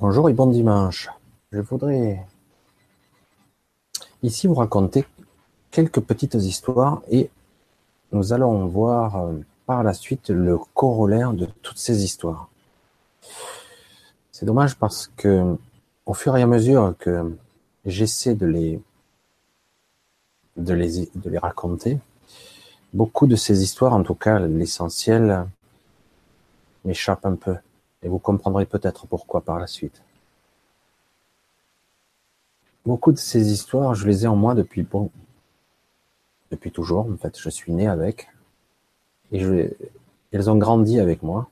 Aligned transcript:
Bonjour 0.00 0.30
et 0.30 0.32
bon 0.32 0.46
dimanche. 0.46 1.08
Je 1.50 1.58
voudrais 1.58 2.24
ici 4.22 4.46
vous 4.46 4.54
raconter 4.54 5.04
quelques 5.72 5.98
petites 5.98 6.34
histoires 6.34 7.02
et 7.10 7.30
nous 8.12 8.32
allons 8.32 8.64
voir 8.66 9.16
euh, 9.16 9.32
par 9.66 9.82
la 9.82 9.92
suite 9.94 10.30
le 10.30 10.56
corollaire 10.56 11.32
de 11.32 11.46
toutes 11.62 11.78
ces 11.78 12.04
histoires. 12.04 12.48
C'est 14.30 14.46
dommage 14.46 14.76
parce 14.76 15.10
que 15.16 15.56
au 16.06 16.14
fur 16.14 16.36
et 16.36 16.42
à 16.42 16.46
mesure 16.46 16.94
que 16.96 17.36
j'essaie 17.84 18.36
de 18.36 18.46
les, 18.46 18.80
de 20.56 20.74
les, 20.74 21.10
de 21.12 21.28
les 21.28 21.38
raconter, 21.38 21.98
beaucoup 22.94 23.26
de 23.26 23.34
ces 23.34 23.64
histoires, 23.64 23.94
en 23.94 24.04
tout 24.04 24.14
cas 24.14 24.38
l'essentiel, 24.38 25.44
m'échappe 26.84 27.26
un 27.26 27.34
peu. 27.34 27.56
Et 28.02 28.08
vous 28.08 28.18
comprendrez 28.18 28.66
peut-être 28.66 29.06
pourquoi 29.06 29.40
par 29.40 29.58
la 29.58 29.66
suite. 29.66 30.02
Beaucoup 32.86 33.12
de 33.12 33.18
ces 33.18 33.52
histoires, 33.52 33.94
je 33.94 34.06
les 34.06 34.24
ai 34.24 34.28
en 34.28 34.36
moi 34.36 34.54
depuis 34.54 34.82
bon, 34.82 35.10
depuis 36.50 36.70
toujours. 36.70 37.10
En 37.10 37.16
fait, 37.16 37.38
je 37.38 37.50
suis 37.50 37.72
né 37.72 37.86
avec, 37.86 38.28
et 39.32 39.40
je, 39.40 39.70
elles 40.32 40.50
ont 40.50 40.56
grandi 40.56 41.00
avec 41.00 41.22
moi. 41.22 41.48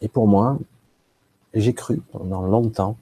Et 0.00 0.08
pour 0.08 0.26
moi, 0.26 0.58
j'ai 1.54 1.74
cru 1.74 2.00
pendant 2.12 2.42
longtemps 2.42 2.96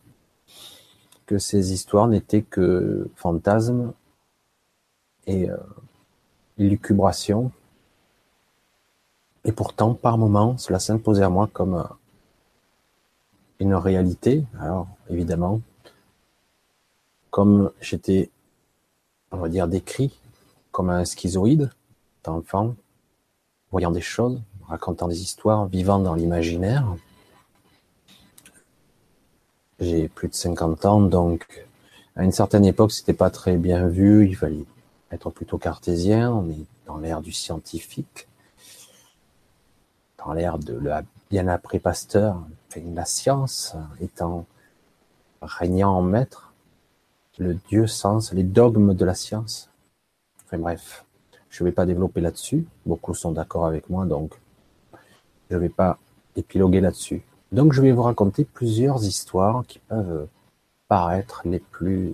que 1.27 1.39
ces 1.39 1.73
histoires 1.73 2.09
n'étaient 2.09 2.43
que 2.43 3.09
fantasmes 3.15 3.93
et 5.27 5.51
euh, 5.51 5.57
lucubrations. 6.57 7.53
Et 9.45 9.53
pourtant, 9.53 9.95
par 9.95 10.19
moments, 10.19 10.59
cela 10.59 10.79
s'imposait 10.79 11.23
à 11.23 11.29
moi 11.29 11.49
comme 11.53 11.75
euh, 11.75 11.85
une 13.61 13.75
réalité. 13.75 14.45
Alors, 14.61 14.89
évidemment, 15.11 15.61
comme 17.31 17.71
j'étais, 17.81 18.31
on 19.31 19.39
va 19.39 19.49
dire, 19.49 19.69
décrit 19.69 20.19
comme 20.71 20.91
un 20.91 21.05
schizoïde 21.05 21.71
d'enfant, 22.25 22.75
voyant 23.71 23.91
des 23.91 24.01
choses, 24.01 24.41
racontant 24.67 25.09
des 25.09 25.23
histoires, 25.23 25.67
vivant 25.67 25.99
dans 25.99 26.15
l'imaginaire. 26.15 26.87
J'ai 29.81 30.09
plus 30.09 30.29
de 30.29 30.35
50 30.35 30.85
ans, 30.87 31.01
donc 31.01 31.67
à 32.17 32.25
une 32.25 32.33
certaine 32.33 32.65
époque, 32.65 32.93
c'était 32.93 33.13
pas 33.13 33.31
très 33.31 33.57
bien 33.57 33.87
vu. 33.87 34.27
Il 34.29 34.37
fallait 34.37 34.65
être 35.13 35.31
plutôt 35.31 35.59
cartésien. 35.59 36.33
On 36.33 36.51
est 36.51 36.65
dans 36.87 36.99
l'ère 36.99 37.21
du 37.21 37.33
scientifique, 37.33 38.27
dans 40.19 40.33
l'ère 40.33 40.59
de 40.59 40.75
la 40.75 41.03
bien 41.31 41.49
après 41.49 41.79
Pasteur, 41.79 42.43
la 42.95 43.05
science 43.05 43.77
étant 44.01 44.47
régnant 45.43 45.91
en 45.91 46.03
maître, 46.03 46.53
le 47.39 47.55
Dieu 47.69 47.87
sens, 47.87 48.33
les 48.33 48.43
dogmes 48.43 48.95
de 48.95 49.05
la 49.05 49.15
science. 49.15 49.71
Enfin 50.45 50.59
bref, 50.59 51.05
je 51.51 51.63
ne 51.63 51.69
vais 51.69 51.73
pas 51.73 51.87
développer 51.87 52.21
là-dessus. 52.21 52.67
Beaucoup 52.87 53.15
sont 53.15 53.33
d'accord 53.33 53.67
avec 53.67 53.89
moi, 53.91 54.07
donc 54.07 54.33
je 55.51 55.57
ne 55.57 55.61
vais 55.61 55.69
pas 55.69 55.99
épiloguer 56.37 56.81
là-dessus. 56.81 57.23
Donc 57.53 57.73
je 57.73 57.83
vais 57.83 57.93
vous 57.93 58.03
raconter 58.03 58.45
plusieurs 58.45 59.05
histoires 59.05 59.65
qui 59.67 59.79
peuvent 59.79 60.27
paraître 60.89 61.43
les 61.45 61.61
plus 61.61 62.13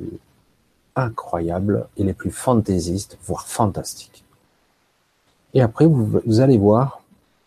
incroyables 0.96 1.86
et 1.96 2.04
les 2.04 2.14
plus 2.14 2.30
fantaisistes, 2.30 3.18
voire 3.22 3.46
fantastiques. 3.46 4.24
Et 5.54 5.62
après, 5.62 5.86
vous, 5.86 6.20
vous 6.24 6.40
allez 6.40 6.58
voir 6.58 7.03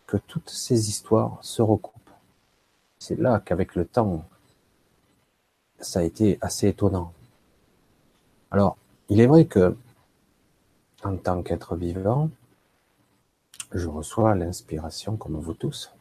que 0.08 0.18
toutes 0.18 0.50
ces 0.50 0.90
histoires 0.90 1.38
se 1.42 1.62
recoupent. 1.62 1.94
C'est 2.98 3.20
là 3.20 3.40
qu'avec 3.40 3.76
le 3.76 3.86
temps, 3.86 4.26
ça 5.80 6.00
a 6.00 6.04
été 6.04 6.40
assez 6.42 6.70
étonnant. 6.70 7.14
Alors, 8.50 8.78
il 9.10 9.20
est 9.20 9.28
vrai 9.28 9.46
que, 9.46 9.76
en 11.04 11.18
tant 11.18 11.44
qu'être 11.44 11.76
vivant, 11.76 12.30
je 13.74 13.88
reçois 13.88 14.34
l'inspiration 14.34 15.18
comme 15.18 15.38
vous 15.38 15.54
tous. 15.54 15.92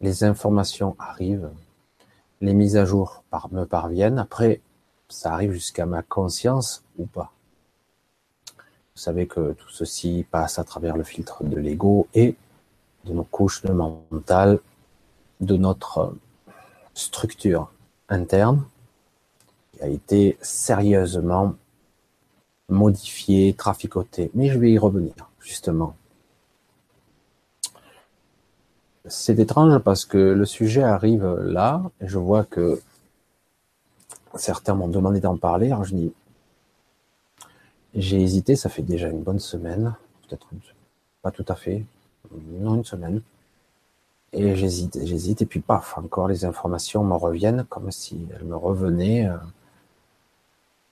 Les 0.00 0.24
informations 0.24 0.94
arrivent, 0.98 1.50
les 2.42 2.52
mises 2.52 2.76
à 2.76 2.84
jour 2.84 3.24
me 3.50 3.64
parviennent. 3.64 4.18
Après, 4.18 4.60
ça 5.08 5.32
arrive 5.32 5.52
jusqu'à 5.52 5.86
ma 5.86 6.02
conscience 6.02 6.84
ou 6.98 7.06
pas. 7.06 7.32
Vous 8.94 9.02
savez 9.02 9.26
que 9.26 9.52
tout 9.52 9.68
ceci 9.70 10.26
passe 10.30 10.58
à 10.58 10.64
travers 10.64 10.96
le 10.96 11.04
filtre 11.04 11.44
de 11.44 11.56
l'ego 11.56 12.08
et 12.14 12.36
de 13.06 13.12
nos 13.12 13.24
couches 13.24 13.62
de 13.62 13.72
mental, 13.72 14.58
de 15.40 15.56
notre 15.56 16.14
structure 16.94 17.70
interne 18.08 18.64
qui 19.72 19.82
a 19.82 19.88
été 19.88 20.38
sérieusement 20.40 21.54
modifiée, 22.68 23.54
traficotée. 23.54 24.30
Mais 24.34 24.48
je 24.48 24.58
vais 24.58 24.72
y 24.72 24.78
revenir, 24.78 25.14
justement. 25.40 25.94
C'est 29.06 29.38
étrange 29.38 29.78
parce 29.78 30.04
que 30.04 30.18
le 30.18 30.44
sujet 30.44 30.82
arrive 30.82 31.26
là, 31.36 31.82
et 32.00 32.08
je 32.08 32.18
vois 32.18 32.44
que 32.44 32.80
certains 34.34 34.74
m'ont 34.74 34.88
demandé 34.88 35.20
d'en 35.20 35.36
parler, 35.36 35.66
alors 35.66 35.84
je 35.84 35.94
dis, 35.94 36.12
j'ai 37.94 38.20
hésité, 38.20 38.56
ça 38.56 38.68
fait 38.68 38.82
déjà 38.82 39.08
une 39.08 39.22
bonne 39.22 39.38
semaine, 39.38 39.94
peut-être 40.26 40.48
pas 41.22 41.30
tout 41.30 41.44
à 41.48 41.54
fait, 41.54 41.84
non, 42.60 42.76
une 42.76 42.84
semaine. 42.84 43.22
Et 44.32 44.54
j'hésite, 44.54 44.98
j'hésite, 45.04 45.42
et 45.42 45.46
puis 45.46 45.60
paf, 45.60 45.96
encore 45.96 46.28
les 46.28 46.44
informations 46.44 47.02
me 47.04 47.14
reviennent 47.14 47.64
comme 47.64 47.90
si 47.90 48.26
elles 48.34 48.44
me 48.44 48.56
revenaient, 48.56 49.26
euh, 49.26 49.36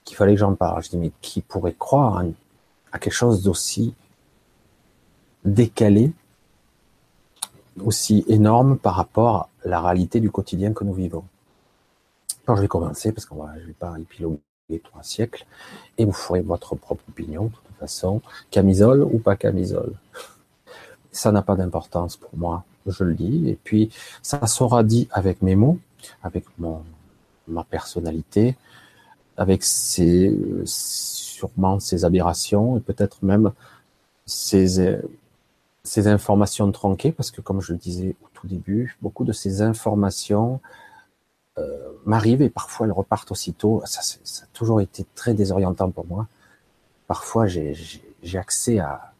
qu'il 0.04 0.16
fallait 0.16 0.34
que 0.34 0.40
j'en 0.40 0.54
parle. 0.54 0.82
Je 0.82 0.90
dis, 0.90 0.96
mais 0.96 1.12
qui 1.20 1.40
pourrait 1.40 1.74
croire 1.74 2.24
à, 2.92 2.98
quelque 2.98 3.12
chose 3.12 3.42
d'aussi 3.42 3.94
décalé, 5.44 6.12
aussi 7.84 8.24
énorme 8.28 8.78
par 8.78 8.94
rapport 8.94 9.36
à 9.36 9.68
la 9.68 9.80
réalité 9.80 10.20
du 10.20 10.30
quotidien 10.30 10.72
que 10.72 10.84
nous 10.84 10.94
vivons 10.94 11.24
Alors 12.46 12.56
je 12.56 12.62
vais 12.62 12.68
commencer, 12.68 13.12
parce 13.12 13.26
qu'on 13.26 13.42
va, 13.42 13.58
je 13.60 13.66
vais 13.66 13.72
pas 13.72 13.94
épiloguer 13.98 14.38
trois 14.82 15.02
siècles, 15.02 15.44
et 15.98 16.04
vous 16.04 16.12
ferez 16.12 16.40
votre 16.40 16.76
propre 16.76 17.04
opinion, 17.08 17.46
de 17.46 17.50
toute 17.50 17.76
façon, 17.78 18.22
camisole 18.50 19.02
ou 19.02 19.18
pas 19.18 19.36
camisole? 19.36 19.92
Ça 21.16 21.32
n'a 21.32 21.42
pas 21.42 21.56
d'importance 21.56 22.16
pour 22.16 22.30
moi, 22.34 22.64
je 22.86 23.04
le 23.04 23.14
dis. 23.14 23.48
Et 23.48 23.58
puis, 23.62 23.90
ça 24.22 24.46
sera 24.46 24.82
dit 24.82 25.08
avec 25.12 25.42
mes 25.42 25.56
mots, 25.56 25.78
avec 26.22 26.44
mon, 26.58 26.82
ma 27.48 27.64
personnalité, 27.64 28.56
avec 29.36 29.62
ses, 29.62 30.36
sûrement 30.64 31.80
ses 31.80 32.04
aberrations 32.04 32.76
et 32.76 32.80
peut-être 32.80 33.22
même 33.22 33.52
ses, 34.26 34.98
ces 35.82 36.08
informations 36.08 36.70
tronquées, 36.72 37.12
parce 37.12 37.30
que 37.30 37.40
comme 37.40 37.60
je 37.60 37.72
le 37.72 37.78
disais 37.78 38.16
au 38.22 38.28
tout 38.32 38.46
début, 38.46 38.96
beaucoup 39.02 39.24
de 39.24 39.32
ces 39.32 39.62
informations 39.62 40.60
euh, 41.58 41.92
m'arrivent 42.04 42.42
et 42.42 42.50
parfois 42.50 42.86
elles 42.86 42.92
repartent 42.92 43.30
aussitôt. 43.30 43.82
Ça, 43.84 44.00
ça 44.02 44.44
a 44.44 44.46
toujours 44.52 44.80
été 44.80 45.06
très 45.14 45.34
désorientant 45.34 45.90
pour 45.90 46.06
moi. 46.06 46.26
Parfois, 47.06 47.46
j'ai 47.46 47.76
accès 48.34 48.78
à, 48.78 49.13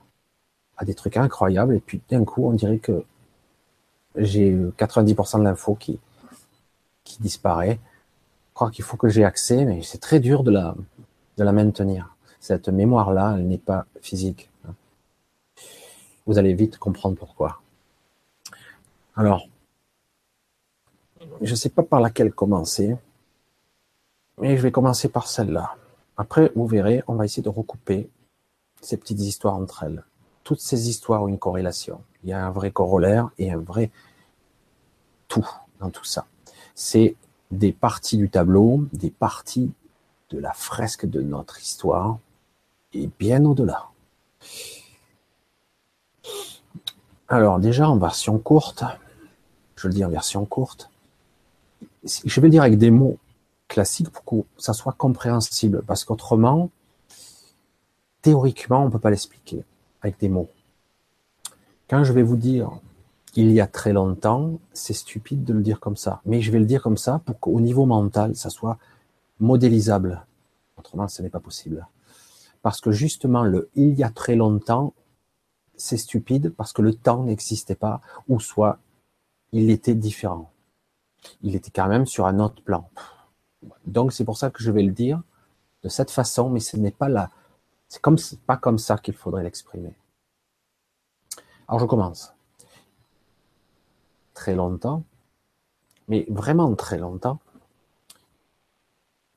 à 0.77 0.85
des 0.85 0.95
trucs 0.95 1.17
incroyables 1.17 1.75
et 1.75 1.81
puis 1.81 2.01
d'un 2.11 2.25
coup 2.25 2.47
on 2.47 2.53
dirait 2.53 2.79
que 2.79 3.05
j'ai 4.17 4.55
90% 4.55 5.39
de 5.39 5.45
l'info 5.45 5.75
qui 5.75 5.99
qui 7.05 7.21
disparaît. 7.21 7.79
Je 8.51 8.55
crois 8.55 8.71
qu'il 8.71 8.85
faut 8.85 8.97
que 8.97 9.09
j'ai 9.09 9.25
accès, 9.25 9.65
mais 9.65 9.83
c'est 9.83 9.99
très 9.99 10.21
dur 10.21 10.43
de 10.43 10.51
la 10.51 10.75
de 11.37 11.45
la 11.45 11.53
maintenir. 11.53 12.15
Cette 12.41 12.69
mémoire 12.69 13.13
là, 13.13 13.35
elle 13.37 13.49
n'est 13.49 13.59
pas 13.59 13.87
physique. 14.01 14.51
Vous 16.27 16.39
allez 16.39 16.55
vite 16.55 16.79
comprendre 16.79 17.17
pourquoi. 17.17 17.61
Alors, 19.17 19.49
je 21.41 21.51
ne 21.51 21.57
sais 21.57 21.69
pas 21.69 21.83
par 21.83 22.01
laquelle 22.01 22.33
commencer, 22.33 22.97
mais 24.39 24.57
je 24.57 24.63
vais 24.63 24.73
commencer 24.73 25.09
par 25.09 25.27
celle-là. 25.27 25.77
Après, 26.17 26.51
vous 26.55 26.67
verrez, 26.67 27.03
on 27.09 27.15
va 27.15 27.25
essayer 27.25 27.43
de 27.43 27.49
recouper 27.49 28.09
ces 28.81 28.97
petites 28.97 29.21
histoires 29.21 29.55
entre 29.55 29.83
elles 29.83 30.05
toutes 30.45 30.61
ces 30.61 30.89
histoires 30.89 31.23
ont 31.23 31.29
une 31.29 31.39
corrélation. 31.39 32.01
Il 32.23 32.31
y 32.31 32.33
a 32.33 32.47
un 32.47 32.51
vrai 32.51 32.71
corollaire 32.71 33.31
et 33.39 33.51
un 33.51 33.59
vrai 33.59 33.91
tout 35.27 35.49
dans 35.81 35.91
tout 35.91 36.05
ça. 36.05 36.27
C'est 36.75 37.17
des 37.51 37.73
parties 37.73 38.19
du 38.19 38.29
tableau, 38.29 38.87
des 38.93 39.11
parties 39.11 39.73
de 40.31 40.39
la 40.39 40.53
fresque 40.53 41.07
de 41.07 41.23
notre 41.23 41.61
histoire 41.61 42.19
et 42.93 43.09
bien 43.19 43.45
au-delà. 43.45 43.89
Alors 47.29 47.59
déjà 47.59 47.89
en 47.89 47.97
version 47.97 48.39
courte, 48.39 48.85
je 49.77 49.89
le 49.89 49.95
dis 49.95 50.05
en 50.05 50.11
version 50.11 50.45
courte, 50.45 50.91
je 52.05 52.41
vais 52.41 52.51
dire 52.51 52.63
avec 52.63 52.79
des 52.79 52.91
mots 52.91 53.19
classiques 53.67 54.11
pour 54.11 54.25
que 54.25 54.37
ça 54.59 54.75
soit 54.75 54.93
compréhensible, 54.93 55.83
parce 55.87 56.05
qu'autrement, 56.05 56.71
théoriquement, 58.21 58.83
on 58.83 58.87
ne 58.87 58.91
peut 58.91 58.99
pas 58.99 59.11
l'expliquer 59.11 59.65
avec 60.05 60.21
des 60.21 60.29
mots. 60.29 60.51
Quand 61.89 62.05
je 62.05 62.13
vais 62.13 62.23
vous 62.23 62.37
dire 62.37 62.71
il 63.37 63.51
y 63.51 63.61
a 63.61 63.67
très 63.67 63.93
longtemps, 63.93 64.61
c'est 64.73 64.93
stupide 64.93 65.43
de 65.45 65.53
le 65.53 65.63
dire 65.63 65.81
comme 65.81 65.97
ça. 65.97 66.21
Mais 66.25 66.41
je 66.41 66.53
vais 66.53 66.61
le 66.61 66.67
dire 66.67 66.83
comme 66.83 66.97
ça 66.97 67.21
pour 67.25 67.41
qu'au 67.41 67.61
niveau 67.61 67.85
mental, 67.85 68.37
ça 68.37 68.49
soit 68.49 68.79
modélisable. 69.41 70.25
Autrement, 70.77 71.09
ce 71.09 71.21
n'est 71.21 71.31
pas 71.31 71.41
possible. 71.41 71.89
Parce 72.63 72.81
que 72.81 72.93
justement, 72.93 73.43
le 73.43 73.71
il 73.75 73.95
y 73.95 74.05
a 74.05 74.11
très 74.11 74.37
longtemps, 74.37 74.95
c'est 75.77 75.97
stupide 75.97 76.51
parce 76.51 76.73
que 76.73 76.83
le 76.83 76.95
temps 76.95 77.25
n'existait 77.25 77.75
pas, 77.75 78.01
ou 78.29 78.39
soit 78.39 78.79
il 79.51 79.71
était 79.71 79.95
différent. 79.95 80.51
Il 81.43 81.57
était 81.57 81.73
quand 81.73 81.89
même 81.89 82.07
sur 82.07 82.27
un 82.27 82.39
autre 82.39 82.63
plan. 82.63 82.89
Donc 83.87 84.13
c'est 84.13 84.25
pour 84.25 84.39
ça 84.39 84.51
que 84.51 84.63
je 84.63 84.71
vais 84.71 84.83
le 84.83 84.93
dire 84.93 85.21
de 85.83 85.89
cette 85.89 86.11
façon, 86.11 86.51
mais 86.51 86.61
ce 86.61 86.77
n'est 86.77 86.93
pas 86.93 87.09
là. 87.09 87.31
C'est 88.17 88.41
pas 88.41 88.57
comme 88.57 88.79
ça 88.79 88.99
qu'il 88.99 89.15
faudrait 89.15 89.45
l'exprimer. 89.45 89.95
Alors 91.69 91.81
je 91.81 91.87
commence. 91.87 92.35
Très 94.35 94.55
longtemps, 94.55 95.05
mais 96.09 96.27
vraiment 96.29 96.75
très 96.75 96.99
longtemps, 96.99 97.39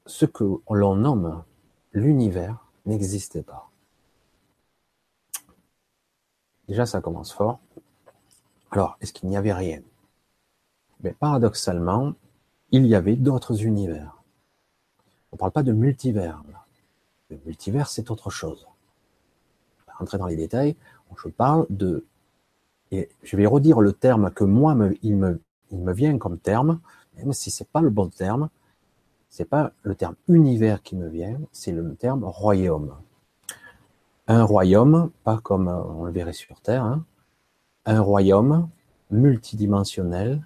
ce 0.05 0.25
que 0.25 0.43
l'on 0.69 0.95
nomme 0.95 1.43
l'univers 1.93 2.65
n'existait 2.85 3.43
pas. 3.43 3.69
Déjà, 6.67 6.85
ça 6.85 6.99
commence 6.99 7.31
fort. 7.31 7.59
Alors, 8.71 8.97
est-ce 8.99 9.13
qu'il 9.13 9.29
n'y 9.29 9.37
avait 9.37 9.53
rien? 9.53 9.81
Mais 11.01 11.13
paradoxalement, 11.13 12.13
il 12.71 12.85
y 12.85 12.95
avait 12.95 13.15
d'autres 13.15 13.63
univers. 13.63 14.21
On 15.31 15.35
ne 15.35 15.39
parle 15.39 15.51
pas 15.51 15.63
de 15.63 15.71
multivers. 15.71 16.41
Le 17.29 17.37
multivers, 17.45 17.87
c'est 17.87 18.09
autre 18.11 18.29
chose. 18.29 18.67
Vais 19.85 19.93
rentrer 19.97 20.17
dans 20.17 20.27
les 20.27 20.35
détails. 20.35 20.75
Je 21.23 21.29
parle 21.29 21.65
de... 21.69 22.05
Et 22.91 23.09
je 23.23 23.35
vais 23.35 23.45
redire 23.45 23.81
le 23.81 23.91
terme 23.91 24.31
que 24.31 24.45
moi, 24.45 24.75
il, 25.01 25.17
me, 25.17 25.41
il 25.71 25.79
me 25.79 25.93
vient 25.93 26.17
comme 26.17 26.37
terme, 26.37 26.79
même 27.17 27.33
si 27.33 27.51
c'est 27.51 27.67
pas 27.67 27.81
le 27.81 27.89
bon 27.89 28.07
terme. 28.07 28.49
C'est 29.29 29.45
pas 29.45 29.73
le 29.83 29.93
terme 29.95 30.15
univers 30.29 30.81
qui 30.81 30.95
me 30.95 31.09
vient, 31.09 31.39
c'est 31.51 31.73
le 31.73 31.95
terme 31.95 32.23
royaume. 32.23 32.95
Un 34.27 34.43
royaume, 34.43 35.11
pas 35.23 35.37
comme 35.37 35.67
on 35.67 36.05
le 36.05 36.11
verrait 36.11 36.33
sur 36.33 36.61
Terre, 36.61 36.83
hein. 36.83 37.03
un 37.85 37.99
royaume 37.99 38.69
multidimensionnel, 39.11 40.45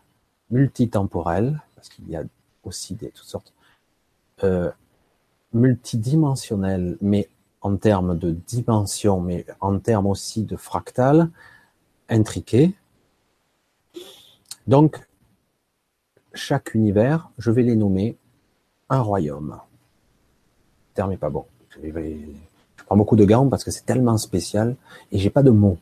multitemporel, 0.49 1.61
parce 1.75 1.89
qu'il 1.89 2.09
y 2.09 2.15
a 2.15 2.23
aussi 2.63 2.95
des 2.95 3.11
toutes 3.11 3.27
sortes 3.27 3.53
euh, 4.43 4.71
multidimensionnel, 5.53 6.97
mais 7.01 7.29
en 7.61 7.77
termes 7.77 8.17
de 8.17 8.31
dimension, 8.31 9.21
mais 9.21 9.45
en 9.59 9.79
termes 9.79 10.07
aussi 10.07 10.43
de 10.43 10.55
fractal, 10.55 11.29
intriqué. 12.09 12.73
Donc, 14.67 15.07
chaque 16.33 16.73
univers, 16.73 17.29
je 17.37 17.51
vais 17.51 17.63
les 17.63 17.75
nommer 17.75 18.17
un 18.89 19.01
royaume. 19.01 19.59
Le 20.89 20.95
terme 20.95 21.11
n'est 21.11 21.17
pas 21.17 21.29
bon. 21.29 21.45
Je, 21.69 21.79
prends 22.85 22.97
beaucoup 22.97 23.15
de 23.15 23.25
gants 23.25 23.47
parce 23.47 23.63
que 23.63 23.71
c'est 23.71 23.85
tellement 23.85 24.17
spécial 24.17 24.75
et 25.11 25.17
j'ai 25.17 25.29
pas 25.29 25.43
de 25.43 25.51
mots. 25.51 25.77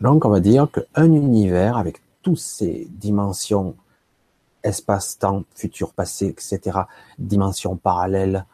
Donc, 0.00 0.24
on 0.24 0.28
va 0.28 0.40
dire 0.40 0.68
qu'un 0.70 1.12
univers 1.12 1.78
avec 1.78 2.02
toutes 2.22 2.38
ces 2.38 2.86
dimensions 2.90 3.76
espace-temps, 4.66 5.44
futur, 5.54 5.92
passé, 5.92 6.26
etc., 6.26 6.80
dimensions 7.18 7.76
parallèles, 7.76 8.44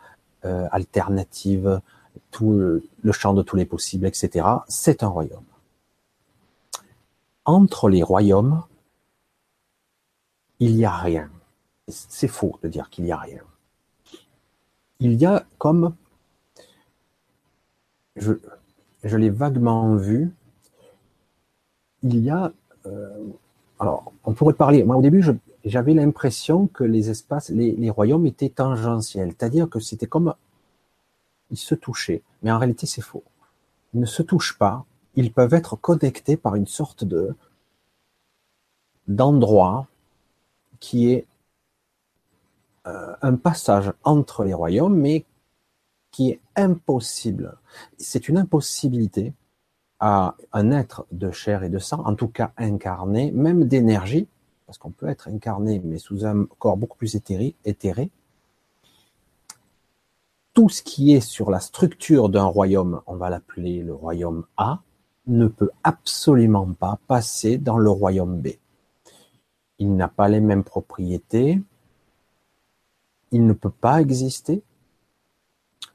euh, 0.45 0.69
alternatives, 0.71 1.81
tout 2.31 2.53
le, 2.53 3.13
champ 3.13 3.35
de 3.35 3.43
tous 3.43 3.57
les 3.57 3.65
possibles, 3.65 4.07
etc., 4.07 4.47
c'est 4.69 5.03
un 5.03 5.09
royaume. 5.09 5.45
Entre 7.45 7.89
les 7.89 8.03
royaumes, 8.03 8.63
il 10.61 10.77
n'y 10.77 10.85
a 10.85 10.97
rien. 10.97 11.31
C'est 11.89 12.29
faux 12.29 12.59
de 12.63 12.69
dire 12.69 12.91
qu'il 12.91 13.05
n'y 13.05 13.13
a 13.13 13.17
rien. 13.17 13.43
Il 15.01 15.15
y 15.15 15.27
a 15.27 15.45
comme, 15.59 15.95
je, 18.17 18.35
l'ai 19.05 19.31
vaguement 19.31 19.97
vu, 19.97 20.33
il 22.03 22.19
y 22.19 22.31
a, 22.31 22.53
euh, 22.87 23.25
alors 23.81 24.13
on 24.25 24.33
pourrait 24.33 24.55
parler, 24.55 24.85
moi 24.85 24.97
au 24.97 25.03
début 25.03 25.23
je, 25.23 25.33
j'avais 25.65 25.95
l'impression 25.95 26.67
que 26.67 26.85
les 26.85 27.11
espaces, 27.11 27.51
les, 27.51 27.91
royaumes 27.91 28.27
étaient 28.27 28.49
tangentiels, 28.49 29.31
c'est-à-dire 29.31 29.69
que 29.69 29.81
c'était 29.81 30.07
comme 30.07 30.35
ils 31.51 31.59
se 31.59 31.75
touchaient, 31.75 32.23
mais 32.43 32.51
en 32.51 32.59
réalité 32.59 32.87
c'est 32.87 33.03
faux. 33.03 33.25
Ils 33.95 34.01
ne 34.01 34.07
se 34.07 34.23
touchent 34.23 34.59
pas, 34.59 34.85
ils 35.15 35.33
peuvent 35.33 35.55
être 35.55 35.77
connectés 35.77 36.37
par 36.37 36.55
une 36.57 36.67
sorte 36.67 37.05
de 37.05 37.35
d'endroit 39.09 39.89
qui 40.81 41.11
est 41.11 41.27
euh, 42.87 43.15
un 43.23 43.37
passage 43.37 43.93
entre 44.05 44.45
les 44.45 44.55
royaumes, 44.55 44.97
mais 44.97 45.25
qui 46.11 46.31
est 46.31 46.41
impossible. 46.57 47.57
C'est 47.99 48.29
une 48.29 48.39
impossibilité 48.39 49.33
à 50.01 50.35
un 50.53 50.73
être 50.73 51.07
de 51.13 51.31
chair 51.31 51.63
et 51.63 51.69
de 51.69 51.79
sang, 51.79 52.03
en 52.05 52.15
tout 52.15 52.29
cas 52.29 52.53
incarné, 52.57 53.31
même 53.31 53.65
d'énergie, 53.65 54.27
parce 54.73 54.79
qu'on 54.79 54.91
peut 54.91 55.11
être 55.11 55.29
incarné, 55.29 55.83
mais 55.85 55.99
sous 55.99 56.25
un 56.25 56.47
corps 56.59 56.79
beaucoup 56.79 56.97
plus 56.97 57.15
éthéré. 57.15 58.11
Tout 60.55 60.71
ce 60.71 60.83
qui 60.83 61.13
est 61.13 61.21
sur 61.21 61.51
la 61.51 61.61
structure 61.61 62.31
d'un 62.31 62.47
royaume, 62.47 63.03
on 63.07 63.17
va 63.17 63.29
l'appeler 63.29 63.83
le 63.83 63.93
royaume 63.93 64.47
A, 64.57 64.81
ne 65.27 65.47
peut 65.47 65.69
absolument 65.85 66.73
pas 66.73 66.99
passer 67.07 67.59
dans 67.59 67.77
le 67.77 67.91
royaume 67.91 68.41
B. 68.41 68.53
Il 69.79 69.95
n'a 69.95 70.09
pas 70.09 70.31
les 70.31 70.41
mêmes 70.41 70.65
propriétés, 70.65 71.61
il 73.31 73.45
ne 73.45 73.53
peut 73.53 73.69
pas 73.69 74.01
exister 74.01 74.63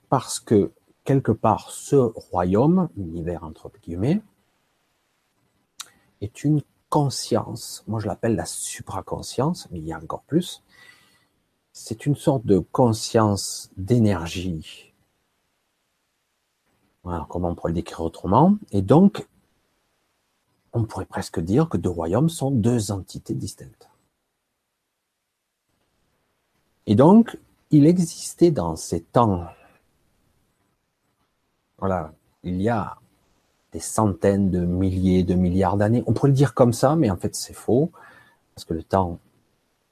parce 0.08 0.40
que 0.40 0.72
quelque 1.04 1.32
part 1.32 1.72
ce 1.72 1.96
royaume, 1.96 2.90
univers 2.96 3.44
entre 3.44 3.72
guillemets, 3.82 4.22
est 6.22 6.44
une 6.44 6.62
conscience, 6.90 7.84
moi 7.88 8.00
je 8.00 8.08
l'appelle 8.08 8.36
la 8.36 8.46
supraconscience, 8.46 9.68
mais 9.72 9.80
il 9.80 9.86
y 9.86 9.94
a 9.94 9.98
encore 9.98 10.24
plus, 10.24 10.64
c'est 11.74 12.06
une 12.06 12.16
sorte 12.16 12.46
de 12.46 12.60
conscience 12.60 13.70
d'énergie. 13.78 14.94
Voilà, 17.04 17.26
comment 17.30 17.50
on 17.50 17.56
pourrait 17.56 17.72
le 17.72 17.76
décrire 17.76 18.02
autrement 18.02 18.58
Et 18.72 18.82
donc, 18.82 19.28
on 20.74 20.86
pourrait 20.86 21.06
presque 21.06 21.40
dire 21.40 21.70
que 21.70 21.78
deux 21.78 21.90
royaumes 21.90 22.30
sont 22.30 22.52
deux 22.52 22.92
entités 22.92 23.34
distinctes. 23.34 23.90
Et 26.86 26.96
donc, 26.96 27.38
il 27.70 27.86
existait 27.86 28.52
dans 28.52 28.76
ces 28.76 29.02
temps, 29.02 29.46
voilà, 31.78 32.14
il 32.44 32.62
y 32.62 32.70
a 32.70 32.98
des 33.74 33.80
centaines 33.80 34.50
de 34.50 34.60
milliers 34.60 35.24
de 35.24 35.36
milliards 35.36 35.78
d'années. 35.78 36.04
On 36.08 36.14
pourrait 36.14 36.30
le 36.30 36.36
dire 36.36 36.54
comme 36.54 36.74
ça, 36.74 36.96
mais 36.96 37.10
en 37.10 37.18
fait 37.18 37.36
c'est 37.36 37.54
faux, 37.54 37.92
parce 38.56 38.66
que 38.66 38.74
le 38.74 38.84
temps 38.84 39.20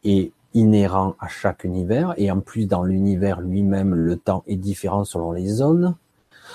est 0.04 0.32
inhérent 0.54 1.16
à 1.20 1.28
chaque 1.28 1.64
univers, 1.66 2.14
et 2.18 2.32
en 2.32 2.40
plus 2.40 2.66
dans 2.66 2.84
l'univers 2.84 3.42
lui-même, 3.42 3.94
le 3.94 4.16
temps 4.16 4.44
est 4.48 4.56
différent 4.56 5.04
selon 5.04 5.32
les 5.34 5.48
zones, 5.48 5.96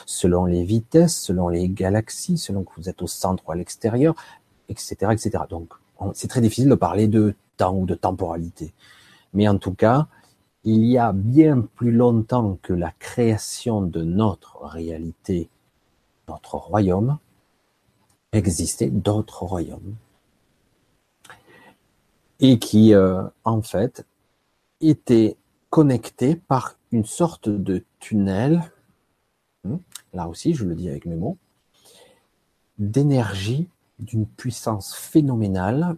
selon 0.06 0.46
les 0.46 0.64
vitesses, 0.64 1.18
selon 1.18 1.48
les 1.48 1.68
galaxies, 1.68 2.38
selon 2.38 2.64
que 2.64 2.72
vous 2.76 2.88
êtes 2.88 3.02
au 3.02 3.06
centre 3.06 3.44
ou 3.46 3.52
à 3.52 3.56
l'extérieur, 3.56 4.14
etc., 4.68 4.96
etc. 5.12 5.44
Donc 5.50 5.74
c'est 6.14 6.28
très 6.28 6.40
difficile 6.40 6.70
de 6.70 6.74
parler 6.74 7.08
de 7.08 7.34
temps 7.58 7.76
ou 7.76 7.84
de 7.84 7.94
temporalité. 7.94 8.72
Mais 9.34 9.46
en 9.48 9.58
tout 9.58 9.74
cas, 9.74 10.06
il 10.64 10.84
y 10.86 10.96
a 10.96 11.12
bien 11.12 11.60
plus 11.60 11.92
longtemps 11.92 12.58
que 12.62 12.72
la 12.72 12.92
création 12.98 13.82
de 13.82 14.02
notre 14.02 14.58
réalité 14.62 15.50
notre 16.30 16.56
royaume, 16.56 17.18
existait 18.32 18.90
d'autres 18.90 19.42
royaumes. 19.44 19.96
Et 22.38 22.58
qui, 22.58 22.94
euh, 22.94 23.22
en 23.44 23.60
fait, 23.60 24.06
étaient 24.80 25.36
connectés 25.68 26.36
par 26.36 26.76
une 26.90 27.04
sorte 27.04 27.48
de 27.48 27.84
tunnel, 27.98 28.72
hmm, 29.64 29.76
là 30.14 30.26
aussi 30.26 30.54
je 30.54 30.64
le 30.64 30.74
dis 30.74 30.88
avec 30.88 31.04
mes 31.04 31.16
mots, 31.16 31.36
d'énergie 32.78 33.68
d'une 33.98 34.26
puissance 34.26 34.94
phénoménale. 34.94 35.96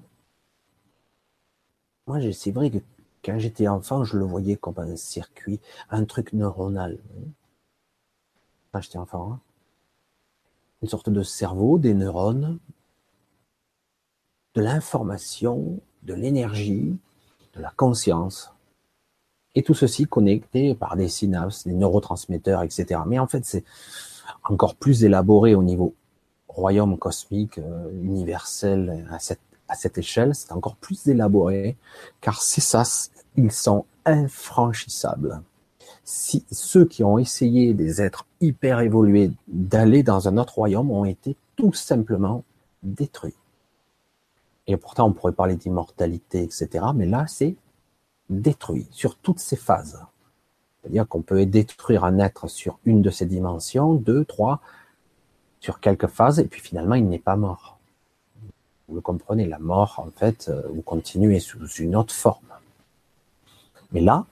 Moi, 2.08 2.18
c'est 2.32 2.50
vrai 2.50 2.70
que 2.70 2.78
quand 3.24 3.38
j'étais 3.38 3.68
enfant, 3.68 4.02
je 4.02 4.18
le 4.18 4.24
voyais 4.24 4.56
comme 4.56 4.78
un 4.78 4.96
circuit, 4.96 5.60
un 5.90 6.04
truc 6.04 6.32
neuronal. 6.32 6.98
Quand 8.72 8.80
j'étais 8.80 8.98
enfant, 8.98 9.32
hein 9.32 9.40
une 10.82 10.88
sorte 10.88 11.10
de 11.10 11.22
cerveau, 11.22 11.78
des 11.78 11.94
neurones, 11.94 12.58
de 14.54 14.60
l'information, 14.60 15.80
de 16.02 16.14
l'énergie, 16.14 16.96
de 17.54 17.60
la 17.60 17.70
conscience. 17.70 18.52
Et 19.54 19.62
tout 19.62 19.74
ceci 19.74 20.06
connecté 20.06 20.74
par 20.74 20.96
des 20.96 21.08
synapses, 21.08 21.66
des 21.66 21.74
neurotransmetteurs, 21.74 22.62
etc. 22.62 23.00
Mais 23.06 23.18
en 23.18 23.26
fait, 23.26 23.44
c'est 23.44 23.64
encore 24.44 24.74
plus 24.74 25.04
élaboré 25.04 25.54
au 25.54 25.62
niveau 25.62 25.94
royaume 26.48 26.98
cosmique 26.98 27.58
euh, 27.58 27.90
universel 28.02 29.06
à 29.10 29.18
cette, 29.18 29.40
à 29.68 29.74
cette 29.74 29.98
échelle, 29.98 30.34
c'est 30.34 30.52
encore 30.52 30.76
plus 30.76 31.06
élaboré, 31.06 31.76
car 32.20 32.42
ces 32.42 32.60
sas, 32.60 33.10
ils 33.36 33.52
sont 33.52 33.86
infranchissables. 34.04 35.40
Si 36.04 36.44
ceux 36.50 36.84
qui 36.84 37.04
ont 37.04 37.18
essayé 37.18 37.74
des 37.74 38.02
êtres 38.02 38.26
hyper 38.40 38.80
évolués 38.80 39.30
d'aller 39.46 40.02
dans 40.02 40.28
un 40.28 40.36
autre 40.36 40.56
royaume 40.56 40.90
ont 40.90 41.04
été 41.04 41.36
tout 41.56 41.72
simplement 41.72 42.44
détruits. 42.82 43.36
Et 44.66 44.76
pourtant, 44.76 45.08
on 45.08 45.12
pourrait 45.12 45.32
parler 45.32 45.56
d'immortalité, 45.56 46.42
etc. 46.42 46.86
Mais 46.94 47.06
là, 47.06 47.26
c'est 47.26 47.56
détruit 48.30 48.86
sur 48.90 49.16
toutes 49.16 49.38
ces 49.38 49.56
phases. 49.56 50.00
C'est-à-dire 50.80 51.06
qu'on 51.06 51.22
peut 51.22 51.46
détruire 51.46 52.04
un 52.04 52.18
être 52.18 52.48
sur 52.48 52.78
une 52.84 53.02
de 53.02 53.10
ces 53.10 53.26
dimensions, 53.26 53.94
deux, 53.94 54.24
trois, 54.24 54.60
sur 55.60 55.78
quelques 55.78 56.08
phases, 56.08 56.40
et 56.40 56.44
puis 56.44 56.60
finalement, 56.60 56.96
il 56.96 57.08
n'est 57.08 57.20
pas 57.20 57.36
mort. 57.36 57.78
Vous 58.88 58.96
le 58.96 59.00
comprenez, 59.00 59.46
la 59.46 59.60
mort, 59.60 60.02
en 60.04 60.10
fait, 60.10 60.48
euh, 60.48 60.62
vous 60.74 60.82
continuez 60.82 61.38
sous 61.38 61.64
une 61.66 61.94
autre 61.94 62.12
forme. 62.12 62.42
Mais 63.92 64.00
là, 64.00 64.26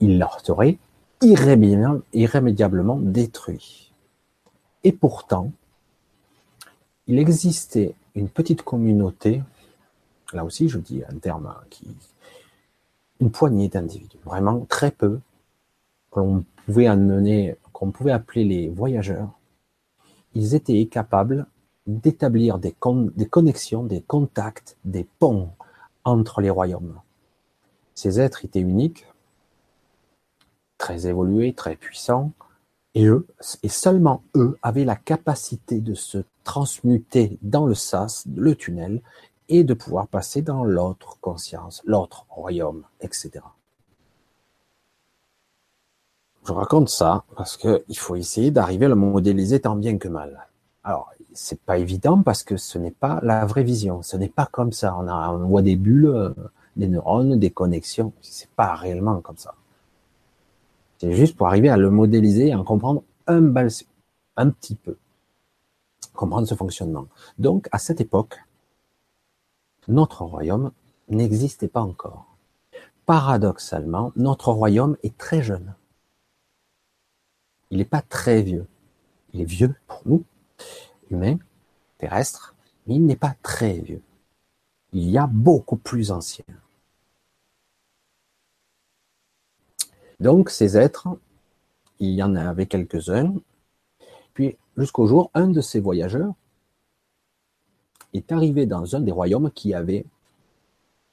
il 0.00 0.18
leur 0.18 0.40
serait 0.44 0.78
irrémédiablement 1.22 2.98
détruit. 2.98 3.92
Et 4.82 4.92
pourtant, 4.92 5.52
il 7.06 7.18
existait 7.18 7.94
une 8.14 8.28
petite 8.28 8.62
communauté, 8.62 9.42
là 10.32 10.44
aussi 10.44 10.68
je 10.68 10.78
dis 10.78 11.02
un 11.08 11.16
terme 11.18 11.54
qui, 11.70 11.86
une 13.20 13.30
poignée 13.30 13.68
d'individus, 13.68 14.18
vraiment 14.24 14.66
très 14.68 14.90
peu, 14.90 15.20
qu'on 16.10 16.44
pouvait 16.66 16.86
appeler 18.12 18.44
les 18.44 18.68
voyageurs, 18.68 19.30
ils 20.34 20.54
étaient 20.54 20.84
capables 20.86 21.46
d'établir 21.86 22.58
des 22.58 22.74
connexions, 23.30 23.84
des 23.84 24.00
contacts, 24.00 24.76
des 24.84 25.04
ponts 25.18 25.50
entre 26.04 26.40
les 26.40 26.50
royaumes. 26.50 27.00
Ces 27.94 28.20
êtres 28.20 28.44
étaient 28.44 28.60
uniques, 28.60 29.06
très 30.84 31.06
évolués, 31.06 31.54
très 31.54 31.76
puissants, 31.76 32.32
et 32.94 33.06
eux, 33.06 33.26
et 33.62 33.70
seulement 33.70 34.22
eux, 34.36 34.58
avaient 34.60 34.84
la 34.84 34.96
capacité 34.96 35.80
de 35.80 35.94
se 35.94 36.18
transmuter 36.44 37.38
dans 37.40 37.64
le 37.64 37.74
sas, 37.74 38.26
le 38.36 38.54
tunnel, 38.54 39.00
et 39.48 39.64
de 39.64 39.72
pouvoir 39.72 40.08
passer 40.08 40.42
dans 40.42 40.62
l'autre 40.62 41.16
conscience, 41.22 41.80
l'autre 41.86 42.26
royaume, 42.28 42.82
etc. 43.00 43.30
Je 46.46 46.52
raconte 46.52 46.90
ça 46.90 47.24
parce 47.34 47.56
qu'il 47.56 47.96
faut 47.96 48.16
essayer 48.16 48.50
d'arriver 48.50 48.84
à 48.84 48.90
le 48.90 48.94
modéliser 48.94 49.60
tant 49.60 49.76
bien 49.76 49.96
que 49.96 50.08
mal. 50.08 50.48
Alors, 50.82 51.14
c'est 51.32 51.60
pas 51.62 51.78
évident 51.78 52.20
parce 52.20 52.42
que 52.42 52.58
ce 52.58 52.76
n'est 52.76 52.90
pas 52.90 53.20
la 53.22 53.46
vraie 53.46 53.64
vision. 53.64 54.02
Ce 54.02 54.18
n'est 54.18 54.28
pas 54.28 54.46
comme 54.52 54.72
ça. 54.72 54.94
On, 54.98 55.08
a, 55.08 55.30
on 55.30 55.46
voit 55.46 55.62
des 55.62 55.76
bulles, 55.76 56.34
des 56.76 56.88
neurones, 56.88 57.38
des 57.38 57.50
connexions. 57.50 58.12
C'est 58.20 58.50
pas 58.50 58.74
réellement 58.74 59.22
comme 59.22 59.38
ça. 59.38 59.54
C'est 61.04 61.12
juste 61.12 61.36
pour 61.36 61.48
arriver 61.48 61.68
à 61.68 61.76
le 61.76 61.90
modéliser 61.90 62.48
et 62.48 62.54
en 62.54 62.64
comprendre 62.64 63.02
un, 63.26 63.54
un 64.36 64.50
petit 64.50 64.74
peu. 64.74 64.96
Comprendre 66.14 66.48
ce 66.48 66.54
fonctionnement. 66.54 67.08
Donc, 67.36 67.68
à 67.72 67.78
cette 67.78 68.00
époque, 68.00 68.38
notre 69.86 70.22
royaume 70.24 70.72
n'existait 71.10 71.68
pas 71.68 71.82
encore. 71.82 72.34
Paradoxalement, 73.04 74.12
notre 74.16 74.50
royaume 74.50 74.96
est 75.02 75.14
très 75.18 75.42
jeune. 75.42 75.74
Il 77.68 77.76
n'est 77.76 77.84
pas 77.84 78.00
très 78.00 78.40
vieux. 78.40 78.66
Il 79.34 79.42
est 79.42 79.44
vieux 79.44 79.74
pour 79.86 80.00
nous, 80.06 80.24
humains, 81.10 81.36
terrestres, 81.98 82.54
mais 82.86 82.94
il 82.94 83.04
n'est 83.04 83.14
pas 83.14 83.34
très 83.42 83.74
vieux. 83.78 84.00
Il 84.94 85.10
y 85.10 85.18
a 85.18 85.26
beaucoup 85.26 85.76
plus 85.76 86.10
ancien. 86.10 86.46
Donc 90.24 90.48
ces 90.48 90.78
êtres, 90.78 91.06
il 91.98 92.12
y 92.12 92.22
en 92.22 92.34
avait 92.34 92.64
quelques-uns, 92.64 93.34
puis 94.32 94.56
jusqu'au 94.74 95.06
jour, 95.06 95.30
un 95.34 95.48
de 95.48 95.60
ces 95.60 95.80
voyageurs 95.80 96.32
est 98.14 98.32
arrivé 98.32 98.64
dans 98.64 98.96
un 98.96 99.00
des 99.00 99.12
royaumes 99.12 99.50
qui 99.50 99.74
avait, 99.74 100.06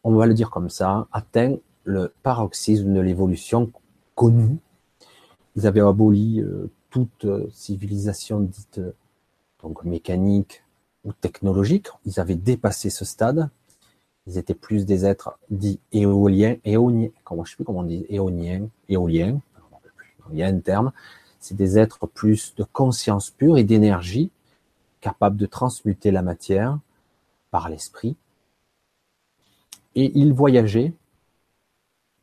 on 0.06 0.16
va 0.16 0.28
le 0.28 0.34
dire 0.34 0.50
comme 0.50 0.70
ça, 0.70 1.10
atteint 1.12 1.58
le 1.84 2.14
paroxysme 2.24 2.94
de 2.94 3.02
l'évolution 3.02 3.70
connue. 4.16 4.60
Ils 5.58 5.68
avaient 5.68 5.82
aboli 5.82 6.40
euh, 6.40 6.72
toute 6.90 7.26
euh, 7.26 7.50
civilisation 7.52 8.40
dite 8.40 8.80
donc 9.62 9.84
mécanique 9.84 10.64
ou 11.04 11.12
technologique. 11.12 11.90
Ils 12.06 12.22
avaient 12.22 12.36
dépassé 12.36 12.90
ce 12.90 13.04
stade. 13.04 13.50
Ils 14.28 14.38
étaient 14.38 14.56
plus 14.56 14.86
des 14.86 15.06
êtres 15.06 15.38
dits 15.50 15.80
éoliens, 15.92 16.58
éoniens, 16.64 17.10
comment 17.24 17.44
je 17.44 17.52
sais 17.52 17.56
plus 17.56 17.66
comment 17.66 17.80
on 17.80 17.84
dit, 17.84 18.06
éoniens, 18.10 18.68
éoliens. 18.88 19.40
Il 20.32 20.38
y 20.38 20.44
a 20.44 20.48
un 20.48 20.60
terme. 20.60 20.92
C'est 21.40 21.56
des 21.56 21.80
êtres 21.80 22.08
plus 22.08 22.54
de 22.56 22.64
conscience 22.64 23.32
pure 23.32 23.58
et 23.58 23.64
d'énergie, 23.64 24.32
capables 25.02 25.38
de 25.38 25.48
transmuter 25.48 26.12
la 26.12 26.22
matière, 26.22 26.80
par 27.50 27.68
l'esprit. 27.68 28.16
Et 29.96 30.12
ils 30.18 30.34
voyageaient 30.34 30.94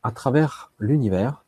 à 0.03 0.13
travers 0.13 0.73
l'univers 0.79 1.45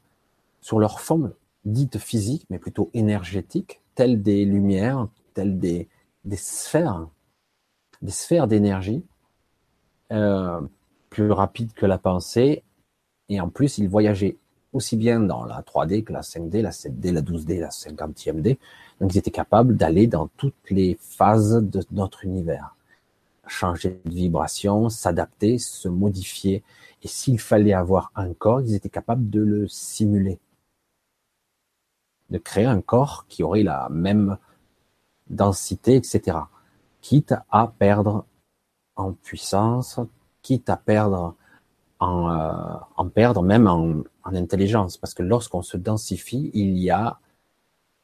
sur 0.61 0.79
leur 0.79 1.01
forme 1.01 1.33
dite 1.65 1.99
physique, 1.99 2.45
mais 2.51 2.59
plutôt 2.59 2.91
énergétique, 2.93 3.81
telles 3.95 4.23
des 4.23 4.45
lumières, 4.45 5.09
telles 5.35 5.59
des, 5.59 5.89
des 6.25 6.37
sphères, 6.37 7.09
des 8.03 8.11
sphères 8.11 8.49
d'énergie, 8.49 9.05
euh, 10.13 10.61
plus 11.11 11.31
rapides 11.31 11.73
que 11.73 11.87
la 11.87 11.99
pensée. 11.99 12.63
Et 13.29 13.41
en 13.41 13.49
plus, 13.49 13.79
ils 13.79 13.89
voyageaient 13.89 14.37
aussi 14.73 14.97
bien 14.97 15.21
dans 15.21 15.45
la 15.45 15.63
3D 15.63 16.05
que 16.05 16.13
la 16.13 16.21
5D, 16.21 16.63
la 16.63 16.71
7D, 16.71 17.13
la 17.13 17.23
12D, 17.23 17.61
la 17.61 17.69
50e 17.69 18.41
D. 18.41 18.59
Donc 19.01 19.15
ils 19.15 19.19
étaient 19.19 19.31
capables 19.31 19.77
d'aller 19.77 20.07
dans 20.07 20.29
toutes 20.37 20.71
les 20.71 20.97
phases 21.01 21.63
de 21.63 21.83
notre 21.93 22.25
univers 22.25 22.75
changer 23.51 24.01
de 24.05 24.11
vibration, 24.11 24.89
s'adapter, 24.89 25.59
se 25.59 25.89
modifier. 25.89 26.63
Et 27.03 27.09
s'il 27.09 27.39
fallait 27.39 27.73
avoir 27.73 28.13
un 28.15 28.33
corps, 28.33 28.63
ils 28.63 28.75
étaient 28.75 28.89
capables 28.89 29.29
de 29.29 29.41
le 29.41 29.69
simuler. 29.69 30.39
De 32.31 32.39
créer 32.39 32.65
un 32.65 32.81
corps 32.81 33.27
qui 33.29 33.43
aurait 33.43 33.63
la 33.63 33.89
même 33.91 34.39
densité, 35.29 35.97
etc. 35.97 36.39
Quitte 37.01 37.35
à 37.51 37.73
perdre 37.79 38.25
en 39.01 39.13
puissance, 39.13 40.01
quitte 40.43 40.69
à 40.69 40.77
perdre 40.77 41.35
en, 41.99 42.31
euh, 42.31 43.09
perdre 43.15 43.43
même 43.43 43.67
en, 43.67 44.03
en 44.25 44.35
intelligence. 44.35 44.97
Parce 44.97 45.15
que 45.15 45.23
lorsqu'on 45.23 45.63
se 45.63 45.77
densifie, 45.77 46.51
il 46.55 46.79
y 46.79 46.91
a 46.91 47.19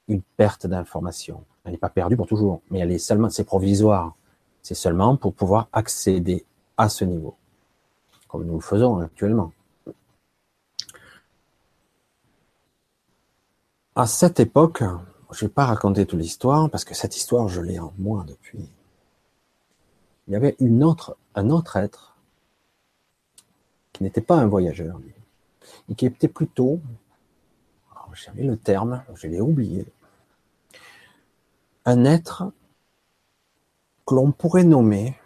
une 0.08 0.22
perte 0.22 0.66
d'information. 0.66 1.44
Elle 1.64 1.72
n'est 1.72 1.78
pas 1.78 1.88
perdue 1.88 2.16
pour 2.16 2.26
toujours, 2.26 2.62
mais 2.70 2.78
elle 2.78 2.92
est 2.92 2.98
seulement, 2.98 3.30
c'est 3.30 3.44
provisoire. 3.44 4.14
C'est 4.62 4.74
seulement 4.74 5.16
pour 5.16 5.34
pouvoir 5.34 5.68
accéder 5.72 6.44
à 6.76 6.88
ce 6.88 7.04
niveau, 7.04 7.36
comme 8.28 8.44
nous 8.44 8.54
le 8.54 8.60
faisons 8.60 8.98
actuellement. 8.98 9.52
À 13.94 14.06
cette 14.06 14.40
époque, 14.40 14.82
je 15.30 15.44
ne 15.44 15.48
vais 15.48 15.54
pas 15.54 15.66
raconter 15.66 16.04
toute 16.04 16.20
l'histoire, 16.20 16.68
parce 16.68 16.84
que 16.84 16.94
cette 16.94 17.16
histoire, 17.16 17.48
je 17.48 17.60
l'ai 17.60 17.78
en 17.78 17.92
moi 17.98 18.24
depuis. 18.26 18.68
Il 20.26 20.32
y 20.32 20.36
avait 20.36 20.56
un 20.60 20.82
autre 21.50 21.76
être 21.76 22.16
qui 23.92 24.02
n'était 24.02 24.20
pas 24.20 24.36
un 24.36 24.46
voyageur, 24.46 25.00
et 25.88 25.94
qui 25.94 26.06
était 26.06 26.28
plutôt, 26.28 26.80
j'avais 28.12 28.44
le 28.44 28.56
terme, 28.56 29.04
je 29.14 29.26
l'ai 29.26 29.40
oublié, 29.40 29.86
un 31.84 32.04
être 32.04 32.52
que 34.06 34.14
l'on 34.14 34.32
pourrait 34.32 34.64
nommer, 34.64 35.18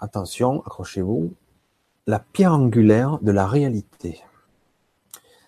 attention, 0.00 0.62
accrochez-vous, 0.62 1.34
la 2.06 2.20
pierre 2.20 2.54
angulaire 2.54 3.18
de 3.18 3.32
la 3.32 3.46
réalité. 3.46 4.22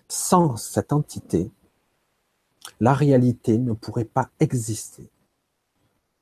Sans 0.07 0.57
cette 0.57 0.93
entité, 0.93 1.51
la 2.79 2.93
réalité 2.93 3.57
ne 3.57 3.73
pourrait 3.73 4.05
pas 4.05 4.29
exister. 4.39 5.09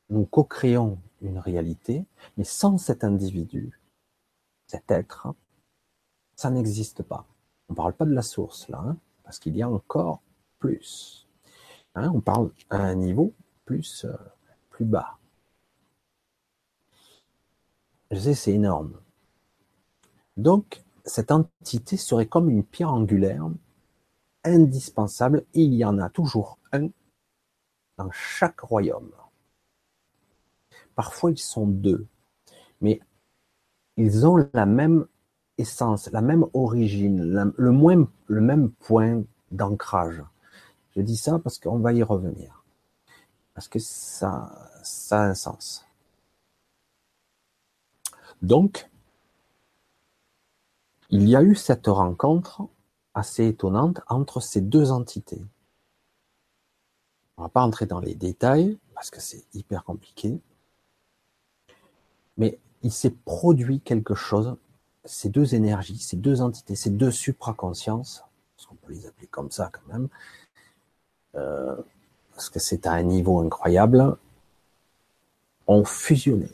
Nous 0.10 0.26
co-créons 0.26 1.00
une 1.22 1.40
réalité, 1.40 2.06
mais 2.38 2.44
sans 2.44 2.78
cet 2.78 3.04
individu, 3.04 3.80
cet 4.68 4.90
être, 4.92 5.28
ça 6.36 6.50
n'existe 6.50 7.04
pas. 7.04 7.26
On 7.68 7.74
ne 7.74 7.78
parle 7.78 7.94
pas 7.94 8.06
de 8.06 8.14
la 8.14 8.22
source 8.22 8.68
là, 8.70 8.80
hein, 8.80 8.98
parce 9.24 9.40
qu'il 9.40 9.56
y 9.56 9.62
a 9.62 9.70
encore 9.70 10.22
plus. 10.58 11.28
Hein, 11.96 12.12
on 12.14 12.22
parle 12.22 12.52
à 12.70 12.78
un 12.78 12.96
niveau 12.96 13.34
plus 13.66 14.06
euh, 14.06 14.16
bas. 14.86 15.18
Je 18.12 18.20
sais, 18.20 18.34
c'est 18.34 18.54
énorme. 18.54 19.00
Donc, 20.38 20.84
cette 21.06 21.32
entité 21.32 21.98
serait 21.98 22.28
comme 22.28 22.50
une 22.50 22.64
pierre 22.64 22.94
angulaire 22.94 23.50
indispensable. 24.44 25.46
il 25.54 25.74
y 25.74 25.84
en 25.84 26.00
a 26.00 26.10
toujours 26.10 26.58
un 26.72 26.90
dans 27.98 28.12
chaque 28.12 28.62
royaume. 28.62 29.12
Parfois, 31.00 31.32
ils 31.32 31.40
sont 31.40 31.66
deux, 31.66 32.08
mais 32.82 33.00
ils 33.96 34.28
ont 34.28 34.36
la 34.52 34.66
même 34.66 35.08
essence, 35.58 36.12
la 36.12 36.20
même 36.20 36.46
origine, 36.54 37.24
le, 37.24 37.54
le 38.28 38.42
même 38.42 38.72
point 38.72 39.24
d'ancrage. 39.50 40.22
Je 40.98 41.02
dis 41.02 41.16
ça 41.16 41.40
parce 41.40 41.58
qu'on 41.58 41.80
va 41.80 41.94
y 41.94 42.04
revenir. 42.04 42.66
Parce 43.54 43.70
que 43.70 43.80
ça, 43.80 44.52
a 45.12 45.24
un 45.24 45.36
sens. 45.36 45.86
Donc, 48.42 48.90
il 51.12 51.30
y 51.30 51.38
a 51.38 51.44
eu 51.44 51.56
cette 51.56 51.88
rencontre 51.88 52.64
assez 53.14 53.48
étonnante 53.48 54.02
entre 54.10 54.42
ces 54.42 54.60
deux 54.60 54.92
entités. 54.92 55.46
On 57.38 57.44
va 57.44 57.48
pas 57.48 57.64
entrer 57.64 57.86
dans 57.86 58.02
les 58.02 58.16
détails 58.16 58.78
parce 58.94 59.10
que 59.10 59.22
c'est 59.22 59.46
hyper 59.54 59.86
compliqué. 59.86 60.42
Mais 62.40 62.58
il 62.82 62.92
s'est 62.92 63.14
produit 63.26 63.82
quelque 63.82 64.16
chose, 64.16 64.56
ces 65.06 65.30
deux 65.30 65.54
énergies, 65.54 66.00
ces 66.00 66.18
deux 66.18 66.42
entités, 66.42 66.76
ces 66.76 66.90
deux 66.90 67.12
supraconsciences, 67.12 68.24
parce 68.56 68.66
qu'on 68.66 68.76
peut 68.76 68.94
les 68.94 69.06
appeler 69.06 69.28
comme 69.28 69.52
ça 69.52 69.70
quand 69.72 69.94
même, 69.94 70.08
euh, 71.36 71.76
parce 72.34 72.50
que 72.50 72.60
c'est 72.60 72.88
à 72.88 72.94
un 72.94 73.04
niveau 73.04 73.40
incroyable, 73.40 74.18
ont 75.68 75.86
fusionné. 75.86 76.48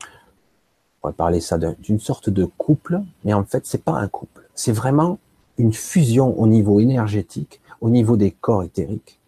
On 0.00 1.00
pourrait 1.00 1.12
parler 1.14 1.40
ça 1.40 1.58
d'une 1.58 2.00
sorte 2.00 2.30
de 2.30 2.44
couple, 2.44 3.00
mais 3.24 3.34
en 3.34 3.44
fait, 3.44 3.66
c'est 3.66 3.82
pas 3.82 3.92
un 3.92 4.08
couple. 4.08 4.48
C'est 4.54 4.72
vraiment 4.72 5.18
une 5.58 5.72
fusion 5.72 6.38
au 6.38 6.46
niveau 6.46 6.80
énergétique, 6.80 7.60
au 7.80 7.90
niveau 7.90 8.16
des 8.16 8.30
corps 8.30 8.62
éthériques, 8.62 9.18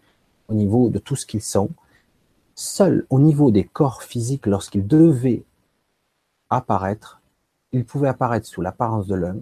au 0.49 0.55
niveau 0.55 0.89
de 0.89 0.99
tout 0.99 1.17
ce 1.17 1.27
qu'ils 1.27 1.43
sont. 1.43 1.71
Seul 2.59 3.07
au 3.11 3.21
niveau 3.21 3.51
des 3.51 3.65
corps 3.65 4.03
physiques, 4.03 4.47
lorsqu'ils 4.47 4.87
devaient 4.87 5.45
apparaître, 6.49 7.21
ils 7.73 7.85
pouvaient 7.85 8.09
apparaître 8.09 8.47
sous 8.47 8.63
l'apparence 8.63 9.07
de 9.07 9.15
l'un 9.15 9.37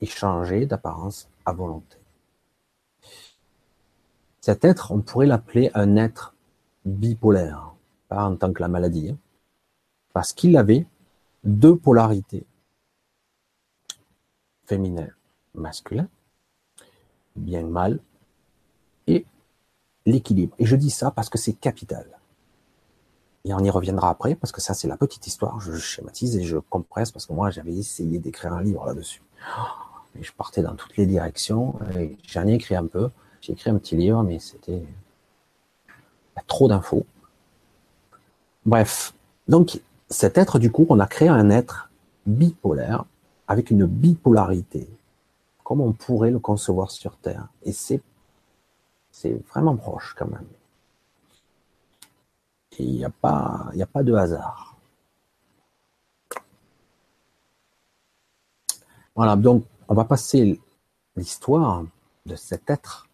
et 0.00 0.06
changer 0.06 0.66
d'apparence 0.66 1.28
à 1.46 1.52
volonté. 1.52 1.96
Cet 4.40 4.64
être, 4.64 4.90
on 4.90 5.00
pourrait 5.00 5.26
l'appeler 5.26 5.70
un 5.74 5.94
être 5.94 6.34
bipolaire, 6.84 7.72
pas 8.08 8.24
en 8.24 8.34
tant 8.34 8.52
que 8.52 8.62
la 8.62 8.68
maladie, 8.68 9.10
hein, 9.10 9.18
parce 10.12 10.32
qu'il 10.32 10.56
avait 10.56 10.86
deux 11.44 11.76
polarités, 11.76 12.44
féminin, 14.64 15.08
masculin, 15.54 16.08
bien 17.36 17.62
mal, 17.62 18.00
l'équilibre. 20.10 20.54
Et 20.58 20.66
je 20.66 20.76
dis 20.76 20.90
ça 20.90 21.10
parce 21.10 21.28
que 21.28 21.38
c'est 21.38 21.52
capital. 21.52 22.06
Et 23.44 23.54
on 23.54 23.60
y 23.60 23.70
reviendra 23.70 24.10
après, 24.10 24.34
parce 24.34 24.52
que 24.52 24.60
ça, 24.60 24.74
c'est 24.74 24.88
la 24.88 24.96
petite 24.96 25.26
histoire. 25.26 25.60
Je 25.60 25.74
schématise 25.76 26.36
et 26.36 26.42
je 26.42 26.58
compresse, 26.58 27.10
parce 27.10 27.24
que 27.24 27.32
moi, 27.32 27.50
j'avais 27.50 27.72
essayé 27.72 28.18
d'écrire 28.18 28.52
un 28.52 28.62
livre 28.62 28.84
là-dessus. 28.84 29.22
Et 30.18 30.22
je 30.22 30.32
partais 30.32 30.62
dans 30.62 30.74
toutes 30.74 30.96
les 30.96 31.06
directions, 31.06 31.78
j'en 32.26 32.46
ai 32.46 32.54
écrit 32.54 32.76
un 32.76 32.86
peu. 32.86 33.08
J'ai 33.40 33.54
écrit 33.54 33.70
un 33.70 33.78
petit 33.78 33.96
livre, 33.96 34.22
mais 34.22 34.38
c'était 34.38 34.82
trop 36.46 36.68
d'infos. 36.68 37.06
Bref. 38.66 39.14
Donc, 39.48 39.80
cet 40.10 40.36
être, 40.36 40.58
du 40.58 40.70
coup, 40.70 40.84
on 40.90 41.00
a 41.00 41.06
créé 41.06 41.28
un 41.28 41.48
être 41.48 41.90
bipolaire, 42.26 43.04
avec 43.48 43.70
une 43.70 43.86
bipolarité, 43.86 44.88
comme 45.64 45.80
on 45.80 45.92
pourrait 45.92 46.30
le 46.30 46.38
concevoir 46.38 46.90
sur 46.90 47.16
Terre? 47.16 47.48
Et 47.64 47.72
c'est, 47.72 48.00
c'est 49.20 49.34
vraiment 49.48 49.76
proche, 49.76 50.14
quand 50.16 50.28
même. 50.28 50.48
Il 52.78 52.92
n'y 52.92 53.04
a 53.04 53.10
pas, 53.10 53.68
il 53.74 53.82
a 53.82 53.86
pas 53.86 54.02
de 54.02 54.14
hasard. 54.14 54.78
Voilà, 59.14 59.36
donc 59.36 59.66
on 59.88 59.94
va 59.94 60.06
passer 60.06 60.58
l'histoire 61.16 61.84
de 62.24 62.34
cet 62.34 62.70
être, 62.70 63.08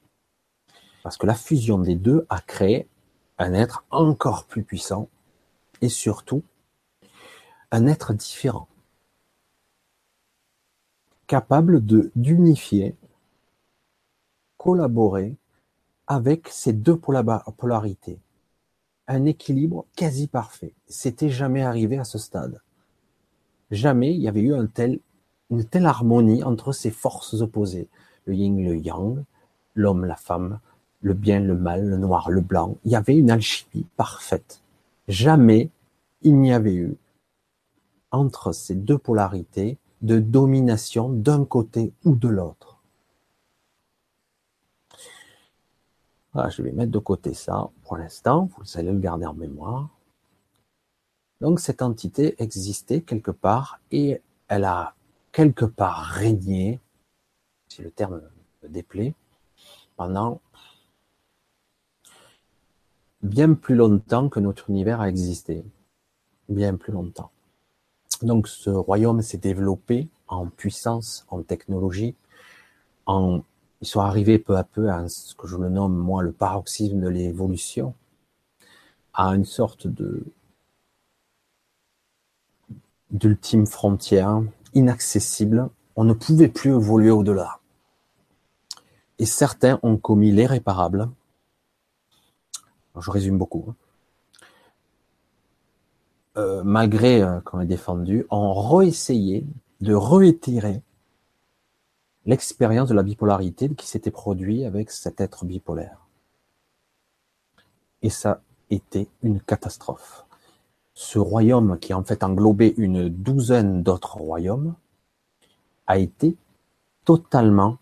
parce 1.03 1.17
que 1.17 1.27
la 1.27 1.35
fusion 1.35 1.79
des 1.79 1.97
deux 1.97 2.25
a 2.29 2.41
créé 2.41 2.87
un 3.39 3.53
être 3.53 3.85
encore 3.91 4.45
plus 4.45 4.63
puissant 4.63 5.09
et 5.81 5.89
surtout 5.89 6.45
un 7.73 7.89
être 7.89 8.15
différent, 8.15 8.69
capable 11.27 11.85
de 11.85 12.13
d'unifier, 12.15 12.95
collaborer 14.57 15.35
avec 16.07 16.49
ces 16.49 16.73
deux 16.73 16.97
polarités 16.97 18.19
un 19.09 19.25
équilibre 19.25 19.87
quasi 19.97 20.27
parfait. 20.27 20.75
C'était 20.89 21.29
jamais 21.29 21.63
arrivé 21.63 21.99
à 21.99 22.05
ce 22.05 22.19
stade. 22.19 22.61
Jamais 23.71 24.15
il 24.15 24.21
y 24.21 24.29
avait 24.29 24.41
eu 24.41 24.55
une 24.55 24.69
telle 25.65 25.87
harmonie 25.87 26.43
entre 26.43 26.73
ces 26.73 26.91
forces 26.91 27.41
opposées, 27.41 27.89
le 28.25 28.35
yin, 28.35 28.65
le 28.65 28.77
yang, 28.77 29.25
l'homme, 29.75 30.05
la 30.05 30.17
femme, 30.17 30.61
le 31.01 31.15
bien, 31.15 31.41
le 31.41 31.57
mal, 31.57 31.87
le 31.87 31.99
noir, 31.99 32.31
le 32.31 32.41
blanc. 32.41 32.77
Il 32.85 32.93
y 32.93 32.97
avait 32.97 33.17
une 33.17 33.31
alchimie 33.31 33.87
parfaite. 33.97 34.61
Jamais 35.09 35.71
il 36.23 36.39
n'y 36.39 36.53
avait 36.53 36.75
eu 36.75 36.97
entre 38.11 38.53
ces 38.53 38.75
deux 38.75 38.99
polarités 38.99 39.79
de 40.03 40.19
domination 40.19 41.09
d'un 41.09 41.45
côté 41.45 41.93
ou 42.05 42.17
de 42.17 42.29
l'autre. 42.29 42.66
Je 46.51 46.63
vais 46.63 46.73
mettre 46.73 46.93
de 46.93 46.99
côté 46.99 47.35
ça 47.35 47.71
pour 47.85 47.97
l'instant, 47.97 48.49
vous 48.57 48.79
allez 48.79 48.93
le 48.93 48.99
garder 48.99 49.27
en 49.27 49.35
mémoire. 49.35 49.89
Donc 51.41 51.61
cette 51.61 51.83
entité 51.83 52.35
existait 52.43 53.03
quelque 53.03 53.31
part 53.31 53.81
et 53.91 54.21
elle 54.49 54.65
a 54.65 54.95
quelque 55.33 55.65
part 55.65 56.03
régné, 56.03 56.81
si 57.69 57.83
le 57.83 57.91
terme 57.91 58.23
me 58.63 58.69
déplaît, 58.69 59.15
pendant 59.97 60.41
bien 63.23 63.55
plus 63.55 63.75
longtemps 63.75 64.29
que 64.29 64.41
notre 64.41 64.71
univers 64.71 65.01
a 65.01 65.09
existé. 65.09 65.65
Bien 66.49 66.77
plus 66.77 66.93
longtemps. 66.93 67.31
Donc 68.23 68.49
ce 68.49 68.71
royaume 68.71 69.21
s'est 69.21 69.39
développé 69.39 70.09
en 70.29 70.47
puissance, 70.47 71.27
en 71.29 71.43
technologie, 71.43 72.15
en 73.07 73.43
ils 73.81 73.87
sont 73.87 74.01
arrivés 74.01 74.39
peu 74.39 74.57
à 74.57 74.65
peu 74.65 74.91
à 74.91 75.09
ce 75.09 75.35
que 75.35 75.47
je 75.47 75.57
le 75.57 75.69
nomme 75.69 75.97
moi 75.97 76.23
le 76.23 76.33
paroxysme 76.33 77.01
de 77.01 77.09
l'évolution, 77.09 77.95
à 79.15 79.29
une 79.35 79.45
sorte 79.45 79.87
de 79.87 80.25
d'ultime 83.11 83.67
frontière 83.67 84.43
inaccessible. 84.75 85.69
On 85.95 86.05
ne 86.05 86.13
pouvait 86.13 86.49
plus 86.49 86.71
évoluer 86.71 87.11
au-delà. 87.11 87.61
Et 89.19 89.27
certains 89.27 89.79
ont 89.83 89.97
commis 89.97 90.33
l'irréparable. 90.33 91.09
Je 92.99 93.11
résume 93.11 93.39
beaucoup. 93.39 93.65
Hein. 93.69 93.75
Euh, 96.37 96.63
malgré 96.65 97.23
euh, 97.23 97.41
qu'on 97.41 97.61
ait 97.61 97.67
défendu, 97.67 98.27
ont 98.29 98.53
réessayé 98.53 99.47
de 99.81 99.95
réitérer 99.95 100.83
l'expérience 102.27 102.89
de 102.89 102.95
la 102.95 103.03
bipolarité 103.03 103.69
qui 103.75 103.87
s'était 103.87 104.11
produite 104.11 104.65
avec 104.65 104.91
cet 104.91 105.21
être 105.21 105.45
bipolaire. 105.45 106.07
Et 108.03 108.11
ça 108.11 108.43
été 108.71 109.09
une 109.23 109.41
catastrophe. 109.41 110.25
Ce 110.95 111.19
royaume 111.19 111.79
qui 111.79 111.95
en 111.95 112.03
fait 112.03 112.25
englobait 112.25 112.75
une 112.77 113.09
douzaine 113.09 113.83
d'autres 113.83 114.17
royaumes 114.17 114.75
a 115.87 115.99
été 115.99 116.37
totalement 117.05 117.79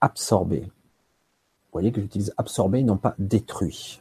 absorbé. 0.00 0.60
Vous 0.62 1.78
voyez 1.78 1.92
que 1.92 2.00
j'utilise 2.00 2.32
absorbé, 2.36 2.82
non 2.82 2.96
pas 2.96 3.14
détruit. 3.18 4.00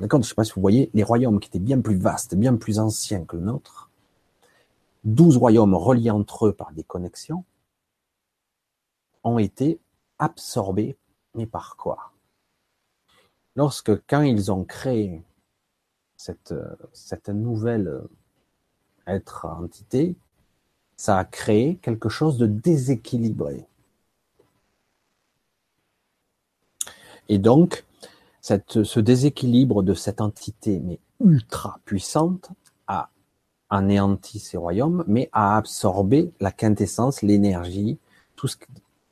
D'accord 0.00 0.20
Je 0.20 0.26
ne 0.26 0.28
sais 0.28 0.34
pas 0.34 0.44
si 0.44 0.52
vous 0.54 0.60
voyez, 0.60 0.90
les 0.94 1.02
royaumes 1.02 1.40
qui 1.40 1.48
étaient 1.48 1.58
bien 1.58 1.80
plus 1.80 1.96
vastes, 1.96 2.34
bien 2.34 2.56
plus 2.56 2.78
anciens 2.78 3.24
que 3.24 3.36
le 3.36 3.42
nôtre, 3.42 3.90
douze 5.04 5.36
royaumes 5.36 5.74
reliés 5.74 6.10
entre 6.10 6.46
eux 6.46 6.52
par 6.52 6.72
des 6.72 6.82
connexions, 6.82 7.44
ont 9.24 9.38
été 9.38 9.80
absorbés, 10.18 10.96
mais 11.34 11.46
par 11.46 11.76
quoi? 11.76 12.12
Lorsque, 13.56 13.92
quand 14.06 14.22
ils 14.22 14.52
ont 14.52 14.64
créé 14.64 15.22
cette, 16.16 16.54
cette 16.92 17.28
nouvelle 17.28 18.02
être 19.06 19.46
entité, 19.46 20.14
ça 20.96 21.18
a 21.18 21.24
créé 21.24 21.76
quelque 21.76 22.08
chose 22.08 22.38
de 22.38 22.46
déséquilibré. 22.46 23.66
Et 27.28 27.38
donc, 27.38 27.84
cette, 28.40 28.84
ce 28.84 29.00
déséquilibre 29.00 29.82
de 29.82 29.94
cette 29.94 30.20
entité, 30.20 30.80
mais 30.80 30.98
ultra 31.20 31.80
puissante, 31.84 32.50
a 32.86 33.08
anéanti 33.70 34.38
ces 34.38 34.56
royaumes, 34.56 35.04
mais 35.06 35.30
a 35.32 35.56
absorbé 35.56 36.32
la 36.40 36.52
quintessence, 36.52 37.22
l'énergie, 37.22 37.98
tout 38.36 38.48
ce, 38.48 38.56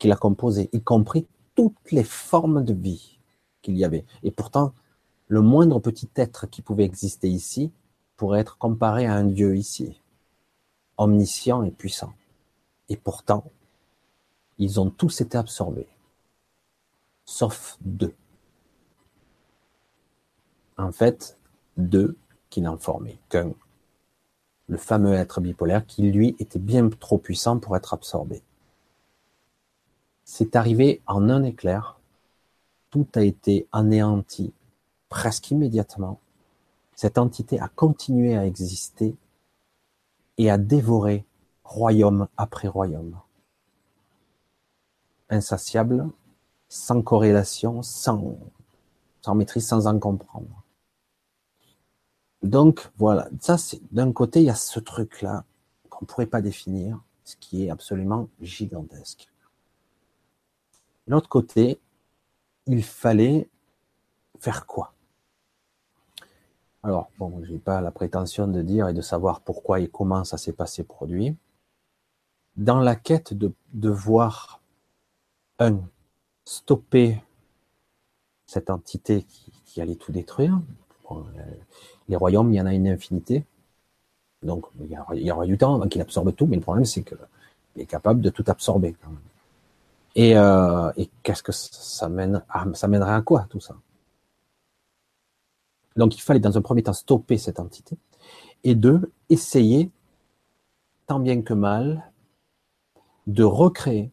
qu'il 0.02 0.10
a 0.10 0.16
composé, 0.16 0.68
y 0.72 0.82
compris 0.82 1.28
toutes 1.54 1.92
les 1.92 2.02
formes 2.02 2.64
de 2.64 2.74
vie. 2.74 3.20
qu'il 3.62 3.76
y 3.76 3.84
avait. 3.84 4.04
Et 4.24 4.32
pourtant, 4.32 4.74
le 5.28 5.40
moindre 5.40 5.78
petit 5.78 6.10
être 6.16 6.48
qui 6.48 6.60
pouvait 6.60 6.82
exister 6.82 7.28
ici 7.28 7.70
pourrait 8.16 8.40
être 8.40 8.58
comparé 8.58 9.06
à 9.06 9.14
un 9.14 9.22
Dieu 9.22 9.56
ici, 9.56 10.00
omniscient 10.96 11.62
et 11.62 11.70
puissant. 11.70 12.12
Et 12.88 12.96
pourtant, 12.96 13.44
ils 14.58 14.80
ont 14.80 14.90
tous 14.90 15.20
été 15.20 15.38
absorbés, 15.38 15.86
sauf 17.24 17.78
deux. 17.82 18.16
En 20.76 20.90
fait, 20.90 21.38
deux 21.76 22.16
qui 22.50 22.60
n'en 22.60 22.76
formaient 22.76 23.20
qu'un. 23.28 23.52
Le 24.66 24.78
fameux 24.78 25.14
être 25.14 25.40
bipolaire 25.40 25.86
qui, 25.86 26.10
lui, 26.10 26.34
était 26.40 26.58
bien 26.58 26.88
trop 26.88 27.18
puissant 27.18 27.60
pour 27.60 27.76
être 27.76 27.94
absorbé. 27.94 28.42
C'est 30.35 30.57
arrivé 30.57 31.03
en 31.07 31.29
un 31.29 31.42
éclair. 31.42 32.01
Tout 32.88 33.07
a 33.16 33.21
été 33.21 33.68
anéanti 33.71 34.55
presque 35.11 35.51
immédiatement. 35.51 36.21
Cette 36.95 37.18
entité 37.18 37.61
a 37.61 37.68
continué 37.68 38.35
à 38.35 38.47
exister 38.47 39.14
et 40.38 40.51
à 40.51 40.57
dévorer 40.57 41.27
royaume 41.64 42.29
après 42.38 42.66
royaume. 42.66 43.21
Insatiable, 45.29 46.09
sans 46.66 47.03
corrélation, 47.03 47.83
sans, 47.83 48.38
sans 49.21 49.35
maîtrise, 49.35 49.66
sans 49.66 49.87
en 49.87 49.99
comprendre. 49.99 50.64
Donc 52.42 52.90
voilà, 52.97 53.29
ça 53.38 53.59
c'est 53.59 53.83
d'un 53.92 54.12
côté 54.12 54.40
il 54.40 54.47
y 54.47 54.51
a 54.51 54.55
ce 54.55 54.81
truc 54.81 55.21
là 55.21 55.45
qu'on 55.90 56.07
pourrait 56.07 56.25
pas 56.25 56.40
définir, 56.40 57.03
ce 57.23 57.37
qui 57.37 57.66
est 57.66 57.71
absolument 57.71 58.31
gigantesque. 58.40 59.29
L'autre 61.12 61.29
côté, 61.29 61.79
il 62.66 62.83
fallait 62.83 63.46
faire 64.40 64.64
quoi? 64.64 64.94
Alors 66.83 67.11
bon, 67.18 67.44
j'ai 67.44 67.59
pas 67.59 67.83
la 67.83 67.90
prétention 67.90 68.48
de 68.48 68.62
dire 68.62 68.88
et 68.88 68.94
de 68.94 69.03
savoir 69.03 69.42
pourquoi 69.42 69.81
et 69.81 69.88
comment 69.88 70.25
ça 70.25 70.38
s'est 70.38 70.55
passé 70.55 70.85
produit. 70.85 71.37
Dans 72.57 72.81
la 72.81 72.96
quête 72.96 73.35
de, 73.35 73.53
de 73.75 73.90
voir 73.90 74.62
un 75.59 75.81
stopper 76.46 77.22
cette 78.46 78.70
entité 78.70 79.27
qui, 79.66 79.83
allait 79.83 79.96
tout 79.96 80.12
détruire, 80.12 80.62
euh, 81.11 81.16
les 82.09 82.16
royaumes, 82.16 82.55
il 82.55 82.57
y 82.57 82.61
en 82.62 82.64
a 82.64 82.72
une 82.72 82.88
infinité. 82.88 83.44
Donc, 84.42 84.64
il 84.81 84.90
y 85.27 85.31
aura, 85.31 85.44
du 85.44 85.59
temps 85.59 85.75
avant 85.75 85.88
qu'il 85.88 86.01
absorbe 86.01 86.35
tout, 86.35 86.46
mais 86.46 86.57
le 86.57 86.62
problème, 86.62 86.87
c'est 86.87 87.03
qu'il 87.03 87.18
est 87.77 87.85
capable 87.85 88.22
de 88.22 88.31
tout 88.31 88.44
absorber. 88.46 88.96
Et, 90.14 90.37
euh, 90.37 90.92
et 90.96 91.11
qu'est-ce 91.22 91.42
que 91.42 91.53
ça 91.53 92.09
mène 92.09 92.44
ça 92.75 92.88
mènerait 92.88 93.14
à 93.14 93.22
quoi 93.22 93.46
tout 93.48 93.61
ça? 93.61 93.77
Donc, 95.96 96.16
il 96.16 96.20
fallait 96.20 96.40
dans 96.40 96.57
un 96.57 96.62
premier 96.62 96.83
temps 96.83 96.92
stopper 96.92 97.38
cette 97.38 97.61
entité, 97.61 97.98
et 98.64 98.75
deux, 98.75 99.12
essayer, 99.29 99.90
tant 101.07 101.20
bien 101.20 101.42
que 101.42 101.55
mal, 101.55 102.11
de 103.27 103.44
recréer 103.44 104.11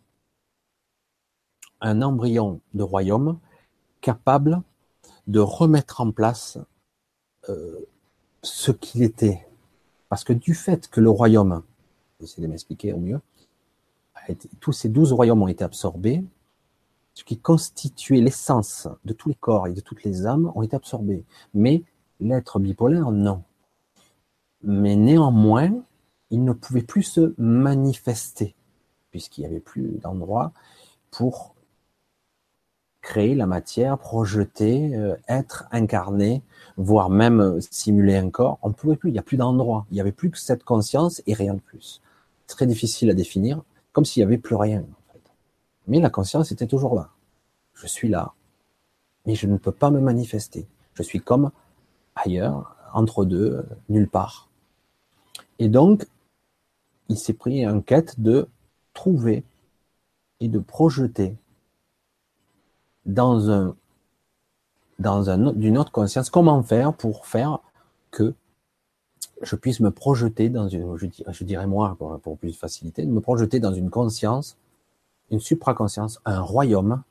un 1.82 2.02
embryon 2.02 2.60
de 2.74 2.84
royaume 2.84 3.40
capable 4.02 4.62
de 5.28 5.40
remettre 5.40 6.02
en 6.02 6.12
place 6.12 6.58
euh, 7.50 7.80
ce 8.42 8.72
qu'il 8.72 9.04
était. 9.04 9.48
Parce 10.10 10.24
que 10.24 10.34
du 10.34 10.56
fait 10.56 10.90
que 10.90 11.02
le 11.02 11.10
royaume, 11.10 11.64
j'essaie 12.20 12.42
de 12.42 12.48
m'expliquer 12.48 12.94
au 12.94 12.98
mieux, 12.98 13.22
tous 14.60 14.72
ces 14.72 14.90
douze 14.90 15.14
royaumes 15.14 15.42
ont 15.42 15.48
été 15.48 15.64
absorbés, 15.64 16.24
ce 17.14 17.24
qui 17.24 17.38
constituait 17.38 18.22
l'essence 18.22 18.88
de 19.04 19.14
tous 19.14 19.30
les 19.30 19.36
corps 19.36 19.68
et 19.68 19.74
de 19.74 19.82
toutes 19.82 20.04
les 20.04 20.26
âmes 20.26 20.52
ont 20.56 20.62
été 20.62 20.76
absorbés. 20.76 21.26
Mais 21.54 21.84
l'être 22.20 22.60
bipolaire, 22.60 23.12
non. 23.12 23.44
Mais 24.64 24.96
néanmoins, 24.96 25.72
il 26.32 26.44
ne 26.44 26.54
pouvait 26.54 26.84
plus 26.84 27.04
se 27.04 27.34
manifester, 27.38 28.56
puisqu'il 29.12 29.42
n'y 29.42 29.48
avait 29.48 29.60
plus 29.60 30.00
d'endroit 30.02 30.54
pour 31.12 31.56
créer 33.02 33.34
la 33.34 33.48
matière, 33.48 33.98
projeter, 33.98 34.96
euh, 34.96 35.16
être 35.28 35.66
incarné, 35.72 36.44
voire 36.78 37.10
même 37.10 37.60
simuler 37.72 38.16
un 38.18 38.30
corps. 38.30 38.60
On 38.62 38.70
ne 38.70 38.74
pouvait 38.74 38.96
plus, 38.96 39.10
il 39.10 39.14
n'y 39.14 39.20
a 39.20 39.24
plus 39.24 39.38
d'endroit. 39.38 39.86
Il 39.90 39.96
n'y 39.96 40.02
avait 40.02 40.12
plus 40.12 40.30
que 40.30 40.38
cette 40.38 40.64
conscience 40.64 41.22
et 41.26 41.34
rien 41.34 41.54
de 41.54 41.60
plus. 41.60 42.02
Très 42.48 42.66
difficile 42.66 43.10
à 43.10 43.14
définir, 43.14 43.64
s'il 44.08 44.22
n'y 44.22 44.28
avait 44.28 44.38
plus 44.38 44.56
rien. 44.56 44.86
Mais 45.88 46.00
la 46.00 46.10
conscience 46.10 46.52
était 46.52 46.68
toujours 46.68 46.96
là. 46.96 47.10
Je 47.74 47.88
suis 47.88 48.10
là, 48.10 48.34
mais 49.26 49.36
je 49.36 49.48
ne 49.48 49.58
peux 49.58 49.72
pas 49.72 49.90
me 49.90 50.00
manifester. 50.00 50.68
Je 50.94 51.04
suis 51.04 51.20
comme 51.20 51.52
ailleurs, 52.16 52.76
entre 52.94 53.26
deux, 53.26 53.66
nulle 53.88 54.10
part. 54.10 54.50
Et 55.60 55.70
donc, 55.70 56.08
il 57.08 57.18
s'est 57.18 57.34
pris 57.34 57.68
en 57.68 57.82
quête 57.82 58.20
de 58.20 58.48
trouver 58.94 59.44
et 60.40 60.48
de 60.48 60.60
projeter 60.60 61.36
dans 63.06 63.50
un 63.50 63.76
dans 65.00 65.30
un 65.30 65.54
d'une 65.54 65.78
autre 65.78 65.92
conscience, 65.92 66.30
comment 66.30 66.62
faire 66.62 66.94
pour 66.94 67.26
faire 67.26 67.60
que 68.12 68.34
je 69.42 69.56
puisse 69.56 69.80
me 69.80 69.92
projeter 69.92 70.50
dans 70.50 70.68
une, 70.68 70.98
je 70.98 71.44
dirais, 71.44 71.68
moi, 71.68 71.96
pour, 71.98 72.38
plus 72.38 72.52
de 72.52 72.58
facilité, 72.58 73.06
me 73.06 73.22
projeter 73.22 73.60
dans 73.60 73.74
une 73.74 73.90
conscience, 73.90 74.58
une 75.32 75.40
supraconscience, 75.40 76.20
un 76.26 76.42
royaume. 76.42 77.04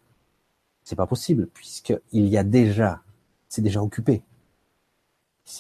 C'est 0.85 0.97
pas 0.97 1.07
possible, 1.07 1.49
puisqu'il 1.49 2.29
y 2.29 2.37
a 2.37 2.45
déjà, 2.45 3.03
c'est 3.49 3.63
déjà 3.63 3.83
occupé. 3.83 4.23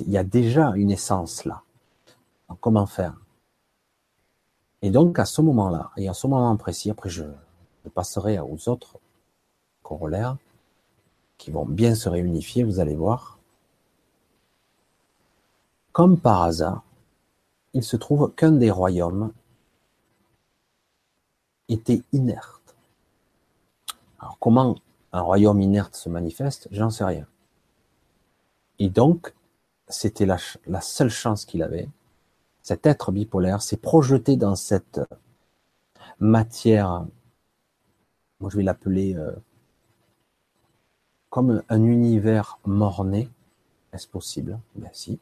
Il 0.01 0.11
y 0.11 0.19
a 0.19 0.25
déjà 0.25 0.73
une 0.75 0.91
essence 0.91 1.45
là. 1.45 1.63
Comment 2.61 2.87
faire? 2.87 3.21
Et 4.81 4.91
donc, 4.91 5.19
à 5.19 5.25
ce 5.25 5.43
moment-là, 5.43 5.91
et 5.97 6.09
à 6.09 6.15
ce 6.15 6.27
moment 6.27 6.57
précis, 6.57 6.91
après 6.91 7.09
je 7.09 7.25
passerai 7.95 8.39
aux 8.39 8.69
autres 8.69 8.99
corollaires 9.83 10.37
qui 11.39 11.51
vont 11.51 11.65
bien 11.65 11.95
se 11.95 12.09
réunifier, 12.09 12.65
vous 12.65 12.81
allez 12.81 12.95
voir. 12.95 13.38
Comme 15.93 16.19
par 16.19 16.43
hasard, 16.43 16.85
il 17.75 17.83
se 17.83 17.97
trouve 17.97 18.33
qu'un 18.35 18.53
des 18.53 18.71
royaumes 18.71 19.33
était 21.69 22.03
inerte. 22.13 22.77
Alors 24.19 24.39
comment 24.39 24.77
un 25.13 25.21
royaume 25.21 25.61
inerte 25.61 25.95
se 25.95 26.09
manifeste, 26.09 26.69
j'en 26.71 26.91
sais 26.91 27.05
rien. 27.05 27.27
Et 28.79 28.89
donc, 28.89 29.35
c'était 29.89 30.27
la, 30.27 30.39
seule 30.81 31.11
chance 31.11 31.45
qu'il 31.45 31.63
avait. 31.63 31.89
Cet 32.63 32.87
être 32.87 33.13
bipolaire 33.13 33.63
s'est 33.63 33.77
projeté 33.77 34.37
dans 34.37 34.55
cette 34.55 35.01
matière, 36.21 37.07
moi 38.41 38.51
je 38.51 38.57
vais 38.57 38.63
l'appeler 38.63 39.15
euh, 39.15 39.33
comme 41.31 41.63
un 41.69 41.83
univers 41.83 42.59
mort-né. 42.67 43.29
Est-ce 43.93 44.07
possible? 44.07 44.59
Ben 44.75 44.91
si. 44.93 45.19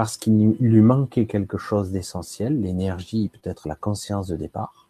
Parce 0.00 0.16
qu'il 0.16 0.56
lui 0.60 0.80
manquait 0.80 1.26
quelque 1.26 1.58
chose 1.58 1.90
d'essentiel, 1.90 2.58
l'énergie, 2.58 3.28
peut-être 3.28 3.68
la 3.68 3.74
conscience 3.74 4.28
de 4.28 4.36
départ. 4.36 4.88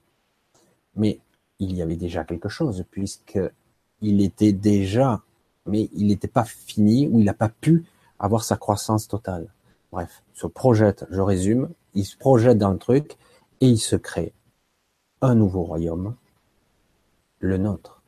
Mais 0.94 1.18
il 1.58 1.74
y 1.74 1.82
avait 1.82 1.96
déjà 1.96 2.22
quelque 2.22 2.48
chose, 2.48 2.84
puisqu'il 2.92 4.22
était 4.22 4.52
déjà, 4.52 5.20
mais 5.66 5.90
il 5.94 6.06
n'était 6.06 6.28
pas 6.28 6.44
fini, 6.44 7.08
ou 7.08 7.18
il 7.18 7.24
n'a 7.24 7.34
pas 7.34 7.48
pu 7.48 7.84
avoir 8.20 8.44
sa 8.44 8.56
croissance 8.56 9.08
totale. 9.08 9.52
Bref, 9.90 10.22
il 10.32 10.38
se 10.42 10.46
projette, 10.46 11.04
je 11.10 11.20
résume, 11.20 11.70
il 11.94 12.04
se 12.04 12.16
projette 12.16 12.58
dans 12.58 12.70
le 12.70 12.78
truc, 12.78 13.16
et 13.60 13.66
il 13.66 13.80
se 13.80 13.96
crée 13.96 14.32
un 15.22 15.34
nouveau 15.34 15.64
royaume, 15.64 16.14
le 17.40 17.56
nôtre 17.56 18.00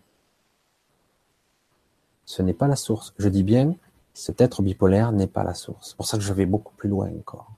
ce 2.24 2.42
n'est 2.42 2.54
pas 2.54 2.68
la 2.68 2.76
source. 2.76 3.12
Je 3.18 3.28
dis 3.28 3.42
bien, 3.42 3.74
cet 4.14 4.40
être 4.40 4.62
bipolaire 4.62 5.12
n'est 5.12 5.27
pas 5.27 5.44
la 5.44 5.55
source. 5.55 5.90
C'est 5.90 5.96
pour 5.96 6.07
ça 6.07 6.16
que 6.18 6.22
je 6.22 6.33
vais 6.33 6.46
beaucoup 6.46 6.75
plus 6.75 6.88
loin 6.88 7.11
encore. 7.11 7.51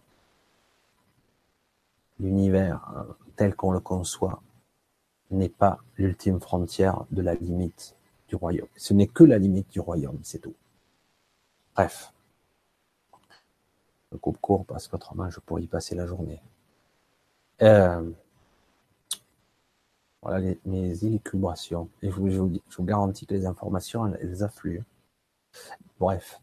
L'univers 2.20 2.92
euh, 2.96 3.12
tel 3.36 3.54
qu'on 3.54 3.72
le 3.72 3.80
conçoit 3.80 4.40
n'est 5.30 5.48
pas 5.48 5.78
l'ultime 5.96 6.40
frontière 6.40 7.04
de 7.10 7.22
la 7.22 7.34
limite 7.34 7.96
du 8.28 8.36
royaume. 8.36 8.68
Ce 8.76 8.94
n'est 8.94 9.08
que 9.08 9.24
la 9.24 9.38
limite 9.38 9.70
du 9.70 9.80
royaume, 9.80 10.20
c'est 10.22 10.38
tout. 10.38 10.54
Bref. 11.74 12.12
Je 14.12 14.16
coupe 14.16 14.38
court 14.40 14.64
parce 14.64 14.86
qu'autrement 14.86 15.28
je 15.28 15.40
pourrais 15.40 15.62
y 15.62 15.66
passer 15.66 15.96
la 15.96 16.06
journée. 16.06 16.40
Euh, 17.62 18.10
voilà 20.22 20.54
mes 20.64 21.04
élucubrations. 21.04 21.90
Et 22.00 22.10
je 22.10 22.14
je, 22.14 22.38
vous, 22.40 22.60
garantis 22.80 23.26
que 23.26 23.34
les 23.34 23.44
informations, 23.44 24.06
elles, 24.06 24.42
affluent. 24.42 24.82
Bref. 26.00 26.40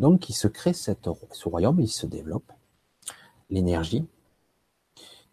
Donc, 0.00 0.30
il 0.30 0.32
se 0.32 0.48
crée 0.48 0.72
ce 0.72 0.92
royaume, 1.44 1.78
il 1.78 1.88
se 1.88 2.06
développe. 2.06 2.50
L'énergie, 3.50 4.06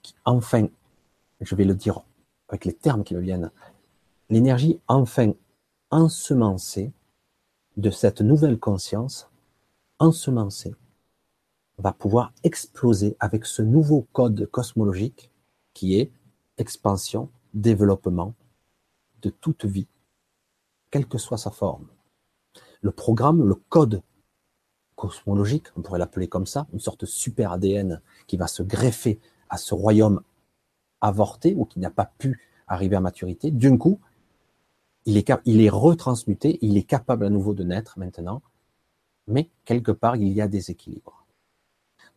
qui, 0.02 0.14
enfin, 0.26 0.68
je 1.40 1.56
vais 1.56 1.64
le 1.64 1.74
dire 1.74 2.02
avec 2.50 2.66
les 2.66 2.74
termes 2.74 3.06
qui 3.06 3.16
me 3.16 3.22
viennent, 3.22 3.50
l'énergie 4.30 4.82
enfin 4.90 5.32
ensemencée 5.90 6.92
de 7.78 7.90
cette 7.90 8.20
nouvelle 8.20 8.60
conscience, 8.60 9.30
ensemencée, 10.00 10.76
va 11.78 11.94
pouvoir 11.94 12.34
exploser 12.44 13.16
avec 13.22 13.46
ce 13.46 13.62
nouveau 13.62 14.06
code 14.12 14.48
cosmologique 14.48 15.32
qui 15.74 15.98
est 15.98 16.12
expansion, 16.58 17.30
développement 17.54 18.34
de 19.22 19.30
toute 19.30 19.64
vie, 19.64 19.88
quelle 20.92 21.08
que 21.08 21.18
soit 21.18 21.38
sa 21.38 21.52
forme. 21.52 21.88
Le 22.82 22.92
programme, 22.92 23.48
le 23.48 23.56
code 23.56 24.02
cosmologique, 24.98 25.68
on 25.78 25.82
pourrait 25.82 26.00
l'appeler 26.00 26.28
comme 26.28 26.48
ça, 26.48 26.68
une 26.74 26.82
sorte 26.82 27.02
de 27.02 27.06
super 27.06 27.54
ADN 27.54 28.02
qui 28.26 28.36
va 28.36 28.48
se 28.48 28.64
greffer 28.64 29.20
à 29.50 29.58
ce 29.58 29.74
royaume 29.74 30.22
avorté 31.00 31.54
ou 31.56 31.64
qui 31.64 31.80
n'a 31.80 31.92
pas 31.92 32.12
pu 32.18 32.42
arriver 32.68 32.98
à 32.98 33.00
maturité, 33.00 33.52
d'un 33.52 33.78
coup, 33.78 34.00
il 35.06 35.16
est, 35.16 35.32
il 35.46 35.62
est 35.62 35.70
retransmuté, 35.70 36.60
il 36.62 36.76
est 36.76 36.84
capable 36.84 37.26
à 37.26 37.30
nouveau 37.30 37.54
de 37.54 37.64
naître 37.64 37.98
maintenant, 37.98 38.42
mais 39.28 39.50
quelque 39.64 39.92
part, 39.94 40.18
il 40.18 40.34
y 40.34 40.42
a 40.42 40.48
des 40.48 40.72
équilibres. 40.72 41.26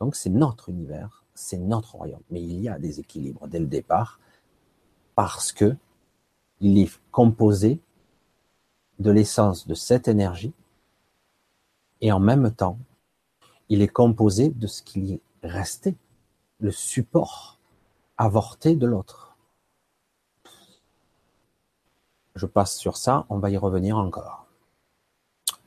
Donc 0.01 0.17
c'est 0.17 0.31
notre 0.31 0.71
univers, 0.71 1.25
c'est 1.35 1.59
notre 1.59 1.97
royaume, 1.97 2.23
mais 2.31 2.43
il 2.43 2.61
y 2.61 2.69
a 2.69 2.79
des 2.79 2.99
équilibres 2.99 3.47
dès 3.47 3.61
le 3.61 3.67
départ, 3.67 4.19
parce 5.15 5.53
que 5.53 5.77
il 6.61 6.79
est 6.79 6.91
composé 7.13 7.79
de 8.99 9.11
l'essence 9.11 9.67
de 9.67 9.75
cette 9.75 10.09
énergie, 10.09 10.53
et 12.01 12.13
en 12.13 12.21
même 12.21 12.53
temps, 12.53 12.79
il 13.69 13.83
est 13.83 13.89
composé 13.89 14.51
de 14.51 14.67
ce 14.67 14.83
qui 14.83 15.15
est 15.15 15.21
resté, 15.43 15.97
le 16.59 16.71
support 16.71 17.59
avorté 18.17 18.75
de 18.77 18.87
l'autre. 18.87 19.37
Je 22.35 22.47
passe 22.47 22.77
sur 22.77 22.97
ça, 22.97 23.27
on 23.29 23.39
va 23.39 23.51
y 23.51 23.57
revenir 23.57 23.97
encore. 23.97 24.47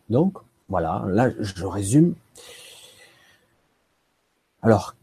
Donc, 0.10 0.38
voilà, 0.70 1.04
là, 1.08 1.32
je 1.40 1.66
résume. 1.66 2.16
Alors, 4.62 4.96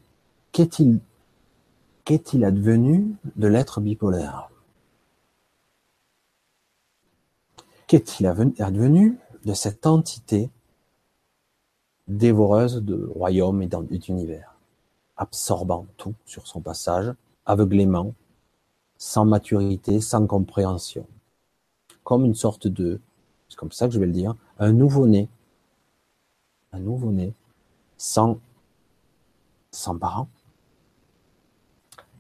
qu'est-il 0.53 1.01
qu'est-il 2.05 2.45
advenu 2.45 3.15
de 3.37 3.47
l'être 3.47 3.81
bipolaire? 3.81 4.51
Qu'est-il 7.87 8.27
advenu 8.27 9.19
de 9.45 9.55
cette 9.55 9.87
entité 9.87 10.51
dévoreuse 12.17 12.83
de 12.83 13.09
royaumes 13.15 13.63
et 13.63 13.69
d'univers, 13.99 14.57
absorbant 15.17 15.87
tout 15.97 16.15
sur 16.27 16.47
son 16.47 16.61
passage, 16.61 17.13
aveuglément, 17.47 18.15
sans 18.99 19.25
maturité, 19.25 20.01
sans 20.01 20.27
compréhension, 20.27 21.07
comme 22.03 22.25
une 22.25 22.35
sorte 22.35 22.67
de, 22.67 23.01
c'est 23.49 23.57
comme 23.57 23.73
ça 23.73 23.87
que 23.87 23.95
je 23.95 24.01
vais 24.01 24.07
le 24.07 24.13
dire, 24.13 24.35
un 24.59 24.73
nouveau-né, 24.73 25.29
un 26.73 26.81
nouveau-né, 26.81 27.33
sans, 27.97 28.39
sans 29.71 29.97
parents, 29.97 30.29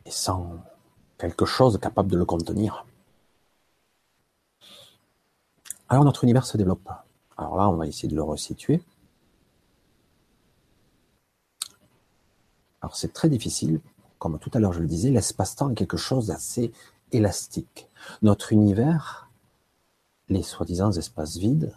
et 0.06 0.10
sans 0.10 0.52
quelque 1.18 1.44
chose 1.44 1.78
capable 1.78 2.10
de 2.10 2.16
le 2.16 2.24
contenir. 2.24 2.86
Alors 5.88 6.04
notre 6.04 6.24
univers 6.24 6.46
se 6.46 6.56
développe. 6.56 6.88
Alors 7.36 7.56
là, 7.56 7.68
on 7.68 7.76
va 7.76 7.86
essayer 7.86 8.08
de 8.08 8.14
le 8.14 8.22
resituer. 8.22 8.82
Alors 12.82 12.96
c'est 12.96 13.12
très 13.12 13.28
difficile, 13.28 13.80
comme 14.18 14.38
tout 14.38 14.50
à 14.54 14.58
l'heure 14.58 14.72
je 14.72 14.80
le 14.80 14.86
disais, 14.86 15.10
l'espace-temps 15.10 15.70
est 15.70 15.74
quelque 15.74 15.96
chose 15.96 16.28
d'assez 16.28 16.72
élastique. 17.12 17.88
Notre 18.22 18.52
univers, 18.52 19.28
les 20.28 20.42
soi-disant 20.42 20.92
espaces 20.92 21.36
vides, 21.36 21.74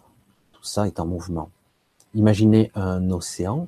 tout 0.52 0.64
ça 0.64 0.86
est 0.86 1.00
en 1.00 1.06
mouvement. 1.06 1.50
Imaginez 2.14 2.70
un 2.74 3.10
océan, 3.10 3.66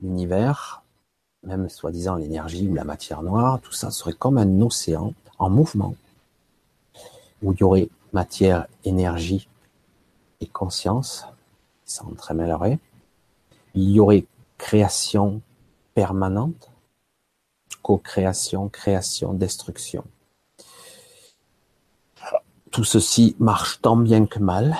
l'univers, 0.00 0.82
même 1.42 1.68
soi-disant 1.68 2.16
l'énergie 2.16 2.66
ou 2.66 2.74
la 2.74 2.84
matière 2.84 3.22
noire, 3.22 3.60
tout 3.60 3.72
ça 3.72 3.90
serait 3.90 4.12
comme 4.12 4.38
un 4.38 4.60
océan 4.60 5.14
en 5.38 5.50
mouvement, 5.50 5.94
où 7.42 7.52
il 7.52 7.58
y 7.58 7.62
aurait 7.62 7.88
matière, 8.12 8.66
énergie 8.84 9.48
et 10.40 10.46
conscience 10.46 11.24
s'entremêleraient. 11.84 12.78
Il 13.74 13.90
y 13.90 14.00
aurait 14.00 14.24
création 14.58 15.40
permanente, 15.94 16.70
co-création, 17.82 18.68
création, 18.68 19.32
destruction. 19.32 20.04
Tout 22.70 22.84
ceci 22.84 23.34
marche 23.38 23.80
tant 23.80 23.96
bien 23.96 24.26
que 24.26 24.38
mal, 24.38 24.76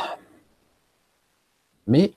mais 1.86 2.12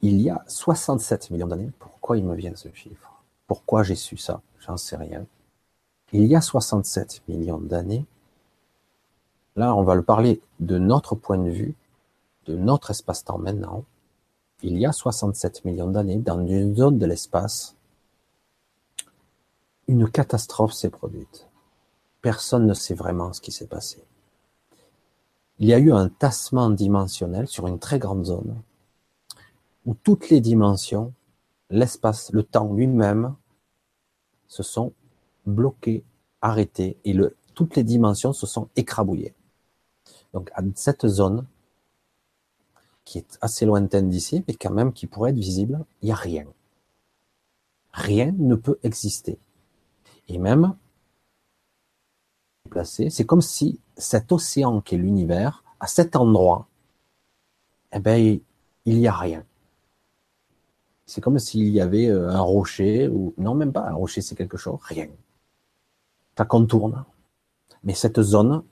il 0.00 0.20
y 0.20 0.30
a 0.30 0.42
67 0.46 1.30
millions 1.30 1.48
d'années, 1.48 1.70
pourquoi 1.78 2.16
il 2.16 2.24
me 2.24 2.34
vient 2.34 2.56
ce 2.56 2.68
chiffre? 2.72 3.22
Pourquoi 3.46 3.82
j'ai 3.82 3.94
su 3.94 4.16
ça? 4.16 4.40
J'en 4.60 4.78
sais 4.78 4.96
rien. 4.96 5.26
Il 6.12 6.24
y 6.24 6.34
a 6.34 6.40
67 6.40 7.22
millions 7.28 7.58
d'années, 7.58 8.06
Là, 9.56 9.74
on 9.74 9.82
va 9.82 9.94
le 9.94 10.02
parler 10.02 10.40
de 10.60 10.78
notre 10.78 11.14
point 11.14 11.36
de 11.36 11.50
vue, 11.50 11.74
de 12.46 12.56
notre 12.56 12.90
espace-temps 12.90 13.38
maintenant. 13.38 13.84
Il 14.62 14.78
y 14.78 14.86
a 14.86 14.92
67 14.92 15.64
millions 15.64 15.90
d'années, 15.90 16.18
dans 16.18 16.46
une 16.46 16.76
zone 16.76 16.98
de 16.98 17.06
l'espace, 17.06 17.76
une 19.88 20.08
catastrophe 20.08 20.72
s'est 20.72 20.90
produite. 20.90 21.48
Personne 22.20 22.66
ne 22.66 22.74
sait 22.74 22.94
vraiment 22.94 23.32
ce 23.32 23.40
qui 23.40 23.50
s'est 23.50 23.66
passé. 23.66 24.04
Il 25.58 25.66
y 25.66 25.74
a 25.74 25.78
eu 25.78 25.92
un 25.92 26.08
tassement 26.08 26.70
dimensionnel 26.70 27.48
sur 27.48 27.66
une 27.66 27.78
très 27.78 27.98
grande 27.98 28.24
zone, 28.24 28.62
où 29.84 29.94
toutes 29.94 30.30
les 30.30 30.40
dimensions, 30.40 31.12
l'espace, 31.68 32.32
le 32.32 32.44
temps 32.44 32.72
lui-même, 32.72 33.34
se 34.46 34.62
sont 34.62 34.92
bloquées, 35.44 36.04
arrêtées, 36.40 36.98
et 37.04 37.16
toutes 37.54 37.74
les 37.74 37.84
dimensions 37.84 38.32
se 38.32 38.46
sont 38.46 38.68
écrabouillées. 38.76 39.34
Donc 40.32 40.50
à 40.54 40.62
cette 40.76 41.08
zone, 41.08 41.46
qui 43.04 43.18
est 43.18 43.38
assez 43.40 43.66
lointaine 43.66 44.08
d'ici, 44.08 44.44
mais 44.46 44.54
quand 44.54 44.70
même 44.70 44.92
qui 44.92 45.06
pourrait 45.06 45.30
être 45.30 45.36
visible, 45.36 45.84
il 46.00 46.06
n'y 46.06 46.12
a 46.12 46.16
rien. 46.16 46.46
Rien 47.92 48.32
ne 48.38 48.54
peut 48.54 48.78
exister. 48.82 49.38
Et 50.28 50.38
même, 50.38 50.76
c'est 52.84 53.26
comme 53.26 53.42
si 53.42 53.80
cet 53.96 54.32
océan 54.32 54.80
qui 54.80 54.94
est 54.94 54.98
l'univers, 54.98 55.62
à 55.80 55.86
cet 55.86 56.16
endroit, 56.16 56.68
eh 57.92 57.98
ben, 57.98 58.40
il 58.84 58.98
n'y 58.98 59.08
a 59.08 59.12
rien. 59.12 59.44
C'est 61.04 61.20
comme 61.20 61.38
s'il 61.38 61.68
y 61.68 61.80
avait 61.80 62.06
euh, 62.06 62.30
un 62.30 62.40
rocher, 62.40 63.08
ou 63.08 63.34
non, 63.36 63.54
même 63.54 63.72
pas, 63.72 63.86
un 63.88 63.94
rocher 63.94 64.22
c'est 64.22 64.36
quelque 64.36 64.56
chose, 64.56 64.78
rien. 64.82 65.08
Ça 66.38 66.46
contourne. 66.46 67.04
Mais 67.84 67.92
cette 67.92 68.22
zone, 68.22 68.62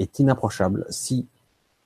est 0.00 0.18
inapprochable. 0.18 0.86
Si 0.88 1.28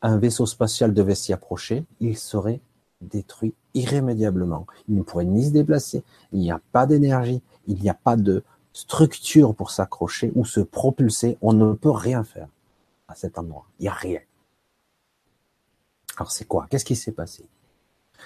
un 0.05 0.19
vaisseau 0.19 0.45
spatial 0.45 0.93
devait 0.93 1.15
s'y 1.15 1.33
approcher, 1.33 1.85
il 1.99 2.17
serait 2.19 2.61
détruit 3.01 3.55
irrémédiablement. 3.73 4.67
Il 4.87 4.97
ne 4.97 5.03
pourrait 5.03 5.25
ni 5.25 5.47
se 5.47 5.51
déplacer, 5.51 6.05
il 6.31 6.41
n'y 6.41 6.51
a 6.51 6.61
pas 6.73 6.85
d'énergie, 6.87 7.43
il 7.67 7.81
n'y 7.81 7.89
a 7.89 7.95
pas 7.95 8.17
de 8.17 8.45
structure 8.75 9.55
pour 9.55 9.71
s'accrocher 9.71 10.31
ou 10.35 10.45
se 10.45 10.61
propulser. 10.61 11.39
On 11.41 11.55
ne 11.55 11.73
peut 11.73 11.91
rien 11.91 12.23
faire 12.23 12.49
à 13.09 13.15
cet 13.15 13.39
endroit. 13.39 13.65
Il 13.79 13.85
n'y 13.85 13.89
a 13.89 13.95
rien. 13.95 14.21
Alors 16.19 16.31
c'est 16.31 16.45
quoi? 16.45 16.67
Qu'est-ce 16.69 16.85
qui 16.85 16.97
s'est 16.97 17.13
passé? 17.13 17.49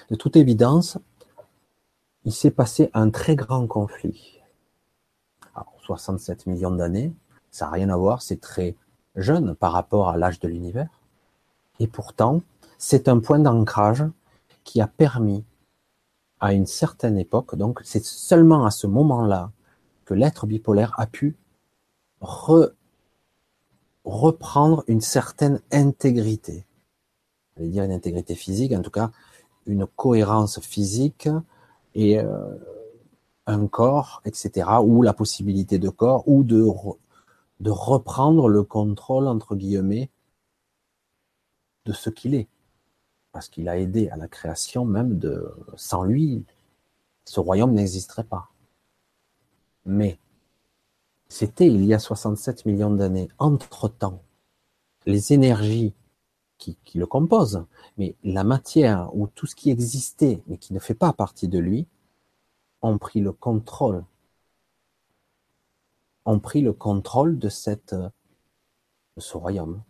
De 0.09 0.15
toute 0.15 0.35
évidence, 0.35 0.97
il 2.25 2.33
s'est 2.33 2.51
passé 2.51 2.89
un 2.93 3.09
très 3.09 3.37
grand 3.37 3.67
conflit. 3.67 4.41
Alors 5.55 5.73
67 5.79 6.45
millions 6.45 6.71
d'années, 6.71 7.13
ça 7.51 7.65
n'a 7.65 7.71
rien 7.71 7.89
à 7.89 7.95
voir, 7.95 8.21
c'est 8.21 8.41
très 8.41 8.75
jeune 9.15 9.55
par 9.55 9.71
rapport 9.71 10.09
à 10.09 10.17
l'âge 10.17 10.41
de 10.41 10.49
l'univers. 10.49 10.89
Et 11.79 11.87
pourtant, 11.87 12.41
c'est 12.77 13.07
un 13.07 13.19
point 13.19 13.39
d'ancrage 13.39 14.03
qui 14.63 14.81
a 14.81 14.87
permis 14.87 15.43
à 16.39 16.53
une 16.53 16.65
certaine 16.65 17.17
époque, 17.17 17.55
donc 17.55 17.81
c'est 17.83 18.03
seulement 18.03 18.65
à 18.65 18.71
ce 18.71 18.87
moment-là 18.87 19.51
que 20.05 20.13
l'être 20.13 20.47
bipolaire 20.47 20.93
a 20.97 21.05
pu 21.05 21.35
reprendre 24.05 24.83
une 24.87 25.01
certaine 25.01 25.61
intégrité. 25.71 26.65
Je 27.55 27.63
vais 27.63 27.69
dire 27.69 27.83
une 27.83 27.91
intégrité 27.91 28.35
physique, 28.35 28.71
en 28.71 28.81
tout 28.81 28.91
cas 28.91 29.11
une 29.65 29.85
cohérence 29.85 30.59
physique 30.61 31.29
et 31.93 32.19
euh, 32.19 32.55
un 33.45 33.67
corps, 33.67 34.21
etc., 34.25 34.67
ou 34.83 35.01
la 35.01 35.13
possibilité 35.13 35.77
de 35.77 35.89
corps, 35.89 36.23
ou 36.27 36.43
de 36.43 36.65
de 37.59 37.71
reprendre 37.71 38.47
le 38.47 38.63
contrôle, 38.63 39.27
entre 39.27 39.55
guillemets, 39.55 40.09
de 41.89 41.93
ce 41.93 42.11
qu'il 42.11 42.35
est. 42.35 42.47
Parce 43.31 43.49
qu'il 43.49 43.67
a 43.67 43.77
aidé 43.77 44.09
à 44.09 44.15
la 44.15 44.27
création 44.27 44.85
même 44.85 45.17
de, 45.17 45.51
sans 45.75 46.03
lui, 46.03 46.45
ce 47.25 47.39
royaume 47.39 47.73
n'existerait 47.73 48.23
pas. 48.23 48.51
Mais, 49.85 50.19
c'était 51.27 51.67
il 51.67 51.83
y 51.85 51.93
a 51.93 51.99
67 51.99 52.65
millions 52.65 52.91
d'années. 52.91 53.29
Entre-temps, 53.39 54.21
les 55.05 55.33
énergies 55.33 55.93
qui, 56.57 56.77
le 56.95 57.07
composent, 57.07 57.65
mais 57.97 58.15
la 58.23 58.43
matière 58.43 59.15
ou 59.15 59.27
tout 59.27 59.47
ce 59.47 59.55
qui 59.55 59.71
existait, 59.71 60.43
mais 60.47 60.57
qui 60.57 60.73
ne 60.73 60.79
fait 60.79 60.93
pas 60.93 61.13
partie 61.13 61.47
de 61.47 61.57
lui, 61.57 61.87
ont 62.81 62.97
pris 62.97 63.21
le 63.21 63.31
contrôle, 63.31 64.03
ont 66.25 66.39
pris 66.39 66.61
le 66.61 66.73
contrôle 66.73 67.39
de 67.39 67.49
cette, 67.49 67.95
de 67.95 68.11
ce 69.21 69.37
royaume. 69.37 69.81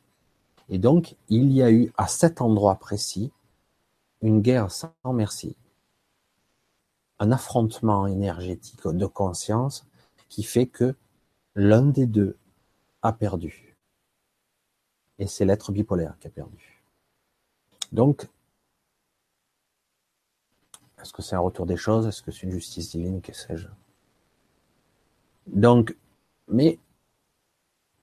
Et 0.70 0.78
donc, 0.78 1.16
il 1.30 1.52
y 1.52 1.64
a 1.64 1.72
eu 1.72 1.92
à 1.98 2.08
cet 2.08 2.42
endroit 2.42 2.76
précis 2.76 3.32
une 4.22 4.42
guerre 4.42 4.72
sans 4.72 4.94
merci, 5.14 5.56
un 7.18 7.32
affrontement 7.32 8.06
énergétique 8.06 8.88
de 8.88 9.06
conscience 9.06 9.88
qui 10.30 10.44
fait 10.44 10.68
que 10.68 10.96
l'un 11.56 11.84
des 11.84 12.06
deux 12.06 12.38
a 13.02 13.12
perdu. 13.14 13.76
Et 15.18 15.28
c'est 15.28 15.46
l'être 15.46 15.72
bipolaire 15.72 16.18
qui 16.20 16.28
a 16.28 16.30
perdu. 16.30 16.84
Donc, 17.92 18.30
est-ce 21.02 21.14
que 21.14 21.22
c'est 21.22 21.36
un 21.36 21.40
retour 21.40 21.66
des 21.66 21.78
choses? 21.78 22.06
Est-ce 22.06 22.22
que 22.22 22.32
c'est 22.32 22.44
une 22.44 22.52
justice 22.52 22.92
divine? 22.92 23.22
Que 23.22 23.34
sais-je? 23.34 23.68
Donc, 25.48 25.98
mais 26.48 26.78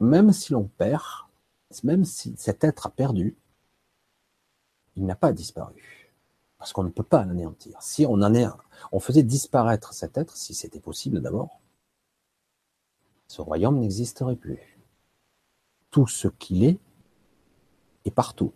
même 0.01 0.33
si 0.33 0.53
l'on 0.53 0.65
perd, 0.65 1.26
même 1.83 2.05
si 2.05 2.35
cet 2.37 2.65
être 2.65 2.87
a 2.87 2.91
perdu, 2.91 3.37
il 4.95 5.05
n'a 5.05 5.17
pas 5.17 5.33
disparu. 5.33 6.13
Parce 6.59 6.73
qu'on 6.73 6.85
ne 6.85 6.91
peut 6.91 7.03
pas 7.03 7.25
l'anéantir. 7.25 7.83
Si 7.83 8.07
on 8.07 9.01
faisait 9.01 9.23
disparaître 9.23 9.93
cet 9.93 10.17
être, 10.17 10.37
si 10.37 10.55
c'était 10.55 10.81
possible 10.81 11.21
d'abord, 11.21 11.61
ce 13.29 13.43
royaume 13.43 13.79
n'existerait 13.79 14.37
plus. 14.37 14.79
Tout 15.91 16.07
ce 16.07 16.29
qu'il 16.29 16.65
est 16.65 16.79
est 18.05 18.11
partout. 18.11 18.53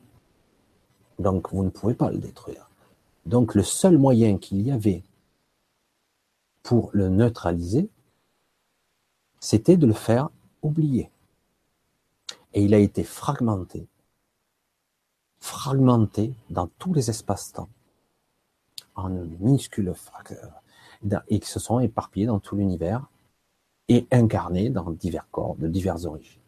Donc 1.19 1.53
vous 1.53 1.63
ne 1.63 1.71
pouvez 1.71 1.95
pas 1.95 2.11
le 2.11 2.19
détruire. 2.19 2.71
Donc 3.27 3.55
le 3.55 3.63
seul 3.63 3.99
moyen 3.99 4.39
qu'il 4.39 4.63
y 4.63 4.71
avait 4.71 5.03
pour 6.63 6.91
le 6.95 7.09
neutraliser, 7.09 7.91
c'était 9.41 9.77
de 9.77 9.87
le 9.87 9.93
faire 9.93 10.31
oublier. 10.63 11.11
Et 12.53 12.65
il 12.65 12.75
a 12.75 12.79
été 12.79 13.05
fragmenté, 13.05 13.87
fragmenté 15.41 16.33
dans 16.51 16.67
tous 16.79 16.93
les 16.93 17.11
espaces-temps, 17.11 17.69
en 18.97 19.09
minuscules 19.09 19.95
et 21.29 21.41
qui 21.41 21.49
se 21.49 21.61
sont 21.61 21.81
éparpillés 21.81 22.27
dans 22.27 22.41
tout 22.41 22.57
l'univers 22.57 23.07
et 23.89 24.07
incarnés 24.11 24.71
dans 24.71 24.91
divers 24.91 25.27
corps 25.31 25.57
de 25.57 25.69
diverses 25.69 26.05
origines. 26.05 26.41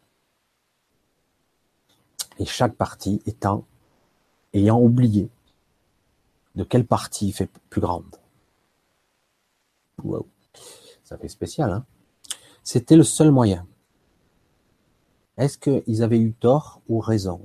Et 2.39 2.45
chaque 2.45 2.75
partie 2.75 3.21
étant, 3.25 3.65
ayant 4.53 4.79
oublié 4.79 5.29
de 6.55 6.63
quelle 6.63 6.85
partie 6.85 7.31
fait 7.31 7.49
plus 7.69 7.81
grande. 7.81 8.15
Wow. 10.03 10.27
Ça 11.03 11.17
fait 11.17 11.27
spécial, 11.27 11.71
hein 11.71 11.85
C'était 12.63 12.95
le 12.95 13.03
seul 13.03 13.31
moyen. 13.31 13.67
Est-ce 15.37 15.57
qu'ils 15.57 16.03
avaient 16.03 16.19
eu 16.19 16.33
tort 16.33 16.81
ou 16.87 16.99
raison? 16.99 17.41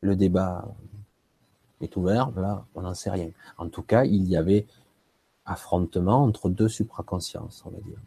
Le 0.00 0.16
débat 0.16 0.64
est 1.80 1.96
ouvert, 1.96 2.30
là, 2.32 2.64
on 2.74 2.82
n'en 2.82 2.94
sait 2.94 3.10
rien. 3.10 3.30
En 3.58 3.68
tout 3.68 3.82
cas, 3.82 4.04
il 4.04 4.24
y 4.28 4.36
avait 4.36 4.66
affrontement 5.44 6.22
entre 6.22 6.48
deux 6.48 6.68
supraconsciences, 6.68 7.62
on 7.66 7.70
va 7.70 7.78
dire. 7.78 7.98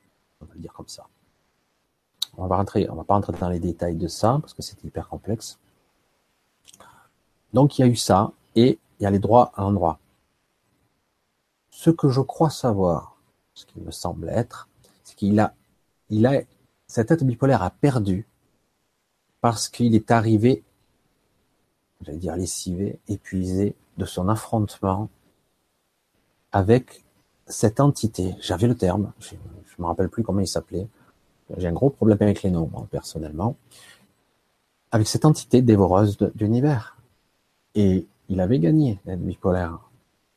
On 0.41 0.45
va 0.45 0.53
le 0.53 0.59
dire 0.61 0.73
comme 0.73 0.87
ça. 0.87 1.07
On 2.37 2.41
va 2.41 2.57
va 2.57 3.03
pas 3.03 3.13
rentrer 3.13 3.39
dans 3.39 3.49
les 3.49 3.59
détails 3.59 3.95
de 3.95 4.07
ça, 4.07 4.37
parce 4.41 4.53
que 4.53 4.61
c'est 4.61 4.81
hyper 4.83 5.07
complexe. 5.07 5.57
Donc, 7.53 7.77
il 7.77 7.81
y 7.81 7.85
a 7.85 7.87
eu 7.87 7.95
ça, 7.95 8.31
et 8.55 8.79
il 8.99 9.03
y 9.03 9.05
a 9.05 9.11
les 9.11 9.19
droits 9.19 9.51
à 9.55 9.61
l'endroit. 9.61 9.99
Ce 11.69 11.89
que 11.89 12.09
je 12.09 12.21
crois 12.21 12.49
savoir, 12.49 13.17
ce 13.53 13.65
qui 13.65 13.79
me 13.79 13.91
semble 13.91 14.29
être, 14.29 14.67
c'est 15.03 15.15
qu'il 15.15 15.39
a, 15.39 15.53
il 16.09 16.25
a 16.25 16.41
cet 16.95 17.11
être 17.11 17.25
bipolaire 17.25 17.61
a 17.61 17.71
perdu 17.71 18.25
parce 19.41 19.67
qu'il 19.67 19.95
est 19.95 20.11
arrivé, 20.11 20.63
j'allais 21.99 22.17
dire 22.17 22.37
lessivé, 22.37 22.99
épuisé 23.09 23.75
de 23.97 24.05
son 24.05 24.29
affrontement 24.29 25.09
avec 26.53 27.03
cette 27.47 27.81
entité. 27.81 28.33
J'avais 28.39 28.67
le 28.67 28.75
terme, 28.75 29.11
je 29.19 29.35
ne 29.35 29.83
me 29.83 29.87
rappelle 29.87 30.07
plus 30.07 30.23
comment 30.23 30.39
il 30.39 30.47
s'appelait. 30.47 30.87
J'ai 31.57 31.67
un 31.67 31.73
gros 31.73 31.89
problème 31.89 32.17
avec 32.21 32.43
les 32.43 32.49
noms, 32.49 32.71
personnellement. 32.89 33.57
Avec 34.89 35.09
cette 35.09 35.25
entité 35.25 35.61
dévoreuse 35.61 36.17
d'univers. 36.33 36.97
Et 37.75 38.07
il 38.29 38.39
avait 38.39 38.59
gagné, 38.59 39.01
l'être 39.05 39.19
bipolaire. 39.19 39.79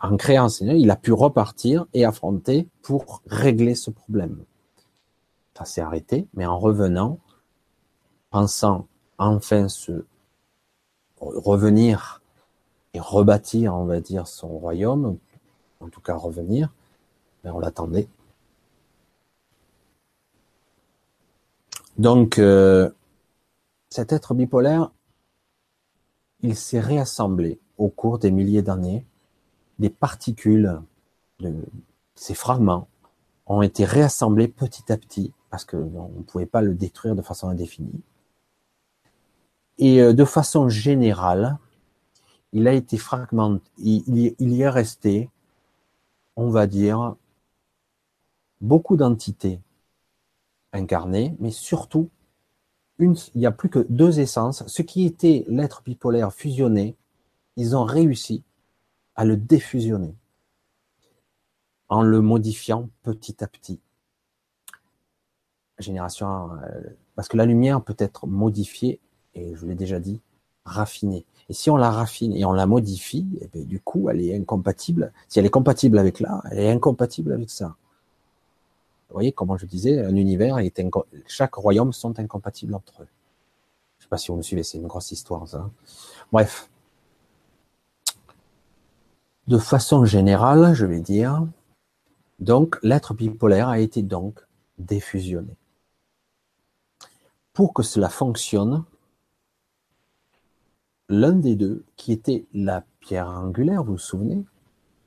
En 0.01 0.17
créant 0.17 0.49
il 0.49 0.91
a 0.91 0.97
pu 0.97 1.13
repartir 1.13 1.87
et 1.95 2.05
affronter 2.05 2.67
pour 2.83 3.23
régler 3.29 3.77
ce 3.77 3.93
problème 3.93 4.45
ça 5.59 5.65
s'est 5.65 5.81
arrêté, 5.81 6.29
mais 6.35 6.47
en 6.47 6.57
revenant, 6.57 7.19
pensant 8.31 8.87
enfin 9.19 9.69
se 9.69 10.05
revenir 11.21 12.23
et 12.95 13.01
rebâtir, 13.01 13.75
on 13.75 13.85
va 13.85 14.01
dire, 14.01 14.29
son 14.29 14.47
royaume, 14.47 15.19
en 15.81 15.89
tout 15.89 16.01
cas 16.01 16.15
revenir, 16.15 16.73
mais 17.43 17.51
ben, 17.51 17.57
on 17.57 17.59
l'attendait. 17.59 18.09
Donc, 21.97 22.39
euh, 22.39 22.89
cet 23.91 24.13
être 24.13 24.35
bipolaire, 24.35 24.93
il 26.41 26.55
s'est 26.55 26.79
réassemblé 26.79 27.59
au 27.79 27.89
cours 27.89 28.21
des 28.21 28.31
milliers 28.31 28.63
d'années, 28.63 29.05
des 29.81 29.91
particules, 29.91 30.81
de 31.41 31.53
ces 32.15 32.35
fragments 32.35 32.87
ont 33.47 33.63
été 33.63 33.85
réassemblés 33.85 34.47
petit 34.47 34.93
à 34.93 34.97
petit 34.97 35.33
parce 35.51 35.65
qu'on 35.65 36.11
ne 36.17 36.23
pouvait 36.23 36.47
pas 36.47 36.63
le 36.63 36.75
détruire 36.75 37.15
de 37.15 37.23
façon 37.23 37.49
indéfinie. 37.49 38.03
Et 39.79 40.03
euh, 40.03 40.13
de 40.13 40.25
façon 40.25 40.69
générale, 40.69 41.59
il 42.53 42.67
a 42.67 42.73
été 42.73 42.97
fragmenté, 42.97 43.71
il, 43.79 44.35
y 44.41 44.63
est 44.63 44.69
resté, 44.69 45.31
on 46.37 46.49
va 46.49 46.67
dire, 46.67 47.17
beaucoup 48.61 48.97
d'entités 48.97 49.61
incarnées, 50.73 51.37
mais 51.39 51.51
surtout, 51.51 52.11
il 52.99 53.15
n'y 53.37 53.47
a 53.47 53.53
plus 53.53 53.69
que 53.69 53.87
deux 53.89 54.19
essences. 54.19 54.67
Ce 54.67 54.83
qui 54.83 55.05
était 55.05 55.45
l'être 55.49 55.83
bipolaire 55.85 56.33
fusionné, 56.33 56.97
ils 57.57 57.77
ont 57.77 57.85
réussi 57.85 58.43
à 59.15 59.25
le 59.25 59.37
défusionner 59.37 60.15
en 61.89 62.03
le 62.03 62.21
modifiant 62.21 62.89
petit 63.03 63.43
à 63.43 63.47
petit 63.47 63.81
génération, 65.83 66.53
euh, 66.53 66.81
parce 67.15 67.29
que 67.29 67.37
la 67.37 67.47
lumière 67.47 67.83
peut 67.83 67.97
être 67.99 68.27
modifiée, 68.27 69.01
et 69.35 69.55
je 69.55 69.67
l'ai 69.67 69.75
déjà 69.75 70.01
dit, 70.01 70.21
raffinée. 70.65 71.25
Et 71.49 71.55
si 71.55 71.71
on 71.71 71.77
la 71.77 71.91
raffine 71.91 72.33
et 72.35 72.45
on 72.45 72.53
la 72.53 72.67
modifie, 72.67 73.27
et 73.41 73.45
eh 73.45 73.49
bien, 73.49 73.65
du 73.65 73.81
coup, 73.81 74.11
elle 74.11 74.21
est 74.21 74.37
incompatible. 74.37 75.13
Si 75.29 75.39
elle 75.39 75.47
est 75.47 75.51
compatible 75.51 75.99
avec 75.99 76.21
là, 76.21 76.43
elle 76.51 76.59
est 76.59 76.71
incompatible 76.71 77.33
avec 77.33 77.51
ça. 77.51 77.77
Vous 79.09 79.15
voyez, 79.15 79.33
comment 79.33 79.57
je 79.57 79.65
disais, 79.65 80.05
un 80.05 80.17
univers 80.17 80.59
est 80.59 80.83
chaque 81.27 81.55
royaume 81.55 81.95
sont 81.95 82.19
incompatibles 82.21 82.75
entre 82.75 83.03
eux. 83.03 83.09
Je 83.99 84.05
sais 84.05 84.09
pas 84.09 84.19
si 84.19 84.31
vous 84.31 84.37
me 84.37 84.43
suivez, 84.43 84.63
c'est 84.63 84.77
une 84.77 84.87
grosse 84.87 85.11
histoire, 85.13 85.49
ça. 85.49 85.71
Bref. 86.31 86.69
De 89.47 89.57
façon 89.57 90.05
générale, 90.05 90.75
je 90.75 90.85
vais 90.85 91.01
dire, 91.01 91.47
donc, 92.39 92.79
l'être 92.83 93.15
bipolaire 93.15 93.69
a 93.69 93.79
été 93.79 94.03
donc 94.03 94.41
défusionné 94.79 95.57
pour 97.59 97.75
que 97.75 97.83
cela 97.83 98.09
fonctionne, 98.09 98.85
l'un 101.09 101.33
des 101.33 101.57
deux, 101.57 101.83
qui 101.97 102.13
était 102.13 102.47
la 102.55 102.85
pierre 103.01 103.27
angulaire, 103.27 103.83
vous 103.83 103.95
vous 103.95 103.99
souvenez, 103.99 104.45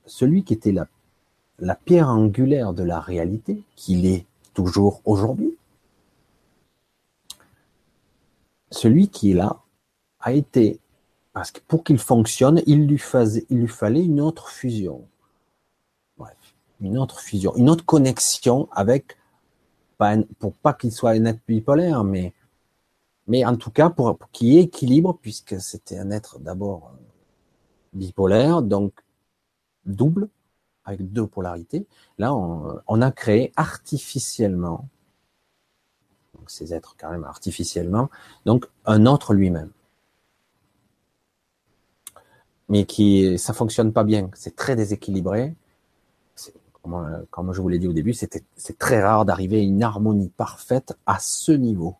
celui 0.05 0.43
qui 0.43 0.51
était 0.51 0.73
la, 0.73 1.75
pierre 1.75 2.09
angulaire 2.09 2.73
de 2.73 2.83
la 2.83 2.99
réalité, 2.99 3.63
qu'il 3.77 4.05
est 4.05 4.25
toujours 4.53 5.01
aujourd'hui, 5.05 5.55
celui 8.69 9.07
qui 9.07 9.31
est 9.31 9.35
là 9.35 9.61
a 10.19 10.33
été, 10.33 10.81
parce 11.31 11.51
que 11.51 11.61
pour 11.69 11.85
qu'il 11.85 11.99
fonctionne, 11.99 12.61
il 12.65 12.85
lui, 12.85 13.01
il 13.49 13.59
lui 13.59 13.67
fallait 13.69 14.03
une 14.03 14.19
autre 14.19 14.49
fusion. 14.49 15.07
Bref, 16.17 16.35
une 16.81 16.97
autre 16.97 17.21
fusion, 17.21 17.55
une 17.55 17.69
autre 17.69 17.85
connexion 17.85 18.67
avec, 18.73 19.17
pour 20.37 20.53
pas 20.55 20.73
qu'il 20.73 20.91
soit 20.91 21.11
un 21.11 21.23
être 21.23 21.39
bipolaire, 21.47 22.03
mais 22.03 22.33
mais 23.31 23.45
en 23.45 23.55
tout 23.55 23.71
cas, 23.71 23.89
pour, 23.89 24.19
qu'il 24.33 24.49
y 24.49 24.57
ait 24.57 24.63
équilibre, 24.63 25.17
puisque 25.21 25.57
c'était 25.61 25.97
un 25.97 26.11
être 26.11 26.37
d'abord 26.39 26.91
euh, 26.93 26.97
bipolaire, 27.93 28.61
donc 28.61 28.91
double, 29.85 30.27
avec 30.83 31.13
deux 31.13 31.25
polarités, 31.25 31.87
là, 32.17 32.35
on, 32.35 33.01
a 33.01 33.11
créé 33.13 33.53
artificiellement, 33.55 34.89
donc 36.37 36.51
ces 36.51 36.73
êtres 36.73 36.97
quand 36.99 37.09
même 37.09 37.23
artificiellement, 37.23 38.09
donc 38.45 38.65
un 38.85 39.05
autre 39.05 39.33
lui-même. 39.33 39.71
Mais 42.67 42.83
qui, 42.83 43.39
ça 43.39 43.53
fonctionne 43.53 43.93
pas 43.93 44.03
bien, 44.03 44.29
c'est 44.33 44.57
très 44.57 44.75
déséquilibré. 44.75 45.55
Comme, 46.81 47.25
comme 47.29 47.53
je 47.53 47.61
vous 47.61 47.69
l'ai 47.69 47.79
dit 47.79 47.87
au 47.87 47.93
début, 47.93 48.13
c'est 48.13 48.77
très 48.77 49.01
rare 49.01 49.23
d'arriver 49.23 49.59
à 49.59 49.63
une 49.63 49.83
harmonie 49.83 50.31
parfaite 50.35 50.97
à 51.05 51.17
ce 51.19 51.53
niveau. 51.53 51.95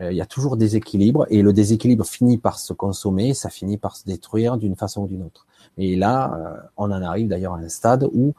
Euh, 0.00 0.12
il 0.12 0.16
y 0.16 0.20
a 0.20 0.26
toujours 0.26 0.56
des 0.56 0.76
équilibres 0.76 1.26
et 1.30 1.42
le 1.42 1.52
déséquilibre 1.52 2.04
finit 2.06 2.38
par 2.38 2.58
se 2.58 2.72
consommer, 2.72 3.34
ça 3.34 3.50
finit 3.50 3.76
par 3.76 3.96
se 3.96 4.04
détruire 4.04 4.56
d'une 4.56 4.76
façon 4.76 5.02
ou 5.02 5.06
d'une 5.06 5.22
autre. 5.22 5.46
Et 5.76 5.96
là, 5.96 6.34
euh, 6.34 6.60
on 6.76 6.90
en 6.90 7.02
arrive 7.02 7.28
d'ailleurs 7.28 7.54
à 7.54 7.58
un 7.58 7.68
stade 7.68 8.08
où 8.12 8.34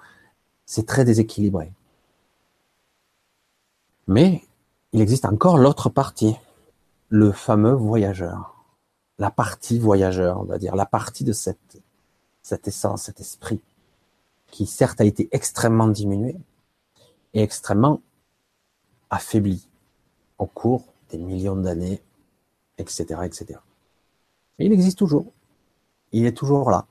c'est 0.66 0.86
très 0.86 1.06
déséquilibré. 1.06 1.72
Mais 4.08 4.44
il 4.92 5.02
existe 5.02 5.26
encore 5.26 5.58
l'autre 5.58 5.90
partie, 5.90 6.36
le 7.10 7.32
fameux 7.32 7.74
voyageur, 7.74 8.56
la 9.20 9.30
partie 9.30 9.78
voyageur, 9.78 10.42
on 10.42 10.46
va 10.46 10.58
dire, 10.58 10.76
la 10.76 10.86
partie 10.86 11.24
de 11.24 11.34
cette, 11.34 11.82
cette 12.42 12.68
essence, 12.68 13.04
cet 13.04 13.20
esprit, 13.20 13.62
qui 14.50 14.66
certes 14.66 15.00
a 15.00 15.06
été 15.06 15.30
extrêmement 15.32 15.88
diminué 15.88 16.36
et 17.34 17.44
extrêmement 17.44 18.02
affaibli 19.10 19.68
au 20.40 20.46
cours 20.46 20.91
des 21.12 21.18
millions 21.18 21.56
d'années, 21.56 22.02
etc., 22.78 23.22
etc. 23.24 23.60
Et 24.60 24.66
il 24.66 24.74
existe 24.74 24.98
toujours. 24.98 25.32
Il 26.12 26.26
est 26.26 26.36
toujours 26.36 26.72
là. 26.72 26.86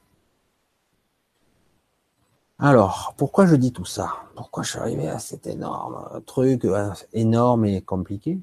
Alors, 2.59 3.15
pourquoi 3.17 3.47
je 3.47 3.57
dis 3.57 3.73
tout 3.73 3.87
ça? 3.87 4.13
Pourquoi 4.35 4.63
je 4.63 4.71
suis 4.71 4.79
arrivé 4.79 5.09
à 5.09 5.19
cet 5.19 5.47
énorme 5.47 6.23
truc, 6.27 6.65
euh, 6.67 6.93
énorme 7.13 7.65
et 7.65 7.81
compliqué? 7.81 8.39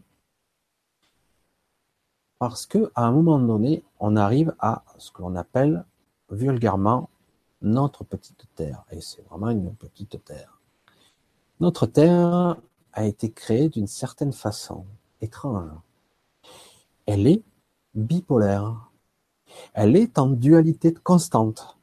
Parce 2.40 2.66
que 2.66 2.92
à 2.96 3.06
un 3.06 3.12
moment 3.12 3.40
donné, 3.40 3.84
on 4.00 4.16
arrive 4.16 4.56
à 4.60 4.84
ce 4.98 5.12
que 5.12 5.22
l'on 5.22 5.36
appelle 5.36 5.86
vulgairement 6.32 7.10
notre 7.62 8.04
petite 8.04 8.46
terre. 8.56 8.84
Et 8.92 9.02
c'est 9.02 9.24
vraiment 9.30 9.50
une 9.50 9.74
petite 9.76 10.24
terre. 10.24 10.62
Notre 11.60 11.88
terre 11.88 12.58
a 12.94 13.06
été 13.06 13.32
créée 13.32 13.70
d'une 13.70 13.88
certaine 13.88 14.34
façon 14.34 14.86
étrange. 15.22 15.72
Elle 17.06 17.28
est 17.28 17.44
bipolaire. 17.96 18.90
Elle 19.74 19.96
est 19.96 20.20
en 20.20 20.28
dualité 20.28 20.94
constante. 20.94 21.78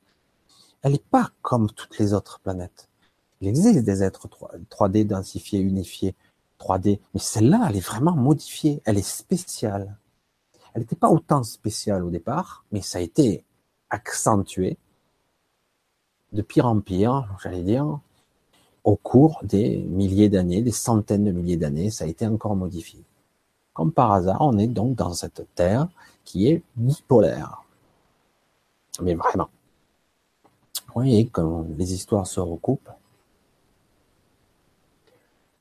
Elle 0.82 0.92
n'est 0.92 0.98
pas 0.98 1.30
comme 1.42 1.70
toutes 1.70 1.98
les 1.98 2.12
autres 2.12 2.40
planètes. 2.40 2.88
Il 3.40 3.48
existe 3.48 3.84
des 3.84 4.02
êtres 4.02 4.28
3D 4.70 5.06
densifiés, 5.06 5.60
unifiés, 5.60 6.14
3D, 6.58 7.00
mais 7.12 7.20
celle-là, 7.20 7.66
elle 7.68 7.76
est 7.76 7.86
vraiment 7.86 8.14
modifiée, 8.14 8.80
elle 8.84 8.98
est 8.98 9.02
spéciale. 9.02 9.96
Elle 10.72 10.82
n'était 10.82 10.96
pas 10.96 11.10
autant 11.10 11.42
spéciale 11.42 12.04
au 12.04 12.10
départ, 12.10 12.64
mais 12.72 12.82
ça 12.82 12.98
a 12.98 13.00
été 13.00 13.44
accentué 13.90 14.76
de 16.32 16.42
pire 16.42 16.66
en 16.66 16.80
pire, 16.80 17.36
j'allais 17.42 17.62
dire, 17.62 18.00
au 18.82 18.96
cours 18.96 19.40
des 19.44 19.78
milliers 19.78 20.28
d'années, 20.28 20.62
des 20.62 20.72
centaines 20.72 21.24
de 21.24 21.32
milliers 21.32 21.56
d'années, 21.56 21.90
ça 21.90 22.04
a 22.04 22.08
été 22.08 22.26
encore 22.26 22.56
modifié. 22.56 23.02
Comme 23.74 23.92
par 23.92 24.12
hasard, 24.12 24.40
on 24.40 24.56
est 24.56 24.68
donc 24.68 24.94
dans 24.94 25.12
cette 25.12 25.46
Terre 25.54 25.88
qui 26.24 26.48
est 26.48 26.62
bipolaire. 26.76 27.64
Mais 29.02 29.14
vraiment. 29.14 29.50
Vous 30.86 30.94
voyez 30.94 31.26
comme 31.26 31.74
les 31.76 31.92
histoires 31.92 32.26
se 32.26 32.38
recoupent. 32.38 32.90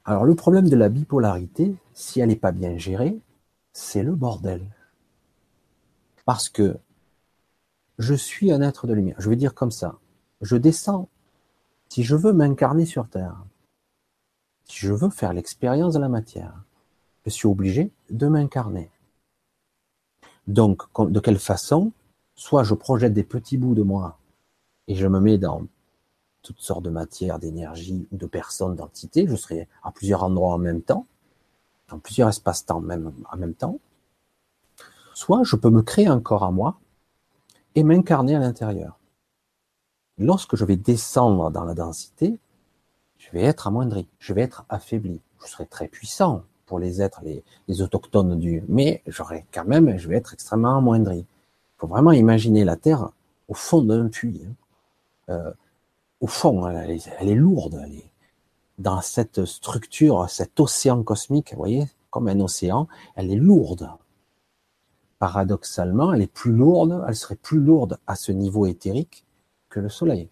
Alors 0.05 0.25
le 0.25 0.35
problème 0.35 0.69
de 0.69 0.75
la 0.75 0.89
bipolarité, 0.89 1.75
si 1.93 2.19
elle 2.19 2.29
n'est 2.29 2.35
pas 2.35 2.51
bien 2.51 2.77
gérée, 2.77 3.17
c'est 3.71 4.03
le 4.03 4.13
bordel. 4.13 4.61
Parce 6.25 6.49
que 6.49 6.77
je 7.97 8.13
suis 8.13 8.51
un 8.51 8.61
être 8.61 8.85
de 8.85 8.93
lumière. 8.93 9.15
Je 9.17 9.29
vais 9.29 9.35
dire 9.35 9.55
comme 9.55 9.71
ça. 9.71 9.95
Je 10.41 10.55
descends. 10.55 11.09
Si 11.89 12.03
je 12.03 12.15
veux 12.15 12.33
m'incarner 12.33 12.85
sur 12.85 13.07
Terre, 13.07 13.37
si 14.65 14.85
je 14.85 14.93
veux 14.93 15.09
faire 15.09 15.33
l'expérience 15.33 15.93
de 15.93 15.99
la 15.99 16.09
matière, 16.09 16.63
je 17.25 17.29
suis 17.29 17.47
obligé 17.47 17.91
de 18.09 18.27
m'incarner. 18.27 18.89
Donc, 20.47 20.83
de 20.99 21.19
quelle 21.19 21.39
façon 21.39 21.91
Soit 22.35 22.63
je 22.63 22.73
projette 22.73 23.13
des 23.13 23.23
petits 23.23 23.57
bouts 23.57 23.75
de 23.75 23.83
moi 23.83 24.17
et 24.87 24.95
je 24.95 25.07
me 25.07 25.19
mets 25.19 25.37
dans 25.37 25.67
toutes 26.41 26.59
sortes 26.59 26.83
de 26.83 26.89
matières, 26.89 27.39
d'énergie 27.39 28.07
ou 28.11 28.17
de 28.17 28.25
personnes, 28.25 28.75
d'entités. 28.75 29.27
Je 29.27 29.35
serai 29.35 29.67
à 29.83 29.91
plusieurs 29.91 30.23
endroits 30.23 30.53
en 30.53 30.57
même 30.57 30.81
temps, 30.81 31.05
dans 31.89 31.99
plusieurs 31.99 32.29
espaces-temps 32.29 32.81
même 32.81 33.13
en 33.31 33.37
même 33.37 33.53
temps. 33.53 33.79
Soit 35.13 35.43
je 35.43 35.55
peux 35.55 35.69
me 35.69 35.83
créer 35.83 36.07
un 36.07 36.19
corps 36.19 36.43
à 36.43 36.51
moi 36.51 36.79
et 37.75 37.83
m'incarner 37.83 38.35
à 38.35 38.39
l'intérieur. 38.39 38.99
Lorsque 40.17 40.55
je 40.55 40.65
vais 40.65 40.75
descendre 40.75 41.49
dans 41.49 41.63
la 41.63 41.73
densité, 41.73 42.37
je 43.17 43.31
vais 43.31 43.43
être 43.43 43.67
amoindri, 43.67 44.07
je 44.19 44.33
vais 44.33 44.41
être 44.41 44.65
affaibli. 44.69 45.21
Je 45.43 45.47
serai 45.47 45.65
très 45.65 45.87
puissant, 45.87 46.43
pour 46.73 46.79
les 46.79 47.03
êtres, 47.03 47.21
les, 47.67 47.81
autochtones 47.83 48.39
du, 48.39 48.63
mais 48.67 49.03
j'aurais 49.05 49.45
quand 49.53 49.65
même, 49.65 49.95
je 49.99 50.09
vais 50.09 50.15
être 50.15 50.33
extrêmement 50.33 50.75
amoindri. 50.75 51.19
Il 51.19 51.77
faut 51.77 51.85
vraiment 51.85 52.11
imaginer 52.11 52.63
la 52.63 52.77
Terre 52.77 53.11
au 53.47 53.53
fond 53.53 53.83
d'un 53.83 54.07
puits. 54.07 54.41
Hein. 54.43 54.55
Euh, 55.29 55.51
au 56.19 56.25
fond, 56.25 56.67
elle, 56.67 56.89
est, 57.29 57.35
lourde. 57.35 57.79
Dans 58.79 59.01
cette 59.01 59.45
structure, 59.45 60.27
cet 60.31 60.59
océan 60.59 61.03
cosmique, 61.03 61.53
voyez, 61.55 61.85
comme 62.09 62.27
un 62.27 62.39
océan, 62.39 62.87
elle 63.15 63.31
est 63.31 63.35
lourde. 63.35 63.87
Paradoxalement, 65.19 66.11
elle 66.11 66.23
est 66.23 66.33
plus 66.33 66.53
lourde, 66.53 67.05
elle 67.07 67.15
serait 67.15 67.35
plus 67.35 67.59
lourde 67.59 67.99
à 68.07 68.15
ce 68.15 68.31
niveau 68.31 68.65
éthérique 68.65 69.25
que 69.69 69.79
le 69.79 69.89
Soleil. 69.89 70.27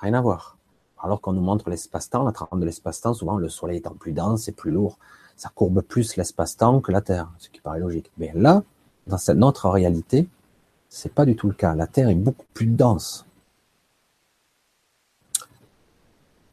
Rien 0.00 0.14
à 0.14 0.22
voir 0.22 0.56
alors 1.02 1.20
qu'on 1.20 1.32
nous 1.32 1.40
montre 1.40 1.70
l'espace-temps, 1.70 2.24
la 2.24 2.32
trame 2.32 2.60
de 2.60 2.66
l'espace-temps, 2.66 3.14
souvent 3.14 3.36
le 3.36 3.48
Soleil 3.48 3.78
étant 3.78 3.94
plus 3.94 4.12
dense 4.12 4.48
et 4.48 4.52
plus 4.52 4.70
lourd, 4.70 4.98
ça 5.36 5.50
courbe 5.54 5.80
plus 5.80 6.16
l'espace-temps 6.16 6.80
que 6.80 6.92
la 6.92 7.00
Terre, 7.00 7.30
ce 7.38 7.48
qui 7.48 7.60
paraît 7.60 7.80
logique. 7.80 8.10
Mais 8.18 8.32
là, 8.34 8.62
dans 9.06 9.16
cette, 9.16 9.36
notre 9.36 9.68
réalité, 9.68 10.28
c'est 10.88 11.14
pas 11.14 11.24
du 11.24 11.36
tout 11.36 11.46
le 11.46 11.54
cas. 11.54 11.74
La 11.74 11.86
Terre 11.86 12.10
est 12.10 12.14
beaucoup 12.14 12.46
plus 12.52 12.66
dense. 12.66 13.24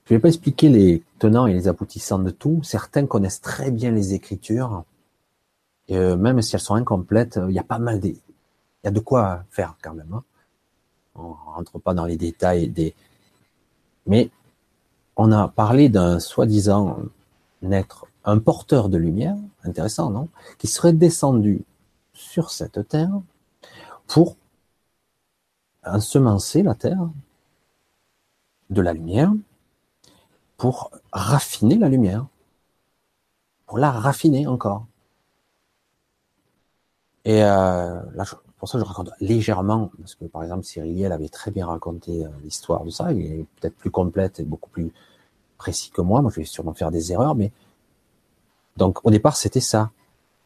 Je 0.06 0.14
ne 0.14 0.18
vais 0.18 0.22
pas 0.22 0.30
expliquer 0.30 0.70
les 0.70 1.04
tenants 1.20 1.48
et 1.48 1.54
les 1.54 1.68
aboutissants 1.68 2.20
de 2.20 2.30
tout. 2.30 2.62
Certains 2.64 3.06
connaissent 3.06 3.42
très 3.42 3.72
bien 3.72 3.92
les 3.92 4.14
Écritures, 4.14 4.86
et 5.90 5.98
euh, 5.98 6.16
même 6.16 6.42
si 6.42 6.56
elles 6.56 6.62
sont 6.62 6.76
incomplètes, 6.76 7.40
il 7.48 7.54
y 7.54 7.60
a 7.60 7.64
pas 7.64 7.80
mal 7.80 8.00
des, 8.00 8.10
il 8.10 8.86
y 8.86 8.88
a 8.88 8.92
de 8.92 9.00
quoi 9.00 9.44
faire 9.50 9.76
quand 9.82 9.94
même. 9.94 10.14
Hein. 10.14 10.24
On 11.16 11.34
rentre 11.34 11.80
pas 11.80 11.94
dans 11.94 12.06
les 12.06 12.16
détails 12.16 12.70
des, 12.70 12.94
mais 14.06 14.30
on 15.18 15.32
a 15.32 15.48
parlé 15.48 15.90
d'un 15.90 16.20
soi-disant 16.20 17.00
être 17.64 18.06
un 18.24 18.40
porteur 18.40 18.88
de 18.88 18.98
lumière, 18.98 19.36
intéressant, 19.64 20.12
non? 20.12 20.30
Qui 20.60 20.68
serait 20.68 20.94
descendu 20.94 21.66
sur 22.14 22.52
cette 22.52 22.88
terre 22.88 23.12
pour 24.06 24.38
ensemencer 25.84 26.62
la 26.64 26.76
terre 26.76 27.10
de 28.70 28.82
la 28.82 28.94
lumière, 28.94 29.34
pour 30.58 30.92
raffiner 31.12 31.78
la 31.78 31.90
lumière, 31.90 32.28
pour 33.66 33.80
la 33.80 33.92
raffiner 33.92 34.46
encore. 34.46 34.86
Et 37.26 37.44
euh, 37.44 38.02
là, 38.14 38.26
pour 38.58 38.68
ça, 38.68 38.80
je 38.80 38.84
raconte 38.84 39.12
légèrement, 39.20 39.92
parce 40.00 40.16
que 40.16 40.26
par 40.26 40.44
exemple, 40.44 40.64
Cyriliel 40.64 41.12
avait 41.12 41.30
très 41.30 41.52
bien 41.52 41.68
raconté 41.68 42.26
euh, 42.26 42.30
l'histoire 42.44 42.84
de 42.84 42.90
ça. 42.90 43.14
Il 43.14 43.22
est 43.22 43.46
peut-être 43.60 43.76
plus 43.76 43.92
complète 43.92 44.40
et 44.40 44.44
beaucoup 44.44 44.70
plus 44.70 44.92
précis 45.58 45.92
que 45.92 46.02
moi. 46.02 46.22
Moi, 46.22 46.32
je 46.32 46.40
vais 46.40 46.46
sûrement 46.46 46.74
faire 46.74 46.90
des 46.90 47.12
erreurs, 47.12 47.36
mais 47.36 47.52
donc 48.76 49.06
au 49.06 49.12
départ, 49.12 49.38
c'était 49.38 49.60
ça. 49.60 49.92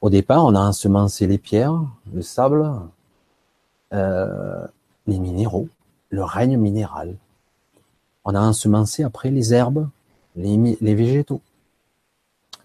Au 0.02 0.10
départ, 0.10 0.46
on 0.46 0.56
a 0.56 0.60
ensemencé 0.60 1.26
les 1.28 1.38
pierres, 1.38 1.80
le 2.14 2.22
sable, 2.22 2.70
euh, 3.94 4.68
les 5.08 5.20
minéraux, 5.20 5.70
le 6.10 6.24
règne 6.24 6.58
minéral. 6.58 7.16
On 8.26 8.36
a 8.36 8.42
ensemencé 8.42 9.04
après 9.04 9.32
les 9.32 9.54
herbes, 9.54 9.88
les, 10.36 10.78
les 10.82 10.96
végétaux. 10.96 11.42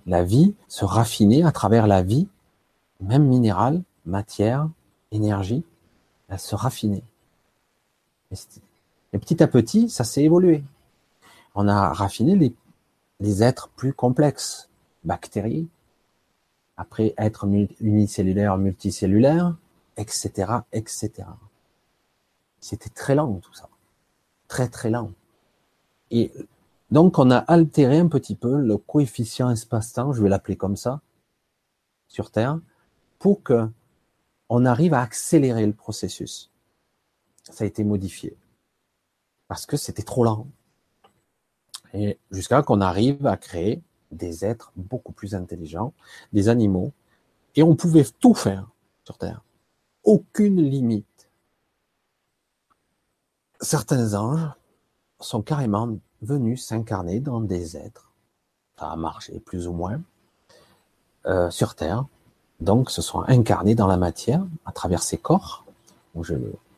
La 0.06 0.24
vie 0.24 0.54
se 0.68 0.84
raffinait 0.84 1.42
à 1.42 1.52
travers 1.52 1.86
la 1.86 2.02
vie, 2.02 2.26
même 3.00 3.26
minérale, 3.26 3.82
matière, 4.06 4.68
énergie, 5.12 5.64
à 6.28 6.38
se 6.38 6.54
raffiner. 6.54 7.02
Et 9.12 9.18
petit 9.18 9.42
à 9.42 9.46
petit, 9.46 9.88
ça 9.88 10.04
s'est 10.04 10.24
évolué. 10.24 10.64
On 11.54 11.68
a 11.68 11.92
raffiné 11.92 12.36
les, 12.36 12.54
les 13.20 13.42
êtres 13.42 13.68
plus 13.68 13.92
complexes, 13.92 14.68
bactéries, 15.04 15.68
après 16.76 17.14
être 17.16 17.46
unicellulaire, 17.80 18.58
multicellulaire, 18.58 19.56
etc., 19.96 20.52
etc. 20.72 21.10
C'était 22.60 22.90
très 22.90 23.14
lent 23.14 23.40
tout 23.42 23.54
ça, 23.54 23.68
très 24.48 24.68
très 24.68 24.90
lent. 24.90 25.12
Et 26.10 26.32
Donc 26.90 27.18
on 27.18 27.30
a 27.30 27.38
altéré 27.38 27.98
un 27.98 28.08
petit 28.08 28.34
peu 28.34 28.60
le 28.60 28.76
coefficient 28.76 29.50
espace-temps, 29.50 30.12
je 30.12 30.22
vais 30.22 30.28
l'appeler 30.28 30.56
comme 30.56 30.76
ça, 30.76 31.00
sur 32.08 32.30
Terre, 32.30 32.60
pour 33.18 33.42
que 33.42 33.68
on 34.48 34.64
arrive 34.64 34.94
à 34.94 35.00
accélérer 35.00 35.66
le 35.66 35.72
processus. 35.72 36.50
Ça 37.42 37.64
a 37.64 37.66
été 37.66 37.84
modifié. 37.84 38.36
Parce 39.48 39.66
que 39.66 39.76
c'était 39.76 40.02
trop 40.02 40.24
lent. 40.24 40.46
Et 41.94 42.18
jusqu'à 42.30 42.62
qu'on 42.62 42.80
arrive 42.80 43.26
à 43.26 43.36
créer 43.36 43.82
des 44.10 44.44
êtres 44.44 44.72
beaucoup 44.76 45.12
plus 45.12 45.34
intelligents, 45.34 45.92
des 46.32 46.48
animaux, 46.48 46.92
et 47.54 47.62
on 47.62 47.74
pouvait 47.74 48.04
tout 48.20 48.34
faire 48.34 48.68
sur 49.04 49.18
Terre. 49.18 49.42
Aucune 50.04 50.60
limite. 50.60 51.30
Certains 53.60 54.14
anges 54.14 54.50
sont 55.20 55.42
carrément 55.42 55.96
venus 56.20 56.64
s'incarner 56.64 57.20
dans 57.20 57.40
des 57.40 57.76
êtres. 57.76 58.12
Ça 58.78 58.90
a 58.90 58.96
marché 58.96 59.40
plus 59.40 59.66
ou 59.66 59.72
moins 59.72 60.02
euh, 61.26 61.50
sur 61.50 61.74
Terre. 61.74 62.04
Donc, 62.60 62.90
se 62.90 63.02
sont 63.02 63.22
incarnés 63.26 63.74
dans 63.74 63.86
la 63.86 63.96
matière 63.96 64.44
à 64.64 64.72
travers 64.72 65.02
ces 65.02 65.18
corps. 65.18 65.64
je 66.22 66.34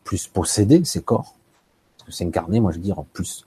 plus 0.09 0.27
posséder 0.27 0.83
ces 0.85 1.03
corps. 1.03 1.35
Parce 1.99 2.07
que 2.07 2.13
s'incarner, 2.13 2.61
moi 2.61 2.73
je 2.73 2.79
veux 2.79 2.83
dire, 2.83 3.05
plus 3.13 3.47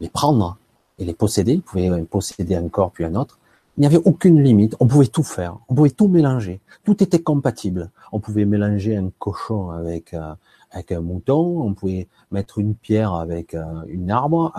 les 0.00 0.08
prendre 0.08 0.56
et 0.98 1.04
les 1.04 1.14
posséder. 1.14 1.56
Vous 1.56 1.62
pouvez 1.62 2.02
posséder 2.02 2.56
un 2.56 2.68
corps 2.68 2.90
puis 2.90 3.04
un 3.04 3.14
autre. 3.14 3.38
Il 3.76 3.82
n'y 3.82 3.86
avait 3.86 4.02
aucune 4.04 4.42
limite. 4.42 4.74
On 4.80 4.88
pouvait 4.88 5.06
tout 5.06 5.22
faire. 5.22 5.58
On 5.68 5.74
pouvait 5.76 5.90
tout 5.90 6.08
mélanger. 6.08 6.60
Tout 6.84 7.00
était 7.04 7.22
compatible. 7.22 7.90
On 8.10 8.18
pouvait 8.18 8.44
mélanger 8.44 8.96
un 8.96 9.10
cochon 9.18 9.70
avec, 9.70 10.12
euh, 10.12 10.34
avec 10.72 10.90
un 10.90 11.00
mouton. 11.00 11.62
On 11.62 11.72
pouvait 11.72 12.08
mettre 12.32 12.58
une 12.58 12.74
pierre 12.74 13.14
avec 13.14 13.54
euh, 13.54 13.64
une 13.86 14.10
arbre, 14.10 14.52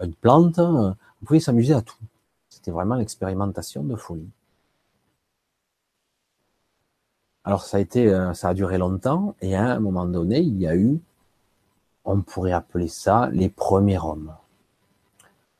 une 0.00 0.14
plante. 0.14 0.58
On 0.58 0.94
pouvait 1.24 1.40
s'amuser 1.40 1.72
à 1.72 1.80
tout. 1.80 1.96
C'était 2.50 2.70
vraiment 2.70 2.96
l'expérimentation 2.96 3.82
de 3.82 3.96
folie. 3.96 4.28
Alors 7.44 7.62
ça 7.64 7.76
a 7.76 7.80
été, 7.80 8.08
euh, 8.08 8.32
ça 8.32 8.48
a 8.48 8.54
duré 8.54 8.78
longtemps 8.78 9.34
et 9.42 9.54
à 9.54 9.64
un 9.64 9.80
moment 9.80 10.06
donné, 10.06 10.40
il 10.40 10.58
y 10.58 10.66
a 10.66 10.76
eu, 10.76 11.00
on 12.04 12.22
pourrait 12.22 12.52
appeler 12.52 12.88
ça 12.88 13.28
les 13.32 13.48
premiers 13.48 13.98
hommes, 13.98 14.34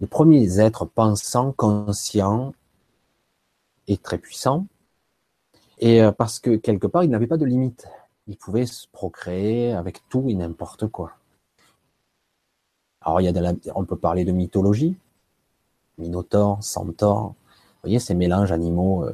les 0.00 0.06
premiers 0.06 0.60
êtres 0.60 0.86
pensants, 0.86 1.52
conscients 1.52 2.54
et 3.86 3.98
très 3.98 4.18
puissants. 4.18 4.66
Et 5.78 6.02
euh, 6.02 6.12
parce 6.12 6.38
que 6.40 6.56
quelque 6.56 6.86
part, 6.86 7.04
ils 7.04 7.10
n'avaient 7.10 7.26
pas 7.26 7.36
de 7.36 7.44
limite. 7.44 7.86
Ils 8.26 8.36
pouvaient 8.36 8.66
se 8.66 8.86
procréer 8.88 9.72
avec 9.72 10.08
tout 10.08 10.24
et 10.28 10.34
n'importe 10.34 10.86
quoi. 10.86 11.12
Alors, 13.02 13.20
on 13.74 13.84
peut 13.84 13.96
parler 13.96 14.24
de 14.24 14.32
mythologie, 14.32 14.96
Minotaure, 15.98 16.62
Centaure. 16.64 17.28
Vous 17.28 17.80
voyez, 17.82 17.98
ces 17.98 18.14
mélanges 18.14 18.50
animaux 18.50 19.04
euh, 19.04 19.12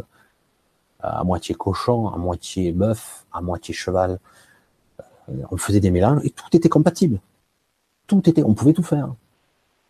à 1.02 1.24
moitié 1.24 1.54
cochon, 1.54 2.08
à 2.08 2.16
moitié 2.16 2.72
bœuf, 2.72 3.24
à 3.32 3.40
moitié 3.40 3.74
cheval. 3.74 4.18
Euh, 5.28 5.34
on 5.50 5.56
faisait 5.56 5.80
des 5.80 5.90
mélanges 5.90 6.20
et 6.24 6.30
tout 6.30 6.46
était 6.52 6.68
compatible. 6.68 7.20
Tout 8.06 8.28
était, 8.28 8.42
on 8.42 8.54
pouvait 8.54 8.72
tout 8.72 8.82
faire. 8.82 9.14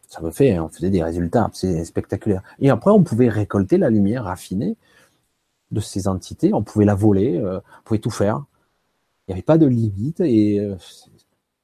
Ça 0.09 0.21
me 0.21 0.31
fait, 0.31 0.59
on 0.59 0.69
faisait 0.69 0.91
des 0.91 1.03
résultats, 1.03 1.51
c'est 1.55 1.85
spectaculaire. 1.85 2.43
Et 2.59 2.71
après, 2.71 2.91
on 2.91 3.03
pouvait 3.03 3.29
récolter 3.29 3.79
la 3.79 3.91
lumière 3.91 4.25
raffinée 4.25 4.77
de 5.71 5.81
ces 5.81 6.09
entités, 6.09 6.53
on 6.53 6.65
pouvait 6.65 6.85
la 6.85 6.95
voler, 6.97 7.39
euh, 7.39 7.59
on 7.59 7.83
pouvait 7.85 8.01
tout 8.01 8.11
faire. 8.11 8.45
Il 9.29 9.31
n'y 9.31 9.35
avait 9.35 9.43
pas 9.43 9.59
de 9.59 9.67
limite 9.67 10.21
et 10.21 10.59
euh, 10.59 10.77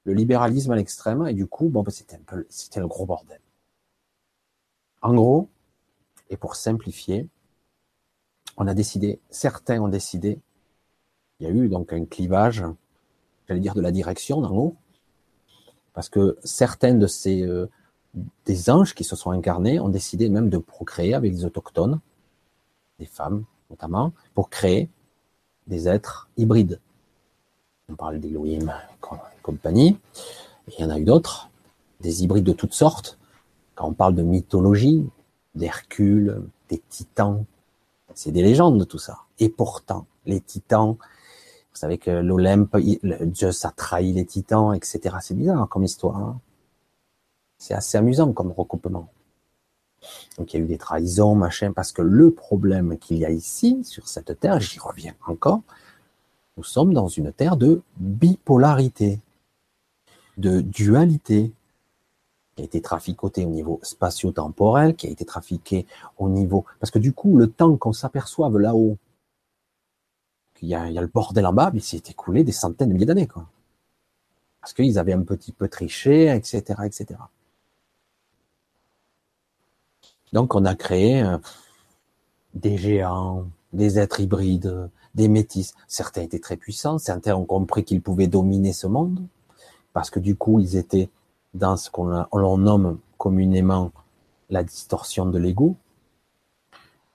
le 0.05 0.13
libéralisme 0.15 0.71
à 0.71 0.77
l'extrême 0.77 1.27
et 1.27 1.35
du 1.35 1.47
coup, 1.47 1.69
bon, 1.69 1.83
ben, 1.83 1.91
c'était 1.91 2.17
un 2.17 2.25
peu, 2.25 2.47
c'était 2.49 2.81
le 2.81 2.87
gros 2.87 3.07
bordel. 3.07 3.41
En 5.03 5.15
gros, 5.15 5.49
et 6.31 6.37
pour 6.37 6.57
simplifier, 6.57 7.29
on 8.57 8.67
a 8.67 8.75
décidé, 8.75 9.21
certains 9.31 9.81
ont 9.81 9.89
décidé, 9.89 10.39
il 11.41 11.47
y 11.47 11.51
a 11.51 11.53
eu 11.53 11.69
donc 11.69 11.93
un 11.93 12.05
clivage, 12.05 12.65
j'allais 13.47 13.61
dire 13.61 13.75
de 13.75 13.81
la 13.81 13.93
direction 13.93 14.41
d'en 14.41 14.55
haut, 14.55 14.77
parce 15.93 16.09
que 16.09 16.39
certains 16.45 16.95
de 16.95 17.07
ces 17.07 17.43
euh, 17.43 17.69
des 18.45 18.71
anges 18.71 18.95
qui 18.95 19.05
se 19.05 19.17
sont 19.17 19.31
incarnés 19.31 19.79
ont 19.81 19.89
décidé 19.89 20.29
même 20.29 20.49
de 20.49 20.59
procréer 20.59 21.15
avec 21.15 21.33
les 21.33 21.45
autochtones, 21.45 22.01
des 22.99 23.07
femmes 23.07 23.45
notamment, 23.71 24.13
pour 24.35 24.49
créer 24.49 24.89
des 25.67 25.89
êtres 25.89 26.29
hybrides. 26.37 26.81
On 27.89 27.95
parle 27.95 28.21
d'Elohim 28.21 28.69
et 28.71 29.43
compagnie, 29.43 29.99
il 30.69 30.81
y 30.81 30.85
en 30.85 30.91
a 30.91 30.99
eu 30.99 31.05
d'autres, 31.05 31.51
des 32.01 32.25
hybrides 32.25 32.45
de 32.45 32.53
toutes 32.53 32.75
sortes. 32.75 33.19
Quand 33.75 33.89
on 33.89 33.93
parle 33.93 34.15
de 34.15 34.23
mythologie, 34.23 35.09
d'Hercule, 35.55 36.43
des 36.69 36.81
titans, 36.89 37.45
c'est 38.17 38.33
des 38.33 38.43
légendes 38.43 38.89
tout 38.89 38.99
ça. 38.99 39.19
Et 39.39 39.49
pourtant, 39.51 40.07
les 40.25 40.41
titans, 40.41 40.97
vous 40.99 41.79
savez 41.79 41.99
que 41.99 42.11
l'Olympe, 42.11 42.77
Zeus 43.35 43.65
a 43.65 43.71
trahi 43.71 44.13
les 44.13 44.25
titans, 44.25 44.75
etc. 44.75 45.17
C'est 45.21 45.35
bizarre 45.35 45.69
comme 45.69 45.85
histoire. 45.85 46.17
Hein. 46.17 46.41
c'est 47.59 47.75
assez 47.75 47.99
amusant 47.99 48.33
comme 48.33 48.51
recoupement. 48.51 49.09
Donc 50.39 50.53
il 50.53 50.57
y 50.57 50.61
a 50.61 50.65
eu 50.65 50.69
des 50.69 50.79
trahisons, 50.79 51.35
machin, 51.35 51.73
parce 51.73 51.93
que 51.93 52.03
le 52.03 52.31
problème 52.31 52.99
qu'il 52.99 53.19
y 53.19 53.27
a 53.27 53.31
ici, 53.31 53.85
sur 53.85 54.09
cette 54.09 54.41
terre, 54.41 54.61
j'y 54.61 54.79
reviens 54.79 55.15
encore, 55.27 55.61
nous 56.57 56.65
sommes 56.65 56.95
dans 56.95 57.09
une 57.09 57.33
terre 57.33 57.59
de 57.59 57.83
bipolarité, 57.99 59.21
de 60.39 60.63
dualité 60.63 61.53
qui 62.57 62.63
a 62.63 62.65
été 62.65 62.81
traficoté 62.81 63.45
au 63.45 63.51
niveau 63.51 63.79
spatio-temporel, 63.83 64.97
qui 64.97 65.07
a 65.07 65.11
été 65.11 65.25
trafiqué 65.27 65.87
au 66.17 66.31
niveau... 66.31 66.65
Parce 66.81 66.91
que 66.91 66.99
du 66.99 67.13
coup, 67.13 67.37
le 67.37 67.49
temps 67.49 67.77
qu'on 67.77 67.93
s'aperçoive 67.93 68.57
là-haut, 68.59 68.97
qu'il 70.55 70.69
y, 70.69 70.75
a, 70.75 70.89
le 70.89 71.07
bordel 71.07 71.47
en 71.47 71.53
bas, 71.53 71.71
il 71.75 71.83
s'est 71.83 72.03
écoulé 72.09 72.45
des 72.45 72.53
centaines 72.53 72.89
de 72.89 72.95
milliers 72.95 73.05
d'années. 73.07 73.27
quoi. 73.27 73.47
Parce 74.63 74.73
qu'ils 74.73 74.99
avaient 74.99 75.13
un 75.13 75.23
petit 75.23 75.53
peu 75.53 75.69
triché, 75.69 76.35
etc. 76.35 76.81
etc. 76.87 77.21
Donc 80.33 80.55
on 80.55 80.65
a 80.65 80.75
créé 80.75 81.23
euh, 81.23 81.37
des 82.55 82.79
géants, 82.79 83.47
des 83.75 83.99
êtres 83.99 84.21
hybrides, 84.21 84.91
des 85.15 85.29
métis. 85.29 85.75
Certains 85.89 86.23
étaient 86.23 86.41
très 86.41 86.57
puissants, 86.57 86.99
certains 86.99 87.35
ont 87.35 87.45
compris 87.45 87.85
qu'ils 87.85 88.03
pouvaient 88.03 88.27
dominer 88.27 88.73
ce 88.73 88.87
monde, 88.87 89.23
parce 89.93 90.11
que 90.11 90.21
du 90.21 90.37
coup 90.37 90.59
ils 90.59 90.77
étaient 90.77 91.11
dans 91.57 91.77
ce 91.77 91.91
qu'on 91.91 92.59
nomme 92.59 92.99
communément 93.19 93.93
la 94.51 94.63
distorsion 94.63 95.27
de 95.27 95.39
l'ego, 95.39 95.77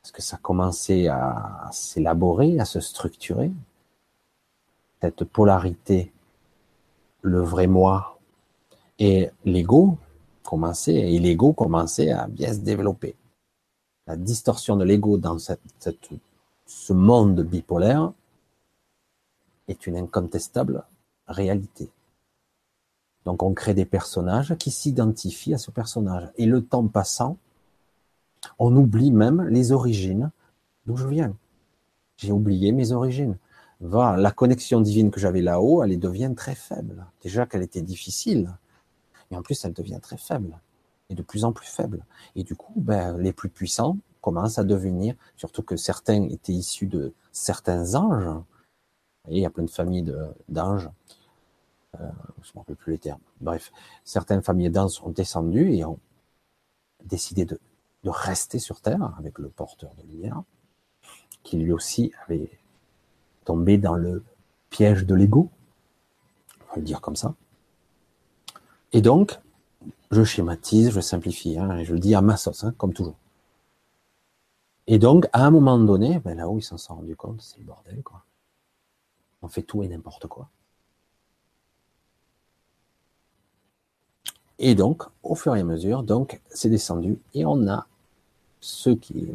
parce 0.02 0.12
que 0.12 0.22
ça 0.22 0.38
commençait 0.38 1.08
à 1.08 1.70
s'élaborer, 1.72 2.60
à 2.60 2.66
se 2.66 2.80
structurer, 2.80 3.52
cette 5.02 5.24
polarité, 5.24 6.12
le 7.22 7.42
vrai 7.42 7.68
moi 7.68 8.20
et 9.00 9.30
l'ego 9.46 9.98
commençait, 10.44 11.14
et 11.14 11.20
l'ego 11.20 11.54
commençait 11.54 12.12
à 12.12 12.28
bien 12.28 12.54
se 12.54 12.60
développer. 12.60 13.16
La 14.08 14.16
distorsion 14.16 14.76
de 14.76 14.84
l'ego 14.84 15.18
dans 15.18 15.38
ce 15.40 16.94
monde 16.94 17.42
bipolaire 17.42 18.12
est 19.68 19.88
une 19.88 19.98
incontestable 19.98 20.84
réalité. 21.28 21.90
Donc 23.26 23.44
on 23.44 23.54
crée 23.54 23.74
des 23.74 23.86
personnages 23.86 24.56
qui 24.56 24.72
s'identifient 24.72 25.54
à 25.54 25.58
ce 25.58 25.72
personnage. 25.72 26.30
Et 26.38 26.46
le 26.46 26.64
temps 26.64 26.88
passant, 26.88 27.38
on 28.58 28.76
oublie 28.76 29.12
même 29.12 29.44
les 29.44 29.72
origines 29.72 30.32
d'où 30.86 30.98
je 30.98 31.08
viens? 31.08 31.36
J'ai 32.18 32.32
oublié 32.32 32.72
mes 32.72 32.92
origines. 32.92 33.38
Voilà, 33.80 34.18
la 34.18 34.32
connexion 34.32 34.80
divine 34.80 35.10
que 35.10 35.20
j'avais 35.20 35.42
là-haut, 35.42 35.84
elle 35.84 35.98
devient 35.98 36.34
très 36.36 36.56
faible. 36.56 37.06
Déjà 37.22 37.46
qu'elle 37.46 37.64
était 37.64 37.82
difficile, 37.82 38.52
et 39.32 39.36
en 39.36 39.42
plus 39.42 39.64
elle 39.66 39.74
devient 39.74 40.00
très 40.02 40.18
faible, 40.18 40.60
et 41.10 41.16
de 41.16 41.24
plus 41.24 41.46
en 41.46 41.52
plus 41.52 41.68
faible. 41.68 42.06
Et 42.36 42.44
du 42.44 42.56
coup, 42.56 42.74
ben, 42.76 43.18
les 43.18 43.34
plus 43.34 43.50
puissants 43.50 43.98
commencent 44.22 44.60
à 44.60 44.64
devenir, 44.64 45.16
surtout 45.36 45.64
que 45.64 45.78
certains 45.78 46.28
étaient 46.30 46.54
issus 46.54 46.86
de 46.86 47.14
certains 47.32 47.96
anges. 47.96 48.30
Et 49.28 49.38
il 49.38 49.42
y 49.42 49.46
a 49.46 49.50
plein 49.50 49.64
de 49.64 49.70
familles 49.70 50.14
d'anges 50.48 50.90
je 51.98 52.04
ne 52.04 52.08
me 52.08 52.60
rappelle 52.60 52.76
plus 52.76 52.94
les 52.94 53.00
termes. 53.00 53.22
Bref, 53.42 53.72
certaines 54.04 54.42
familles 54.42 54.70
d'anges 54.70 55.02
ont 55.04 55.10
descendu 55.10 55.74
et 55.74 55.84
ont 55.86 56.00
décidé 57.04 57.46
de, 57.46 57.60
de 58.04 58.10
rester 58.10 58.60
sur 58.60 58.82
Terre 58.82 59.14
avec 59.18 59.40
le 59.40 59.50
porteur 59.50 59.94
de 59.96 60.04
lumière, 60.04 60.44
qui 61.44 61.58
lui 61.58 61.72
aussi 61.72 62.14
avait 62.26 62.50
tombé 63.46 63.78
dans 63.78 63.96
le 63.96 64.24
piège 64.70 65.06
de 65.06 65.16
l'ego, 65.16 65.50
on 66.62 66.70
va 66.70 66.76
le 66.78 66.84
dire 66.84 67.02
comme 67.02 67.16
ça. 67.16 67.34
Et 68.94 69.02
donc, 69.02 69.40
je 70.12 70.24
schématise, 70.24 70.92
je 70.92 71.00
simplifie, 71.00 71.58
hein, 71.58 71.78
et 71.78 71.86
je 71.86 71.94
le 71.94 72.00
dis 72.00 72.16
à 72.16 72.22
ma 72.22 72.38
sauce, 72.38 72.64
hein, 72.64 72.74
comme 72.78 72.94
toujours. 72.94 73.16
Et 74.88 75.00
donc, 75.00 75.28
à 75.34 75.46
un 75.46 75.52
moment 75.52 75.78
donné, 75.80 76.20
ben 76.20 76.38
là-haut, 76.38 76.60
ils 76.60 76.64
s'en 76.64 76.78
sont 76.78 76.96
rendus 76.96 77.16
compte, 77.16 77.42
c'est 77.42 77.60
le 77.60 77.66
bordel, 77.66 78.02
quoi. 78.04 78.24
On 79.42 79.48
fait 79.48 79.64
tout 79.64 79.84
et 79.84 79.88
n'importe 79.88 80.28
quoi. 80.28 80.50
Et 84.64 84.76
donc, 84.76 85.04
au 85.24 85.34
fur 85.34 85.56
et 85.56 85.60
à 85.60 85.64
mesure, 85.64 86.04
donc, 86.04 86.40
c'est 86.52 86.70
descendu 86.70 87.18
et 87.34 87.46
on 87.46 87.68
a 87.68 87.88
ceux 88.60 88.96
qui, 88.96 89.28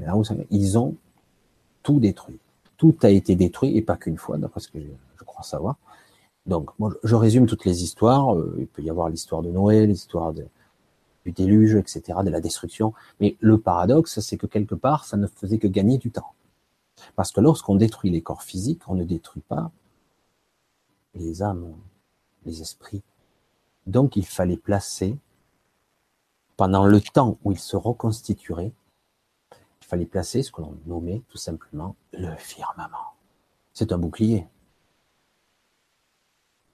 ils 0.53 0.79
ont 0.79 0.95
tout 1.83 1.99
détruit. 1.99 2.39
Tout 2.77 2.95
a 3.03 3.11
été 3.11 3.35
détruit 3.35 3.77
et 3.77 3.83
pas 3.83 3.97
qu'une 3.97 4.19
fois, 4.19 4.39
d'après 4.39 4.61
ce 4.61 4.69
que 4.69 4.79
je, 4.79 5.25
crois 5.25 5.43
savoir. 5.43 5.79
Donc, 6.47 6.71
moi, 6.79 6.93
je 7.03 7.17
résume 7.17 7.47
toutes 7.47 7.65
les 7.65 7.83
histoires. 7.83 8.37
Euh, 8.37 8.55
il 8.61 8.69
peut 8.69 8.83
y 8.83 8.89
avoir 8.89 9.09
l'histoire 9.09 9.43
de 9.43 9.51
Noé, 9.51 9.89
l'histoire 9.89 10.33
du 10.33 10.45
déluge, 11.33 11.75
etc., 11.75 12.21
de 12.25 12.31
la 12.31 12.41
destruction. 12.41 12.95
Mais 13.19 13.37
le 13.41 13.59
paradoxe, 13.59 14.21
c'est 14.21 14.37
que 14.37 14.47
quelque 14.47 14.77
part, 14.77 15.07
ça 15.07 15.17
ne 15.17 15.27
faisait 15.27 15.59
que 15.59 15.67
gagner 15.67 15.99
du 15.99 16.13
temps. 16.13 16.35
Parce 17.17 17.33
que 17.33 17.41
lorsqu'on 17.41 17.75
détruit 17.75 18.11
les 18.11 18.23
corps 18.23 18.45
physiques, 18.45 18.83
on 18.87 18.95
ne 18.95 19.03
détruit 19.03 19.43
pas 19.43 19.73
les 21.17 21.43
âmes, 21.43 21.75
les 22.45 22.63
esprits. 22.63 23.03
Donc, 23.87 24.17
il 24.17 24.27
fallait 24.27 24.57
placer, 24.57 25.17
pendant 26.57 26.85
le 26.85 27.01
temps 27.01 27.39
où 27.45 27.53
ils 27.53 27.59
se 27.59 27.77
reconstitueraient, 27.77 28.73
il 29.53 29.87
fallait 29.87 30.07
placer 30.07 30.43
ce 30.43 30.51
que 30.51 30.61
l'on 30.61 30.77
nommait 30.87 31.23
tout 31.29 31.39
simplement 31.39 31.95
le 32.13 32.35
firmament. 32.37 33.15
C'est 33.73 33.93
un 33.93 33.99
bouclier. 33.99 34.49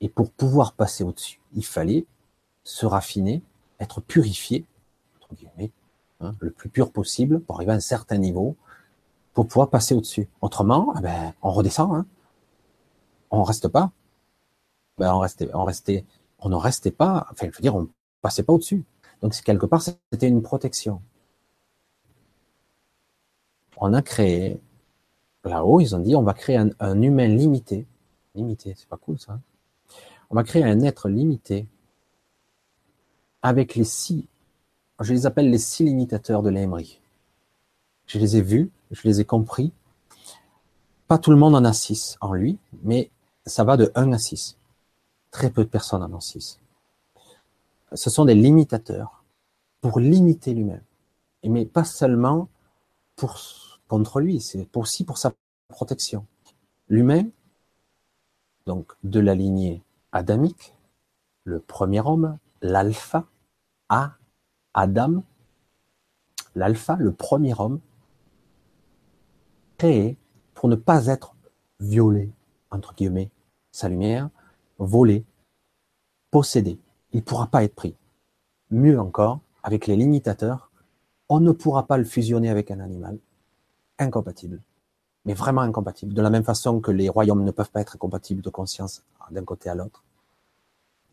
Et 0.00 0.08
pour 0.08 0.30
pouvoir 0.30 0.72
passer 0.72 1.04
au-dessus, 1.04 1.40
il 1.52 1.64
fallait 1.64 2.06
se 2.64 2.86
raffiner, 2.86 3.42
être 3.80 4.00
purifié, 4.00 4.64
entre 5.16 5.34
guillemets, 5.34 5.70
hein, 6.20 6.34
le 6.40 6.50
plus 6.50 6.70
pur 6.70 6.90
possible 6.90 7.40
pour 7.40 7.56
arriver 7.56 7.72
à 7.72 7.76
un 7.76 7.80
certain 7.80 8.18
niveau, 8.18 8.56
pour 9.34 9.46
pouvoir 9.46 9.68
passer 9.68 9.94
au-dessus. 9.94 10.28
Autrement, 10.40 10.94
eh 10.98 11.02
ben, 11.02 11.34
on 11.42 11.52
redescend, 11.52 11.94
hein. 11.94 12.06
on 13.30 13.42
reste 13.42 13.68
pas. 13.68 13.92
Ben, 14.98 15.14
on 15.14 15.18
restait, 15.18 15.50
on 15.54 15.64
restait, 15.64 16.04
on 16.42 16.48
ne 16.48 16.56
restait 16.56 16.90
pas. 16.90 17.26
Enfin, 17.32 17.48
je 17.50 17.56
veux 17.56 17.62
dire, 17.62 17.74
on 17.76 17.88
passait 18.20 18.42
pas 18.42 18.52
au-dessus. 18.52 18.84
Donc, 19.22 19.34
quelque 19.42 19.66
part, 19.66 19.82
c'était 19.82 20.28
une 20.28 20.42
protection 20.42 21.00
on 23.82 23.94
a 23.94 24.02
créé, 24.02 24.60
là-haut, 25.44 25.80
ils 25.80 25.96
ont 25.96 25.98
dit, 25.98 26.14
on 26.14 26.22
va 26.22 26.34
créer 26.34 26.56
un, 26.56 27.02
humain 27.02 27.26
limité. 27.26 27.84
Limité, 28.36 28.74
c'est 28.76 28.88
pas 28.88 28.96
cool 28.96 29.18
ça. 29.18 29.32
Hein. 29.32 29.40
On 30.30 30.36
va 30.36 30.44
créer 30.44 30.62
un 30.62 30.80
être 30.82 31.08
limité 31.08 31.66
avec 33.42 33.74
les 33.74 33.84
six, 33.84 34.28
je 35.00 35.12
les 35.12 35.26
appelle 35.26 35.50
les 35.50 35.58
six 35.58 35.82
limitateurs 35.82 36.42
de 36.42 36.48
l'aimerie. 36.48 37.00
Je 38.06 38.20
les 38.20 38.36
ai 38.36 38.40
vus, 38.40 38.70
je 38.92 39.02
les 39.02 39.20
ai 39.20 39.24
compris. 39.24 39.72
Pas 41.08 41.18
tout 41.18 41.32
le 41.32 41.36
monde 41.36 41.56
en 41.56 41.64
a 41.64 41.72
six 41.72 42.16
en 42.20 42.34
lui, 42.34 42.58
mais 42.84 43.10
ça 43.44 43.64
va 43.64 43.76
de 43.76 43.90
1 43.96 44.12
à 44.12 44.18
6. 44.18 44.56
Très 45.32 45.50
peu 45.50 45.64
de 45.64 45.68
personnes 45.68 46.02
en 46.02 46.12
ont 46.12 46.20
6. 46.20 46.60
Ce 47.94 48.10
sont 48.10 48.24
des 48.24 48.34
limitateurs 48.34 49.24
pour 49.80 49.98
limiter 49.98 50.54
lui-même. 50.54 50.84
Mais 51.44 51.66
pas 51.66 51.84
seulement 51.84 52.48
pour 53.16 53.40
contre 53.88 54.20
lui, 54.20 54.40
c'est 54.40 54.68
aussi 54.76 55.04
pour 55.04 55.18
sa 55.18 55.32
protection. 55.68 56.26
L'humain, 56.88 57.24
donc 58.66 58.92
de 59.02 59.20
la 59.20 59.34
lignée 59.34 59.82
adamique, 60.12 60.74
le 61.44 61.60
premier 61.60 62.00
homme, 62.00 62.38
l'alpha, 62.60 63.26
A, 63.88 64.12
Adam, 64.74 65.24
l'alpha, 66.54 66.96
le 66.96 67.12
premier 67.12 67.58
homme, 67.58 67.80
créé 69.78 70.16
pour 70.54 70.68
ne 70.68 70.76
pas 70.76 71.06
être 71.06 71.34
violé, 71.80 72.30
entre 72.70 72.94
guillemets, 72.94 73.30
sa 73.72 73.88
lumière, 73.88 74.30
volé, 74.84 75.24
possédé. 76.30 76.78
Il 77.12 77.18
ne 77.18 77.22
pourra 77.22 77.46
pas 77.46 77.64
être 77.64 77.74
pris. 77.74 77.94
Mieux 78.70 78.98
encore, 78.98 79.40
avec 79.62 79.86
les 79.86 79.96
limitateurs, 79.96 80.70
on 81.28 81.40
ne 81.40 81.52
pourra 81.52 81.86
pas 81.86 81.98
le 81.98 82.04
fusionner 82.04 82.48
avec 82.48 82.70
un 82.70 82.80
animal, 82.80 83.18
incompatibles. 83.98 84.60
Mais 85.24 85.34
vraiment 85.34 85.60
incompatibles. 85.60 86.14
De 86.14 86.22
la 86.22 86.30
même 86.30 86.44
façon 86.44 86.80
que 86.80 86.90
les 86.90 87.08
royaumes 87.08 87.44
ne 87.44 87.50
peuvent 87.50 87.70
pas 87.70 87.80
être 87.80 87.96
compatibles 87.96 88.42
de 88.42 88.50
conscience 88.50 89.04
d'un 89.30 89.44
côté 89.44 89.68
à 89.70 89.74
l'autre. 89.74 90.02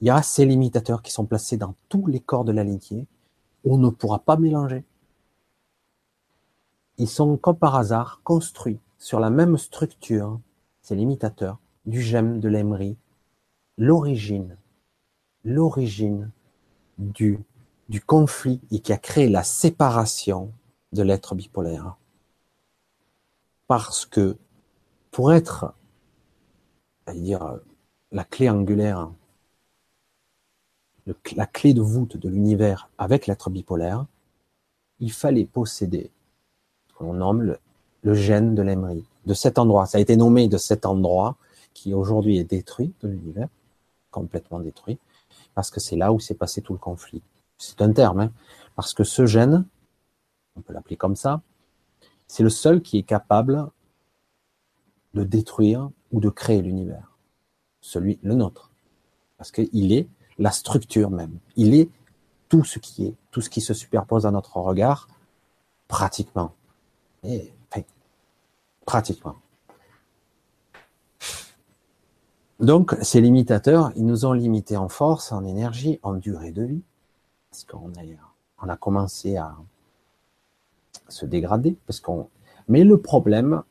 Il 0.01 0.07
y 0.07 0.09
a 0.09 0.21
ces 0.21 0.45
limitateurs 0.45 1.01
qui 1.01 1.11
sont 1.11 1.25
placés 1.25 1.57
dans 1.57 1.75
tous 1.89 2.07
les 2.07 2.19
corps 2.19 2.45
de 2.45 2.51
la 2.51 2.63
lignée. 2.63 3.05
On 3.65 3.77
ne 3.77 3.89
pourra 3.89 4.19
pas 4.19 4.37
mélanger. 4.37 4.83
Ils 6.97 7.09
sont 7.09 7.37
comme 7.37 7.57
par 7.57 7.75
hasard 7.75 8.21
construits 8.23 8.79
sur 8.97 9.19
la 9.19 9.29
même 9.29 9.57
structure, 9.57 10.39
ces 10.81 10.95
limitateurs, 10.95 11.59
du 11.85 12.01
gemme 12.01 12.39
de 12.39 12.49
l'aimerie, 12.49 12.97
l'origine, 13.79 14.57
l'origine 15.45 16.29
du, 16.97 17.39
conflit 18.05 18.59
et 18.71 18.79
qui 18.79 18.91
a 18.91 18.97
créé 18.97 19.29
la 19.29 19.43
séparation 19.43 20.51
de 20.91 21.01
l'être 21.01 21.33
bipolaire 21.33 21.95
parce 23.67 24.05
que 24.05 24.35
pour 25.11 25.31
être, 25.31 25.73
dire, 27.13 27.59
la 28.11 28.23
clé 28.25 28.49
angulaire, 28.49 29.11
la 31.35 31.45
clé 31.47 31.73
de 31.73 31.81
voûte 31.81 32.17
de 32.17 32.29
l'univers 32.29 32.89
avec 32.97 33.27
l'être 33.27 33.49
bipolaire, 33.49 34.05
il 34.99 35.11
fallait 35.11 35.45
posséder 35.45 36.11
ce 36.89 36.93
qu'on 36.95 37.13
nomme 37.13 37.43
le, 37.43 37.59
le 38.03 38.13
gène 38.13 38.55
de 38.55 38.61
l'aimerie, 38.61 39.05
de 39.25 39.33
cet 39.33 39.57
endroit. 39.57 39.85
Ça 39.85 39.99
a 39.99 40.01
été 40.01 40.17
nommé 40.17 40.49
de 40.49 40.57
cet 40.57 40.85
endroit 40.85 41.37
qui 41.73 41.93
aujourd'hui 41.93 42.37
est 42.37 42.43
détruit 42.43 42.93
de 43.01 43.07
l'univers, 43.07 43.47
complètement 44.11 44.59
détruit, 44.59 44.99
parce 45.55 45.71
que 45.71 45.79
c'est 45.79 45.95
là 45.95 46.11
où 46.11 46.19
s'est 46.19 46.35
passé 46.35 46.61
tout 46.61 46.73
le 46.73 46.79
conflit. 46.79 47.21
C'est 47.57 47.81
un 47.81 47.91
terme, 47.91 48.19
hein, 48.21 48.31
parce 48.75 48.93
que 48.93 49.03
ce 49.03 49.25
gène, 49.25 49.65
on 50.55 50.61
peut 50.61 50.73
l'appeler 50.73 50.97
comme 50.97 51.15
ça, 51.15 51.41
c'est 52.27 52.43
le 52.43 52.49
seul 52.49 52.81
qui 52.81 52.97
est 52.97 53.03
capable 53.03 53.69
de 55.13 55.23
détruire 55.23 55.89
ou 56.11 56.19
de 56.19 56.29
créer 56.29 56.61
l'univers. 56.61 57.17
Celui, 57.81 58.19
le 58.21 58.35
nôtre. 58.35 58.71
Parce 59.37 59.51
qu'il 59.51 59.91
est 59.93 60.07
la 60.37 60.51
structure 60.51 61.09
même. 61.09 61.39
Il 61.55 61.73
est 61.73 61.89
tout 62.49 62.63
ce 62.63 62.79
qui 62.79 63.05
est, 63.05 63.15
tout 63.31 63.41
ce 63.41 63.49
qui 63.49 63.61
se 63.61 63.73
superpose 63.73 64.25
à 64.25 64.31
notre 64.31 64.57
regard, 64.57 65.07
pratiquement. 65.87 66.53
Pratiquement. 68.85 69.35
Donc, 72.59 72.95
ces 73.01 73.21
limitateurs, 73.21 73.91
ils 73.95 74.05
nous 74.05 74.25
ont 74.25 74.33
limités 74.33 74.75
en 74.75 74.89
force, 74.89 75.31
en 75.31 75.45
énergie, 75.45 75.99
en 76.03 76.13
durée 76.13 76.51
de 76.51 76.63
vie. 76.63 76.81
Parce 77.49 77.63
qu'on 77.63 77.91
a, 78.67 78.77
commencé 78.77 79.37
à, 79.37 79.55
se 81.07 81.25
dégrader. 81.25 81.77
Mais 82.67 82.83
le 82.83 82.99
problème, 82.99 83.63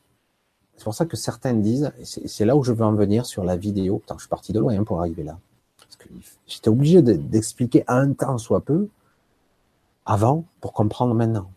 c'est 0.75 0.83
pour 0.83 0.95
ça 0.95 1.05
que 1.05 1.15
certains 1.15 1.53
disent, 1.53 1.91
c'est 2.03 2.45
là 2.45 2.55
où 2.55 2.63
je 2.63 2.73
veux 2.73 2.83
en 2.83 2.93
venir 2.93 3.25
sur 3.25 3.43
la 3.43 3.55
vidéo. 3.55 3.99
Putain, 3.99 4.15
je 4.15 4.21
suis 4.21 4.29
parti 4.29 4.53
de 4.53 4.59
loin 4.59 4.77
hein, 4.77 4.83
pour 4.83 4.99
arriver 4.99 5.23
là. 5.23 5.39
Parce 5.77 5.95
que 5.95 6.09
j'étais 6.47 6.69
obligé 6.69 7.01
d'expliquer 7.01 7.83
un 7.87 8.13
temps 8.13 8.37
soit 8.37 8.61
peu 8.61 8.89
avant 10.05 10.45
pour 10.61 10.73
comprendre 10.73 11.13
maintenant. 11.13 11.51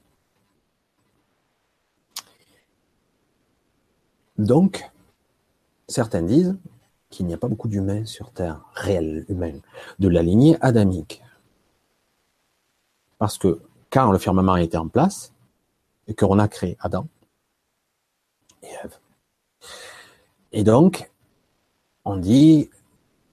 Donc, 4.39 4.91
certains 5.89 6.23
disent 6.23 6.57
qu'il 7.13 7.27
n'y 7.27 7.35
a 7.35 7.39
pas 7.39 7.47
beaucoup 7.47 7.69
d'humains 7.69 8.05
sur 8.07 8.33
Terre, 8.33 8.61
réels 8.75 9.25
humains, 9.29 9.61
de 10.01 10.09
la 10.09 10.23
lignée 10.23 10.57
adamique. 10.61 11.23
Parce 13.19 13.39
que 13.39 13.61
quand 13.91 14.11
le 14.11 14.19
firmament 14.19 14.57
été 14.57 14.77
en 14.77 14.89
place, 14.89 15.33
et 16.09 16.15
qu'on 16.15 16.39
a 16.39 16.49
créé 16.49 16.77
Adam 16.81 17.07
et 18.63 18.69
Ève. 18.83 18.99
Et 20.53 20.65
donc, 20.65 21.11
on 22.05 22.17
dit, 22.17 22.71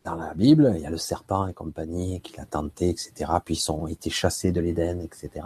dans 0.03 0.15
la 0.15 0.33
Bible, 0.33 0.73
il 0.75 0.81
y 0.81 0.85
a 0.85 0.89
le 0.89 0.97
serpent 0.97 1.47
et 1.47 1.53
compagnie 1.53 2.21
qui 2.21 2.37
l'a 2.37 2.45
tenté, 2.45 2.89
etc. 2.89 3.31
Puis 3.43 3.55
ils 3.55 3.71
ont 3.71 3.87
été 3.87 4.09
chassés 4.09 4.51
de 4.51 4.61
l'Éden, 4.61 5.01
etc. 5.01 5.45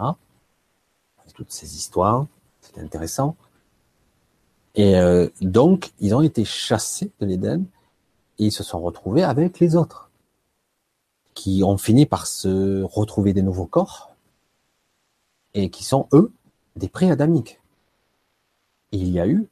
Toutes 1.34 1.52
ces 1.52 1.74
histoires, 1.74 2.26
c'est 2.60 2.78
intéressant. 2.78 3.36
Et 4.74 4.96
euh, 4.96 5.28
donc, 5.40 5.92
ils 6.00 6.14
ont 6.14 6.20
été 6.20 6.44
chassés 6.44 7.10
de 7.20 7.26
l'Éden 7.26 7.64
et 8.38 8.46
ils 8.46 8.52
se 8.52 8.62
sont 8.62 8.80
retrouvés 8.80 9.22
avec 9.22 9.60
les 9.60 9.76
autres, 9.76 10.10
qui 11.34 11.62
ont 11.64 11.78
fini 11.78 12.06
par 12.06 12.26
se 12.26 12.82
retrouver 12.82 13.32
des 13.32 13.42
nouveaux 13.42 13.66
corps 13.66 14.14
et 15.54 15.70
qui 15.70 15.84
sont, 15.84 16.08
eux, 16.12 16.32
des 16.76 16.88
pré-adamiques. 16.88 17.60
il 18.92 19.08
y 19.10 19.20
a 19.20 19.26
eu 19.26 19.46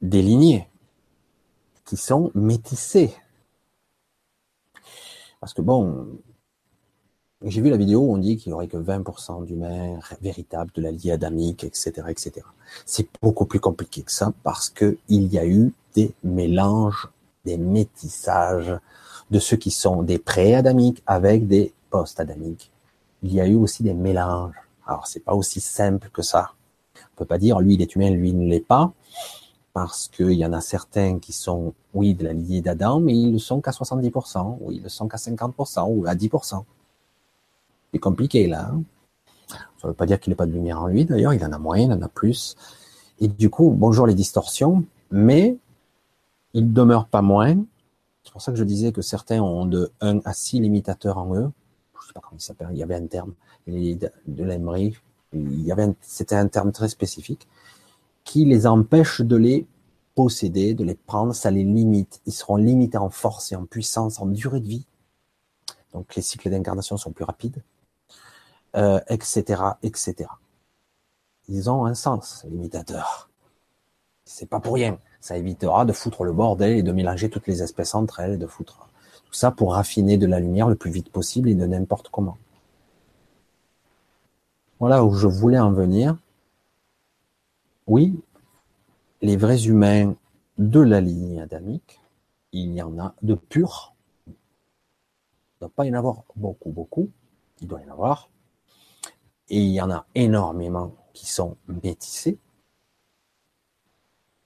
des 0.00 0.22
lignées 0.22 0.68
qui 1.84 1.96
sont 1.96 2.30
métissées. 2.34 3.14
Parce 5.40 5.54
que 5.54 5.62
bon, 5.62 6.18
j'ai 7.42 7.60
vu 7.60 7.70
la 7.70 7.76
vidéo 7.76 8.00
où 8.00 8.12
on 8.12 8.18
dit 8.18 8.36
qu'il 8.36 8.50
y 8.50 8.52
aurait 8.52 8.66
que 8.66 8.76
20% 8.76 9.46
d'humains 9.46 9.98
véritables 10.20 10.72
de 10.74 10.82
la 10.82 10.90
liée 10.90 11.12
adamique, 11.12 11.64
etc., 11.64 11.92
etc. 12.08 12.32
C'est 12.84 13.08
beaucoup 13.22 13.46
plus 13.46 13.60
compliqué 13.60 14.02
que 14.02 14.12
ça 14.12 14.32
parce 14.42 14.68
que 14.68 14.98
il 15.08 15.32
y 15.32 15.38
a 15.38 15.46
eu 15.46 15.72
des 15.94 16.12
mélanges, 16.24 17.08
des 17.48 17.56
métissages 17.56 18.76
de 19.30 19.38
ceux 19.38 19.56
qui 19.56 19.70
sont 19.70 20.02
des 20.02 20.18
pré-adamiques 20.18 21.02
avec 21.06 21.48
des 21.48 21.72
post-adamique, 21.88 22.70
il 23.22 23.32
y 23.32 23.40
a 23.40 23.46
eu 23.46 23.54
aussi 23.54 23.82
des 23.82 23.94
mélanges. 23.94 24.54
Alors 24.86 25.06
c'est 25.06 25.24
pas 25.24 25.34
aussi 25.34 25.60
simple 25.60 26.10
que 26.12 26.22
ça. 26.22 26.52
On 26.96 27.16
peut 27.16 27.24
pas 27.24 27.38
dire 27.38 27.60
lui 27.60 27.74
il 27.74 27.82
est 27.82 27.94
humain, 27.94 28.10
lui 28.10 28.30
il 28.30 28.38
ne 28.38 28.46
l'est 28.46 28.60
pas, 28.60 28.92
parce 29.72 30.08
qu'il 30.08 30.32
y 30.32 30.44
en 30.44 30.52
a 30.52 30.60
certains 30.60 31.18
qui 31.18 31.32
sont 31.32 31.72
oui 31.94 32.14
de 32.14 32.24
la 32.24 32.34
lignée 32.34 32.60
d'Adam, 32.60 33.00
mais 33.00 33.14
ils 33.14 33.32
ne 33.32 33.38
sont 33.38 33.60
qu'à 33.62 33.70
70%, 33.70 34.58
ou 34.60 34.72
ils 34.72 34.82
ne 34.82 34.88
sont 34.88 35.08
qu'à 35.08 35.16
50%, 35.16 35.86
ou 35.88 36.06
à 36.06 36.14
10%. 36.14 36.64
C'est 37.92 37.98
compliqué 37.98 38.46
là. 38.46 38.70
Hein. 38.70 38.82
ça 39.48 39.88
ne 39.88 39.88
veut 39.88 39.94
pas 39.94 40.04
dire 40.04 40.20
qu'il 40.20 40.30
n'est 40.30 40.36
pas 40.36 40.46
de 40.46 40.52
lumière 40.52 40.82
en 40.82 40.86
lui, 40.88 41.06
d'ailleurs, 41.06 41.32
il 41.32 41.42
en 41.44 41.52
a 41.52 41.58
moins, 41.58 41.78
il 41.78 41.92
en 41.92 42.02
a 42.02 42.08
plus. 42.08 42.56
Et 43.20 43.28
du 43.28 43.48
coup, 43.48 43.70
bonjour 43.70 44.06
les 44.06 44.14
distorsions, 44.14 44.84
mais 45.10 45.56
il 46.58 46.72
demeure 46.72 47.06
pas 47.06 47.22
moins. 47.22 47.56
C'est 48.24 48.32
pour 48.32 48.42
ça 48.42 48.52
que 48.52 48.58
je 48.58 48.64
disais 48.64 48.92
que 48.92 49.00
certains 49.00 49.40
ont 49.40 49.64
de 49.64 49.90
1 50.00 50.20
à 50.24 50.32
6 50.32 50.60
limitateurs 50.60 51.18
en 51.18 51.34
eux. 51.34 51.50
Je 52.00 52.06
sais 52.08 52.12
pas 52.12 52.20
comment 52.20 52.38
il 52.38 52.42
s'appelle, 52.42 52.68
il 52.72 52.78
y 52.78 52.82
avait 52.82 52.96
un 52.96 53.06
terme 53.06 53.34
de 53.66 54.44
l'Emery, 54.44 54.96
il 55.32 55.62
y 55.62 55.72
avait 55.72 55.88
c'était 56.00 56.34
un 56.34 56.48
terme 56.48 56.72
très 56.72 56.88
spécifique 56.88 57.46
qui 58.24 58.44
les 58.44 58.66
empêche 58.66 59.20
de 59.20 59.36
les 59.36 59.66
posséder, 60.14 60.74
de 60.74 60.84
les 60.84 60.94
prendre, 60.94 61.34
ça 61.34 61.50
les 61.50 61.64
limite. 61.64 62.20
Ils 62.26 62.32
seront 62.32 62.56
limités 62.56 62.98
en 62.98 63.10
force 63.10 63.52
et 63.52 63.56
en 63.56 63.66
puissance, 63.66 64.20
en 64.20 64.26
durée 64.26 64.60
de 64.60 64.66
vie. 64.66 64.86
Donc 65.92 66.14
les 66.16 66.22
cycles 66.22 66.50
d'incarnation 66.50 66.96
sont 66.96 67.12
plus 67.12 67.24
rapides, 67.24 67.62
euh, 68.76 69.00
etc., 69.08 69.62
etc. 69.82 70.28
Ils 71.48 71.70
ont 71.70 71.86
un 71.86 71.94
sens, 71.94 72.44
limitateur. 72.50 73.30
C'est 74.24 74.46
pas 74.46 74.60
pour 74.60 74.74
rien. 74.74 74.98
Ça 75.20 75.36
évitera 75.36 75.84
de 75.84 75.92
foutre 75.92 76.24
le 76.24 76.32
bordel 76.32 76.76
et 76.76 76.82
de 76.82 76.92
mélanger 76.92 77.28
toutes 77.28 77.46
les 77.46 77.62
espèces 77.62 77.94
entre 77.94 78.20
elles, 78.20 78.38
de 78.38 78.46
foutre 78.46 78.88
tout 79.26 79.34
ça 79.34 79.50
pour 79.50 79.74
raffiner 79.74 80.16
de 80.16 80.26
la 80.26 80.40
lumière 80.40 80.68
le 80.68 80.74
plus 80.74 80.90
vite 80.90 81.10
possible 81.10 81.48
et 81.48 81.54
de 81.54 81.66
n'importe 81.66 82.08
comment. 82.08 82.38
Voilà 84.80 85.04
où 85.04 85.12
je 85.12 85.26
voulais 85.26 85.58
en 85.58 85.72
venir. 85.72 86.16
Oui, 87.86 88.20
les 89.20 89.36
vrais 89.36 89.66
humains 89.66 90.14
de 90.56 90.80
la 90.80 91.00
ligne 91.00 91.40
adamique, 91.40 92.00
il 92.52 92.72
y 92.72 92.80
en 92.80 92.98
a 92.98 93.14
de 93.22 93.34
purs. 93.34 93.94
Il 94.26 94.32
ne 94.32 95.66
doit 95.66 95.72
pas 95.74 95.84
y 95.84 95.90
en 95.90 95.94
avoir 95.94 96.22
beaucoup, 96.36 96.70
beaucoup. 96.70 97.10
Il 97.60 97.66
doit 97.66 97.80
y 97.82 97.88
en 97.88 97.92
avoir. 97.92 98.30
Et 99.50 99.60
il 99.60 99.72
y 99.72 99.80
en 99.80 99.90
a 99.90 100.06
énormément 100.14 100.94
qui 101.12 101.26
sont 101.26 101.56
métissés. 101.82 102.38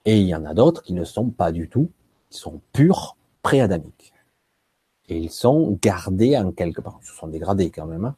Et 0.05 0.19
il 0.19 0.27
y 0.27 0.35
en 0.35 0.45
a 0.45 0.53
d'autres 0.53 0.81
qui 0.81 0.93
ne 0.93 1.03
sont 1.03 1.29
pas 1.29 1.51
du 1.51 1.69
tout, 1.69 1.89
qui 2.29 2.37
sont 2.39 2.61
purs 2.73 3.15
pré-adamiques. 3.41 4.13
Et 5.07 5.17
ils 5.17 5.31
sont 5.31 5.77
gardés 5.81 6.37
en 6.37 6.51
quelque 6.51 6.81
part, 6.81 6.99
ils 7.01 7.07
se 7.07 7.13
sont 7.13 7.27
dégradés 7.27 7.71
quand 7.71 7.85
même, 7.85 8.05
hein. 8.05 8.15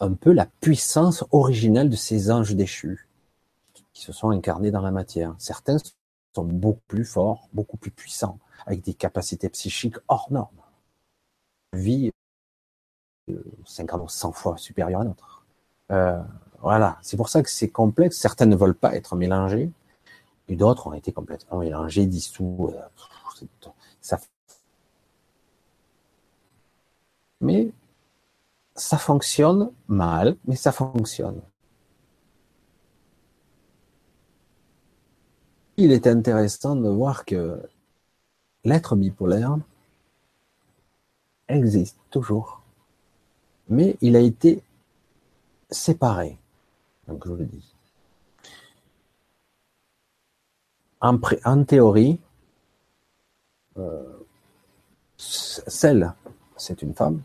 un 0.00 0.14
peu 0.14 0.32
la 0.32 0.46
puissance 0.46 1.24
originelle 1.30 1.90
de 1.90 1.96
ces 1.96 2.30
anges 2.30 2.54
déchus 2.54 3.06
qui 3.92 4.02
se 4.02 4.12
sont 4.12 4.30
incarnés 4.30 4.70
dans 4.70 4.80
la 4.80 4.90
matière. 4.90 5.34
Certains 5.38 5.76
sont 6.34 6.44
beaucoup 6.44 6.80
plus 6.86 7.04
forts, 7.04 7.48
beaucoup 7.52 7.76
plus 7.76 7.90
puissants, 7.90 8.38
avec 8.66 8.82
des 8.82 8.94
capacités 8.94 9.48
psychiques 9.48 9.96
hors 10.08 10.28
normes. 10.30 10.56
Vie 11.72 12.10
50 13.64 14.02
ou 14.02 14.08
100 14.08 14.32
fois 14.32 14.56
supérieure 14.56 15.02
à 15.02 15.04
notre. 15.04 15.44
Euh, 15.90 16.20
voilà, 16.60 16.98
c'est 17.02 17.16
pour 17.16 17.28
ça 17.28 17.42
que 17.42 17.50
c'est 17.50 17.68
complexe. 17.68 18.18
Certains 18.18 18.46
ne 18.46 18.56
veulent 18.56 18.74
pas 18.74 18.94
être 18.96 19.16
mélangés, 19.16 19.70
d'autres 20.56 20.86
ont 20.88 20.92
été 20.92 21.12
complètement 21.12 21.58
mélangés, 21.58 22.06
dissous. 22.06 22.72
Euh. 22.74 24.16
Mais 27.40 27.70
ça 28.74 28.98
fonctionne 28.98 29.70
mal, 29.88 30.36
mais 30.46 30.56
ça 30.56 30.72
fonctionne. 30.72 31.40
Il 35.76 35.92
est 35.92 36.06
intéressant 36.06 36.76
de 36.76 36.88
voir 36.88 37.24
que 37.24 37.62
l'être 38.64 38.96
bipolaire 38.96 39.56
existe 41.48 41.98
toujours, 42.10 42.62
mais 43.68 43.96
il 44.00 44.16
a 44.16 44.20
été 44.20 44.62
séparé. 45.70 46.38
Donc 47.08 47.26
je 47.26 47.32
le 47.32 47.46
dis. 47.46 47.69
En, 51.00 51.64
théorie, 51.64 52.20
euh, 53.76 54.18
celle, 55.16 56.14
c'est 56.56 56.82
une 56.82 56.94
femme, 56.94 57.22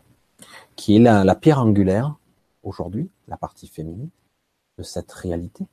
qui 0.76 0.96
est 0.96 1.00
la, 1.00 1.24
la 1.24 1.34
pierre 1.34 1.60
angulaire, 1.60 2.16
aujourd'hui, 2.62 3.10
la 3.28 3.36
partie 3.36 3.68
féminine, 3.68 4.10
de 4.78 4.82
cette 4.82 5.12
réalité. 5.12 5.66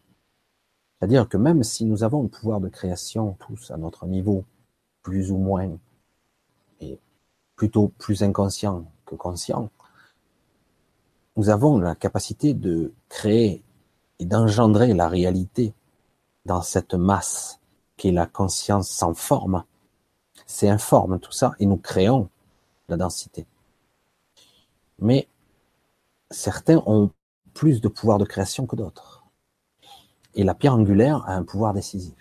C'est-à-dire 1.00 1.28
que 1.28 1.38
même 1.38 1.64
si 1.64 1.86
nous 1.86 2.04
avons 2.04 2.24
le 2.24 2.30
pouvoir 2.30 2.62
de 2.62 2.70
création 2.70 3.36
tous 3.40 3.72
à 3.72 3.78
notre 3.78 4.06
niveau, 4.06 4.46
plus 5.02 5.32
ou 5.32 5.38
moins, 5.38 5.78
et 6.80 7.00
plutôt 7.56 7.90
plus 7.98 8.24
inconscient 8.24 8.86
que 9.06 9.16
conscient, 9.16 9.70
nous 11.36 11.50
avons 11.50 11.80
la 11.80 11.96
capacité 11.96 12.54
de 12.54 12.94
créer 13.10 13.64
et 14.20 14.26
d'engendrer 14.26 14.94
la 14.94 15.08
réalité 15.08 15.74
dans 16.46 16.62
cette 16.62 16.94
masse 16.94 17.60
qui 18.04 18.12
la 18.12 18.26
conscience 18.26 18.90
sans 18.90 19.14
forme. 19.14 19.64
C'est 20.46 20.68
informe 20.68 21.20
tout 21.20 21.32
ça 21.32 21.56
et 21.60 21.66
nous 21.66 21.78
créons 21.78 22.28
la 22.90 22.98
densité. 22.98 23.46
Mais 25.00 25.30
certains 26.30 26.84
ont 26.86 27.12
plus 27.54 27.80
de 27.80 27.88
pouvoir 27.88 28.18
de 28.18 28.26
création 28.26 28.66
que 28.66 28.76
d'autres. 28.76 29.24
Et 30.36 30.44
la 30.44 30.54
pierre 30.54 30.74
angulaire 30.74 31.24
a 31.30 31.34
un 31.36 31.44
pouvoir 31.44 31.74
décisif. 31.74 32.14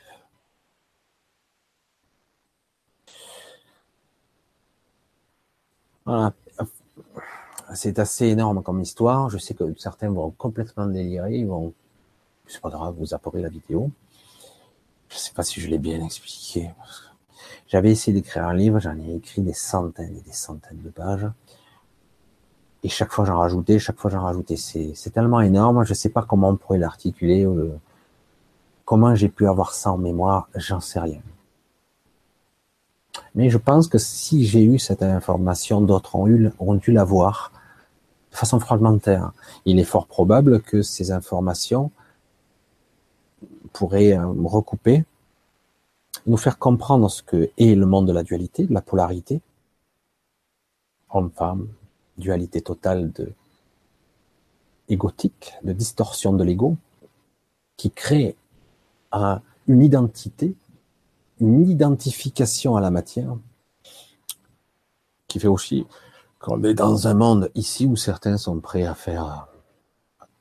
Voilà. 6.05 6.33
C'est 7.75 7.99
assez 7.99 8.27
énorme 8.27 8.63
comme 8.63 8.81
histoire. 8.81 9.31
Je 9.31 9.39
sais 9.39 9.55
que 9.55 9.65
certains 9.79 10.11
vont 10.11 10.31
complètement 10.31 10.87
délirer. 10.87 11.39
Ils 11.39 11.47
vont, 11.49 11.75
c'est 12.47 12.61
pas 12.61 12.91
vous 12.93 13.15
apporter 13.15 13.41
la 13.41 13.49
vidéo. 13.49 13.91
Je 15.13 15.19
sais 15.19 15.33
pas 15.35 15.43
si 15.43 15.61
je 15.61 15.69
l'ai 15.69 15.79
bien 15.79 16.03
expliqué. 16.03 16.71
J'avais 17.69 17.91
essayé 17.91 18.15
d'écrire 18.15 18.47
un 18.47 18.55
livre, 18.55 18.81
j'en 18.81 18.97
ai 18.99 19.15
écrit 19.17 19.43
des 19.43 19.53
centaines 19.53 20.17
et 20.17 20.23
des 20.23 20.33
centaines 20.33 20.81
de 20.83 20.89
pages. 20.89 21.29
Et 22.83 22.89
chaque 22.89 23.13
fois 23.13 23.27
j'en 23.27 23.39
rajoutais, 23.39 23.79
chaque 23.79 23.99
fois 23.99 24.11
j'en 24.11 24.23
rajoutais. 24.23 24.57
C'est 24.57 25.11
tellement 25.13 25.41
énorme, 25.41 25.85
je 25.85 25.93
sais 25.93 26.09
pas 26.09 26.23
comment 26.23 26.49
on 26.49 26.57
pourrait 26.57 26.79
l'articuler. 26.79 27.47
Comment 28.87 29.15
j'ai 29.15 29.29
pu 29.29 29.47
avoir 29.47 29.75
ça 29.75 29.93
en 29.93 29.99
mémoire, 29.99 30.49
j'en 30.55 30.81
sais 30.81 30.99
rien. 30.99 31.21
Mais 33.35 33.51
je 33.51 33.59
pense 33.59 33.89
que 33.89 33.99
si 33.99 34.47
j'ai 34.47 34.65
eu 34.65 34.79
cette 34.79 35.03
information, 35.03 35.83
d'autres 35.83 36.17
ont, 36.17 36.27
eu, 36.27 36.51
ont 36.59 36.75
dû 36.75 36.91
l'avoir 36.91 37.53
de 38.31 38.37
façon 38.37 38.59
fragmentaire. 38.61 39.33
Il 39.67 39.79
est 39.79 39.85
fort 39.85 40.07
probable 40.07 40.63
que 40.63 40.81
ces 40.81 41.13
informations 41.13 41.91
pourrait 43.73 44.17
euh, 44.17 44.27
recouper, 44.45 45.05
nous 46.27 46.37
faire 46.37 46.59
comprendre 46.59 47.11
ce 47.11 47.23
que 47.23 47.51
est 47.59 47.75
le 47.75 47.87
monde 47.87 48.07
de 48.07 48.13
la 48.13 48.23
dualité, 48.23 48.67
de 48.67 48.75
la 48.75 48.83
polarité, 48.83 49.41
homme-femme, 51.11 51.69
dualité 52.19 52.61
totale 52.61 53.13
de 53.13 53.33
égotique, 54.89 55.55
de 55.63 55.73
distorsion 55.73 56.33
de 56.33 56.45
l'ego, 56.45 56.77
qui 57.77 57.91
crée 57.91 58.37
une 59.67 59.83
identité, 59.83 60.55
une 61.41 61.69
identification 61.69 62.77
à 62.77 62.81
la 62.81 62.91
matière, 62.91 63.37
qui 65.29 65.41
fait 65.41 65.49
aussi 65.49 65.87
qu'on 66.39 66.63
est 66.65 66.75
dans 66.75 67.09
un 67.09 67.15
monde 67.15 67.51
ici 67.55 67.87
où 67.87 67.97
certains 67.97 68.37
sont 68.37 68.61
prêts 68.61 68.85
à 68.85 68.95
faire, 68.95 69.49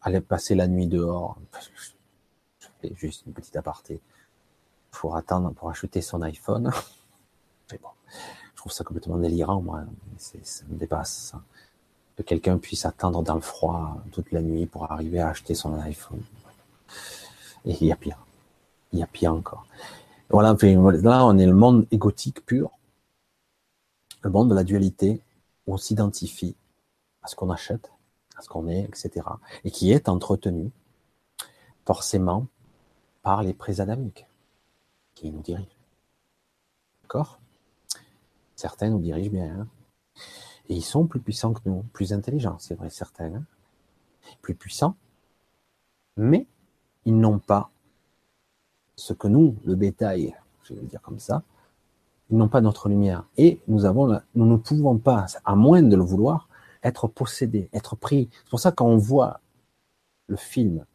aller 0.02 0.22
passer 0.22 0.56
la 0.56 0.68
nuit 0.68 0.88
dehors 0.88 1.38
juste 2.96 3.26
une 3.26 3.34
petite 3.34 3.56
aparté. 3.56 4.02
Faut 4.92 5.16
attendre 5.16 5.52
pour 5.52 5.70
acheter 5.70 6.02
son 6.02 6.22
iPhone. 6.22 6.72
Je 7.72 7.78
trouve 8.56 8.72
ça 8.72 8.84
complètement 8.84 9.18
délirant, 9.18 9.62
moi. 9.62 9.82
ça 10.18 10.64
me 10.70 10.78
dépasse. 10.78 11.34
Que 12.16 12.24
quelqu'un 12.24 12.58
puisse 12.58 12.86
attendre 12.86 13.24
dans 13.24 13.34
le 13.36 13.42
froid 13.42 14.04
toute 14.12 14.32
la 14.32 14.42
nuit 14.42 14.68
pour 14.68 14.92
arriver 14.92 15.20
à 15.20 15.30
acheter 15.30 15.56
son 15.56 15.80
iPhone. 15.80 16.22
Et 17.66 17.76
il 17.80 17.88
y 17.88 17.92
a 17.92 17.96
pire. 17.96 18.20
Il 18.94 19.00
y 19.00 19.04
a 19.04 19.08
pire 19.08 19.34
encore. 19.34 19.66
Voilà, 20.30 20.56
là, 21.02 21.26
on 21.26 21.38
est 21.38 21.46
le 21.46 21.54
monde 21.54 21.88
égotique 21.92 22.46
pur. 22.46 22.70
Le 24.22 24.30
monde 24.30 24.50
de 24.50 24.56
la 24.56 24.64
dualité, 24.64 25.20
où 25.66 25.74
on 25.74 25.78
s'identifie 25.78 26.56
à 27.24 27.28
ce 27.28 27.36
qu'on 27.36 27.50
achète, 27.50 27.92
à 28.38 28.42
ce 28.42 28.50
qu'on 28.50 28.68
est, 28.68 28.84
etc. 28.84 29.26
Et 29.64 29.72
qui 29.72 29.92
est 29.92 30.08
entretenu 30.08 30.70
forcément 31.86 32.46
par 33.22 33.44
les 33.44 33.54
préadamiques 33.54 34.26
qui 35.16 35.32
nous 35.32 35.42
dirigent. 35.42 35.68
D'accord? 37.04 37.40
Certains 38.56 38.90
nous 38.90 39.00
dirigent 39.00 39.32
bien. 39.32 39.62
Hein. 39.62 39.68
Et 40.70 40.76
ils 40.76 40.84
sont 40.84 41.08
plus 41.08 41.20
puissants 41.20 41.54
que 41.54 41.62
nous, 41.66 41.84
plus 41.94 42.14
intelligents, 42.14 42.58
c'est 42.60 42.76
vrai, 42.76 42.90
certains. 42.90 43.34
Hein. 43.34 43.44
plus 44.42 44.56
puissants. 44.56 44.96
Mais 46.18 46.48
ils 47.06 47.18
n'ont 47.18 47.40
pas 47.40 47.72
ce 48.96 49.14
que 49.14 49.28
nous, 49.28 49.58
le 49.66 49.76
bétail, 49.76 50.36
je 50.64 50.74
vais 50.74 50.82
le 50.82 50.88
dire 50.88 51.02
comme 51.02 51.20
ça, 51.20 51.44
ils 52.30 52.38
n'ont 52.38 52.48
pas 52.48 52.62
notre 52.62 52.88
lumière. 52.88 53.26
Et 53.38 53.62
nous 53.68 53.82
ne 53.82 54.56
pouvons 54.58 54.98
pas, 54.98 55.26
à 55.44 55.56
moins 55.56 55.84
de 55.84 55.96
le 55.96 56.04
vouloir, 56.04 56.48
être 56.84 57.08
possédés, 57.08 57.70
être 57.74 57.96
pris. 57.96 58.30
C'est 58.32 58.50
pour 58.50 58.60
ça 58.60 58.72
qu'on 58.72 58.98
voit 58.98 59.42
le 60.28 60.38
film 60.38 60.86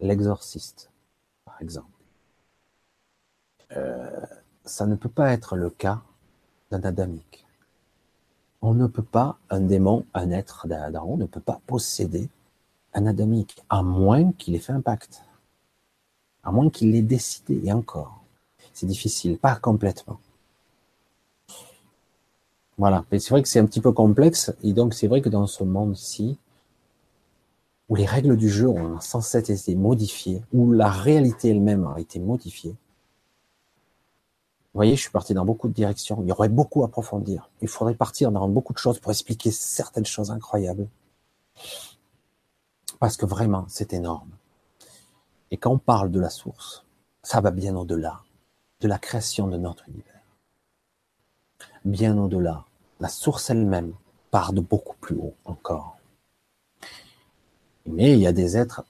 L'exorciste, 0.00 0.90
exemple. 1.62 1.86
Euh, 3.76 4.20
ça 4.64 4.86
ne 4.86 4.94
peut 4.94 5.08
pas 5.08 5.32
être 5.32 5.56
le 5.56 5.70
cas 5.70 6.02
d'un 6.70 6.82
adamique. 6.82 7.46
On 8.60 8.74
ne 8.74 8.86
peut 8.86 9.02
pas, 9.02 9.38
un 9.50 9.60
démon, 9.60 10.04
un 10.14 10.30
être 10.30 10.68
d'Adam, 10.68 11.16
ne 11.16 11.26
peut 11.26 11.40
pas 11.40 11.60
posséder 11.66 12.28
un 12.94 13.06
adamique, 13.06 13.62
à 13.68 13.82
moins 13.82 14.32
qu'il 14.32 14.54
ait 14.54 14.58
fait 14.60 14.72
un 14.72 14.80
pacte. 14.80 15.22
À 16.44 16.52
moins 16.52 16.70
qu'il 16.70 16.92
l'ait 16.92 17.02
décidé, 17.02 17.60
et 17.64 17.72
encore. 17.72 18.22
C'est 18.72 18.86
difficile, 18.86 19.38
pas 19.38 19.56
complètement. 19.56 20.20
Voilà. 22.78 23.04
Mais 23.10 23.18
c'est 23.18 23.30
vrai 23.30 23.42
que 23.42 23.48
c'est 23.48 23.60
un 23.60 23.66
petit 23.66 23.80
peu 23.80 23.92
complexe, 23.92 24.52
et 24.62 24.72
donc 24.72 24.94
c'est 24.94 25.08
vrai 25.08 25.22
que 25.22 25.28
dans 25.28 25.46
ce 25.46 25.64
monde-ci, 25.64 26.38
où 27.88 27.96
les 27.96 28.06
règles 28.06 28.36
du 28.36 28.48
jeu 28.48 28.68
ont 28.68 29.00
sans 29.00 29.20
cesse 29.20 29.50
été 29.50 29.74
modifiées, 29.74 30.42
où 30.52 30.72
la 30.72 30.90
réalité 30.90 31.50
elle-même 31.50 31.86
a 31.86 32.00
été 32.00 32.18
modifiée, 32.20 32.76
vous 34.72 34.78
voyez, 34.78 34.96
je 34.96 35.02
suis 35.02 35.10
parti 35.10 35.34
dans 35.34 35.44
beaucoup 35.44 35.68
de 35.68 35.74
directions. 35.74 36.22
Il 36.22 36.28
y 36.28 36.32
aurait 36.32 36.48
beaucoup 36.48 36.82
à 36.82 36.86
approfondir. 36.86 37.50
Il 37.60 37.68
faudrait 37.68 37.94
partir 37.94 38.32
dans 38.32 38.48
beaucoup 38.48 38.72
de 38.72 38.78
choses 38.78 38.98
pour 38.98 39.10
expliquer 39.10 39.50
certaines 39.50 40.06
choses 40.06 40.30
incroyables. 40.30 40.88
Parce 42.98 43.18
que 43.18 43.26
vraiment, 43.26 43.66
c'est 43.68 43.92
énorme. 43.92 44.30
Et 45.50 45.58
quand 45.58 45.72
on 45.72 45.78
parle 45.78 46.10
de 46.10 46.18
la 46.18 46.30
source, 46.30 46.86
ça 47.22 47.42
va 47.42 47.50
bien 47.50 47.76
au-delà 47.76 48.22
de 48.80 48.88
la 48.88 48.98
création 48.98 49.46
de 49.46 49.58
notre 49.58 49.86
univers. 49.90 50.22
Bien 51.84 52.16
au-delà. 52.16 52.64
La 52.98 53.08
source 53.08 53.50
elle-même 53.50 53.92
part 54.30 54.54
de 54.54 54.62
beaucoup 54.62 54.96
plus 54.96 55.16
haut 55.16 55.34
encore. 55.44 55.98
Mais 57.86 58.12
il 58.12 58.20
y 58.20 58.26
a 58.26 58.32
des 58.32 58.56
êtres 58.56 58.84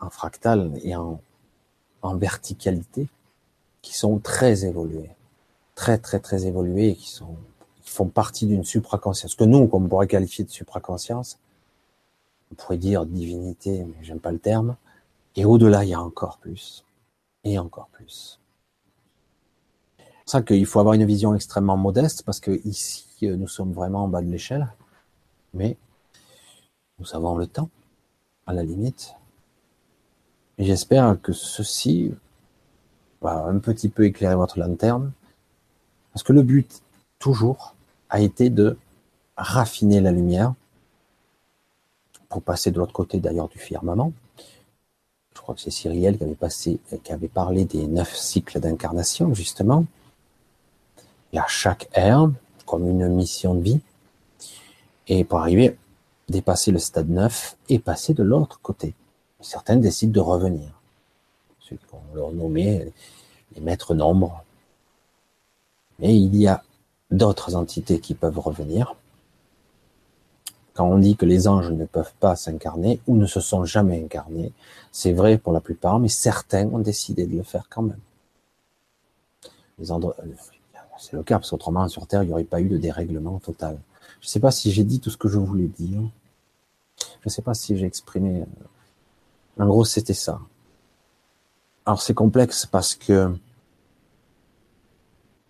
en 0.00 0.10
fractal 0.10 0.72
et 0.82 0.94
en, 0.96 1.20
verticalité 2.02 3.08
qui 3.80 3.96
sont 3.96 4.18
très 4.18 4.66
évolués, 4.66 5.08
très 5.74 5.96
très 5.96 6.20
très 6.20 6.44
évolués, 6.44 6.94
qui 6.96 7.08
sont 7.08 7.36
qui 7.82 7.90
font 7.90 8.08
partie 8.08 8.46
d'une 8.46 8.64
supraconscience 8.64 9.34
que 9.34 9.44
nous, 9.44 9.68
on 9.72 9.88
pourrait 9.88 10.06
qualifier 10.06 10.44
de 10.44 10.50
supraconscience, 10.50 11.38
on 12.50 12.54
pourrait 12.54 12.78
dire 12.78 13.04
divinité, 13.06 13.84
mais 13.84 14.02
j'aime 14.02 14.20
pas 14.20 14.32
le 14.32 14.38
terme. 14.38 14.76
Et 15.36 15.44
au-delà, 15.44 15.84
il 15.84 15.90
y 15.90 15.94
a 15.94 16.00
encore 16.00 16.38
plus, 16.38 16.84
et 17.42 17.58
encore 17.58 17.88
plus. 17.88 18.38
C'est 19.98 20.30
ça 20.30 20.42
qu'il 20.42 20.64
faut 20.64 20.80
avoir 20.80 20.94
une 20.94 21.04
vision 21.04 21.34
extrêmement 21.34 21.76
modeste, 21.76 22.22
parce 22.22 22.40
que 22.40 22.60
ici, 22.66 23.04
nous 23.22 23.48
sommes 23.48 23.72
vraiment 23.72 24.04
en 24.04 24.08
bas 24.08 24.22
de 24.22 24.30
l'échelle, 24.30 24.72
mais 25.52 25.76
nous 26.98 27.14
avons 27.14 27.36
le 27.36 27.46
temps, 27.46 27.68
à 28.46 28.52
la 28.52 28.62
limite. 28.62 29.14
J'espère 30.58 31.20
que 31.20 31.32
ceci 31.32 32.14
un 33.30 33.58
petit 33.58 33.88
peu 33.88 34.04
éclairer 34.04 34.34
votre 34.34 34.58
lanterne. 34.58 35.12
Parce 36.12 36.22
que 36.22 36.32
le 36.32 36.42
but, 36.42 36.82
toujours, 37.18 37.74
a 38.10 38.20
été 38.20 38.50
de 38.50 38.76
raffiner 39.36 40.00
la 40.00 40.12
lumière 40.12 40.54
pour 42.28 42.42
passer 42.42 42.70
de 42.70 42.78
l'autre 42.78 42.92
côté 42.92 43.18
d'ailleurs 43.18 43.48
du 43.48 43.58
firmament. 43.58 44.12
Je 45.34 45.40
crois 45.40 45.54
que 45.54 45.60
c'est 45.60 45.70
Cyrielle 45.70 46.16
qui 46.16 46.24
avait 46.24 46.34
passé, 46.34 46.78
qui 47.02 47.12
avait 47.12 47.28
parlé 47.28 47.64
des 47.64 47.86
neuf 47.86 48.14
cycles 48.14 48.60
d'incarnation, 48.60 49.34
justement. 49.34 49.84
Et 51.32 51.38
à 51.38 51.46
chaque 51.48 51.88
ère, 51.92 52.30
comme 52.66 52.88
une 52.88 53.08
mission 53.08 53.54
de 53.54 53.62
vie. 53.62 53.80
Et 55.08 55.24
pour 55.24 55.40
arriver, 55.40 55.76
dépasser 56.28 56.70
le 56.70 56.78
stade 56.78 57.08
9 57.08 57.56
et 57.68 57.78
passer 57.78 58.14
de 58.14 58.22
l'autre 58.22 58.60
côté. 58.62 58.94
Certains 59.40 59.76
décident 59.76 60.12
de 60.12 60.20
revenir. 60.20 60.80
Ceux 61.60 61.78
qu'on 61.90 62.00
leur 62.14 62.32
nommait 62.32 62.92
les 63.54 63.60
maîtres 63.60 63.94
nombres. 63.94 64.42
Mais 65.98 66.16
il 66.16 66.34
y 66.36 66.46
a 66.46 66.62
d'autres 67.10 67.54
entités 67.54 68.00
qui 68.00 68.14
peuvent 68.14 68.38
revenir. 68.38 68.96
Quand 70.72 70.86
on 70.88 70.98
dit 70.98 71.14
que 71.16 71.26
les 71.26 71.46
anges 71.46 71.70
ne 71.70 71.84
peuvent 71.84 72.12
pas 72.18 72.34
s'incarner 72.34 73.00
ou 73.06 73.16
ne 73.16 73.26
se 73.26 73.40
sont 73.40 73.64
jamais 73.64 74.02
incarnés, 74.02 74.52
c'est 74.90 75.12
vrai 75.12 75.38
pour 75.38 75.52
la 75.52 75.60
plupart, 75.60 76.00
mais 76.00 76.08
certains 76.08 76.66
ont 76.68 76.80
décidé 76.80 77.26
de 77.26 77.36
le 77.36 77.44
faire 77.44 77.68
quand 77.68 77.82
même. 77.82 78.00
C'est 80.98 81.12
le 81.12 81.22
cas, 81.22 81.38
parce 81.38 81.50
qu'autrement, 81.50 81.86
sur 81.88 82.06
Terre, 82.06 82.22
il 82.22 82.26
n'y 82.26 82.32
aurait 82.32 82.44
pas 82.44 82.60
eu 82.60 82.68
de 82.68 82.78
dérèglement 82.78 83.38
total. 83.38 83.78
Je 84.24 84.28
ne 84.28 84.30
sais 84.30 84.40
pas 84.40 84.50
si 84.50 84.72
j'ai 84.72 84.84
dit 84.84 85.00
tout 85.00 85.10
ce 85.10 85.18
que 85.18 85.28
je 85.28 85.36
voulais 85.36 85.66
dire. 85.66 86.00
Je 86.98 87.26
ne 87.26 87.30
sais 87.30 87.42
pas 87.42 87.52
si 87.52 87.76
j'ai 87.76 87.84
exprimé. 87.84 88.40
Euh, 88.40 89.62
en 89.62 89.66
gros, 89.66 89.84
c'était 89.84 90.14
ça. 90.14 90.40
Alors, 91.84 92.00
c'est 92.00 92.14
complexe 92.14 92.64
parce 92.64 92.94
que 92.94 93.36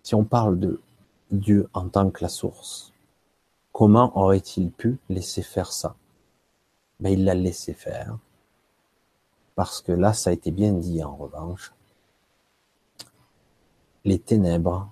si 0.03 0.13
on 0.13 0.25
parle 0.25 0.59
de 0.59 0.81
Dieu 1.31 1.69
en 1.73 1.87
tant 1.87 2.11
que 2.11 2.21
la 2.21 2.27
source, 2.27 2.91
comment 3.71 4.11
aurait-il 4.17 4.71
pu 4.71 4.97
laisser 5.07 5.41
faire 5.41 5.71
ça? 5.71 5.95
Ben, 6.99 7.13
Il 7.13 7.23
l'a 7.23 7.33
laissé 7.33 7.73
faire. 7.73 8.17
Parce 9.55 9.81
que 9.81 9.93
là, 9.93 10.11
ça 10.11 10.31
a 10.31 10.33
été 10.33 10.51
bien 10.51 10.73
dit 10.73 11.01
en 11.01 11.15
revanche. 11.15 11.73
Les 14.03 14.19
ténèbres, 14.19 14.89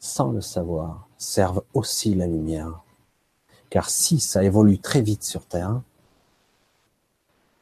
sans 0.00 0.32
le 0.32 0.40
savoir, 0.40 1.06
servent 1.16 1.62
aussi 1.72 2.12
la 2.12 2.26
lumière. 2.26 2.82
Car 3.76 3.90
si 3.90 4.20
ça 4.20 4.42
évolue 4.42 4.78
très 4.78 5.02
vite 5.02 5.22
sur 5.22 5.44
Terre, 5.44 5.82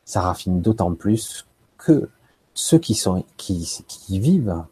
ça 0.04 0.20
raffine 0.20 0.60
d'autant 0.60 0.94
plus 0.94 1.44
que 1.76 2.08
ceux 2.52 2.78
qui 2.78 2.96
qui 3.36 4.18
vivent 4.20 4.64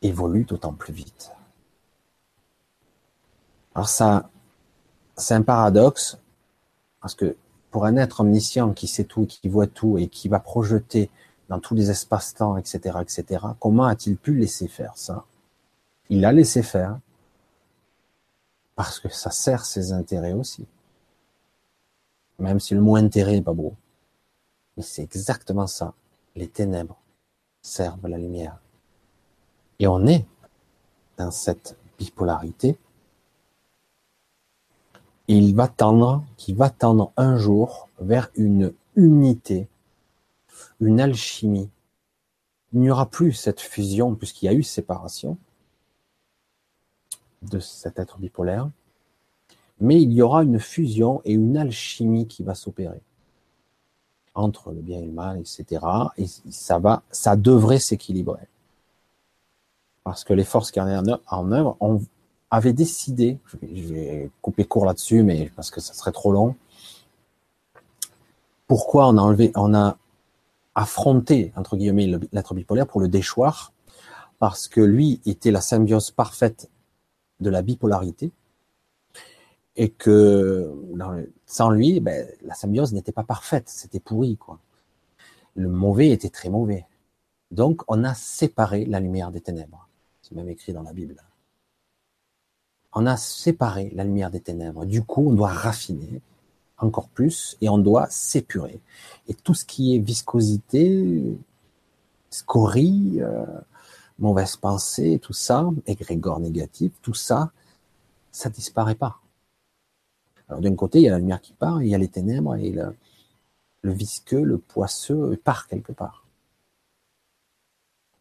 évolue 0.00 0.44
d'autant 0.44 0.72
plus 0.72 0.94
vite. 0.94 1.32
Alors 3.74 3.90
ça, 3.90 4.30
c'est 5.18 5.34
un 5.34 5.42
paradoxe, 5.42 6.16
parce 7.02 7.14
que 7.14 7.36
pour 7.70 7.84
un 7.84 7.98
être 7.98 8.20
omniscient 8.20 8.72
qui 8.72 8.88
sait 8.88 9.04
tout, 9.04 9.26
qui 9.26 9.50
voit 9.50 9.66
tout 9.66 9.98
et 9.98 10.08
qui 10.08 10.30
va 10.30 10.40
projeter 10.40 11.10
dans 11.50 11.60
tous 11.60 11.74
les 11.74 11.90
espaces-temps, 11.90 12.56
etc., 12.56 13.00
etc., 13.02 13.44
comment 13.60 13.84
a-t-il 13.84 14.16
pu 14.16 14.34
laisser 14.34 14.66
faire 14.66 14.96
ça? 14.96 15.26
Il 16.08 16.24
a 16.24 16.32
laissé 16.32 16.62
faire 16.62 16.98
parce 18.74 19.00
que 19.00 19.08
ça 19.08 19.30
sert 19.30 19.64
ses 19.64 19.92
intérêts 19.92 20.32
aussi. 20.32 20.66
Même 22.38 22.60
si 22.60 22.74
le 22.74 22.80
mot 22.80 22.96
intérêt 22.96 23.32
n'est 23.32 23.42
pas 23.42 23.52
beau. 23.52 23.74
Mais 24.76 24.82
c'est 24.82 25.02
exactement 25.02 25.66
ça. 25.66 25.94
Les 26.34 26.48
ténèbres 26.48 26.98
servent 27.60 28.08
la 28.08 28.18
lumière. 28.18 28.58
Et 29.78 29.86
on 29.86 30.06
est 30.06 30.26
dans 31.18 31.30
cette 31.30 31.76
bipolarité. 31.98 32.78
il 35.28 35.54
va 35.54 35.68
tendre, 35.68 36.24
qui 36.36 36.52
va 36.52 36.68
tendre 36.68 37.12
un 37.16 37.36
jour 37.36 37.88
vers 38.00 38.30
une 38.34 38.72
unité, 38.96 39.68
une 40.80 41.00
alchimie. 41.00 41.70
Il 42.72 42.80
n'y 42.80 42.90
aura 42.90 43.06
plus 43.06 43.32
cette 43.32 43.60
fusion 43.60 44.14
puisqu'il 44.14 44.46
y 44.46 44.48
a 44.48 44.54
eu 44.54 44.62
séparation 44.62 45.38
de 47.42 47.58
cet 47.58 47.98
être 47.98 48.18
bipolaire, 48.18 48.68
mais 49.80 50.00
il 50.00 50.12
y 50.12 50.22
aura 50.22 50.42
une 50.42 50.60
fusion 50.60 51.20
et 51.24 51.32
une 51.32 51.56
alchimie 51.56 52.26
qui 52.26 52.42
va 52.42 52.54
s'opérer 52.54 53.00
entre 54.34 54.72
le 54.72 54.80
bien 54.80 54.98
et 54.98 55.06
le 55.06 55.12
mal, 55.12 55.38
etc. 55.38 55.84
Et 56.16 56.26
ça 56.50 56.78
va, 56.78 57.02
ça 57.10 57.36
devrait 57.36 57.78
s'équilibrer 57.78 58.48
parce 60.04 60.24
que 60.24 60.32
les 60.32 60.44
forces 60.44 60.70
qui 60.70 60.80
en, 60.80 60.88
œuvre 61.52 61.76
on 61.80 62.00
avait 62.50 62.72
décidé, 62.72 63.38
je 63.46 63.94
vais, 63.94 64.30
couper 64.40 64.64
court 64.64 64.84
là-dessus, 64.84 65.22
mais 65.22 65.50
parce 65.56 65.70
que 65.70 65.80
ça 65.80 65.94
serait 65.94 66.12
trop 66.12 66.32
long. 66.32 66.54
Pourquoi 68.66 69.08
on 69.08 69.16
a 69.16 69.20
enlevé, 69.20 69.52
on 69.54 69.74
a 69.74 69.96
affronté 70.74 71.52
entre 71.56 71.76
guillemets 71.76 72.18
l'être 72.32 72.54
bipolaire 72.54 72.86
pour 72.86 73.00
le 73.00 73.08
déchoir, 73.08 73.72
parce 74.38 74.68
que 74.68 74.80
lui 74.80 75.20
était 75.24 75.50
la 75.50 75.60
symbiose 75.60 76.10
parfaite 76.10 76.68
de 77.42 77.50
la 77.50 77.62
bipolarité, 77.62 78.32
et 79.76 79.90
que 79.90 80.72
sans 81.46 81.70
lui, 81.70 82.00
ben, 82.00 82.26
la 82.42 82.54
symbiose 82.54 82.92
n'était 82.92 83.12
pas 83.12 83.24
parfaite, 83.24 83.68
c'était 83.68 84.00
pourri 84.00 84.36
quoi. 84.36 84.58
Le 85.54 85.68
mauvais 85.68 86.10
était 86.10 86.30
très 86.30 86.48
mauvais. 86.48 86.86
Donc 87.50 87.82
on 87.88 88.04
a 88.04 88.14
séparé 88.14 88.84
la 88.86 89.00
lumière 89.00 89.30
des 89.30 89.40
ténèbres 89.40 89.88
même 90.34 90.48
écrit 90.48 90.72
dans 90.72 90.82
la 90.82 90.92
Bible. 90.92 91.16
On 92.94 93.06
a 93.06 93.16
séparé 93.16 93.90
la 93.94 94.04
lumière 94.04 94.30
des 94.30 94.40
ténèbres. 94.40 94.84
Du 94.84 95.02
coup, 95.02 95.28
on 95.28 95.32
doit 95.32 95.48
raffiner 95.48 96.20
encore 96.78 97.08
plus 97.08 97.56
et 97.60 97.68
on 97.68 97.78
doit 97.78 98.08
s'épurer. 98.10 98.80
Et 99.28 99.34
tout 99.34 99.54
ce 99.54 99.64
qui 99.64 99.94
est 99.94 99.98
viscosité, 99.98 101.22
scorie, 102.28 103.18
euh, 103.20 103.46
mauvaise 104.18 104.56
pensée, 104.56 105.18
tout 105.20 105.32
ça, 105.32 105.68
égrégore 105.86 106.40
négatif, 106.40 106.92
tout 107.02 107.14
ça, 107.14 107.52
ça 108.30 108.48
disparaît 108.48 108.94
pas. 108.94 109.20
Alors 110.48 110.60
d'un 110.60 110.74
côté, 110.74 110.98
il 110.98 111.04
y 111.04 111.08
a 111.08 111.12
la 111.12 111.18
lumière 111.18 111.40
qui 111.40 111.52
part, 111.52 111.82
il 111.82 111.88
y 111.88 111.94
a 111.94 111.98
les 111.98 112.08
ténèbres 112.08 112.56
et 112.56 112.70
le, 112.70 112.94
visqueux, 113.92 114.42
le 114.42 114.58
poisseux 114.58 115.36
part 115.42 115.66
quelque 115.66 115.92
part. 115.92 116.26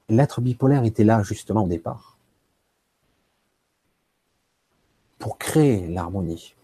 L'être 0.09 0.41
bipolaire 0.41 0.83
était 0.83 1.03
là 1.03 1.23
justement 1.23 1.63
au 1.63 1.67
départ 1.67 2.17
pour 5.21 5.37
créer 5.37 5.87
l'harmonie, 5.87 6.55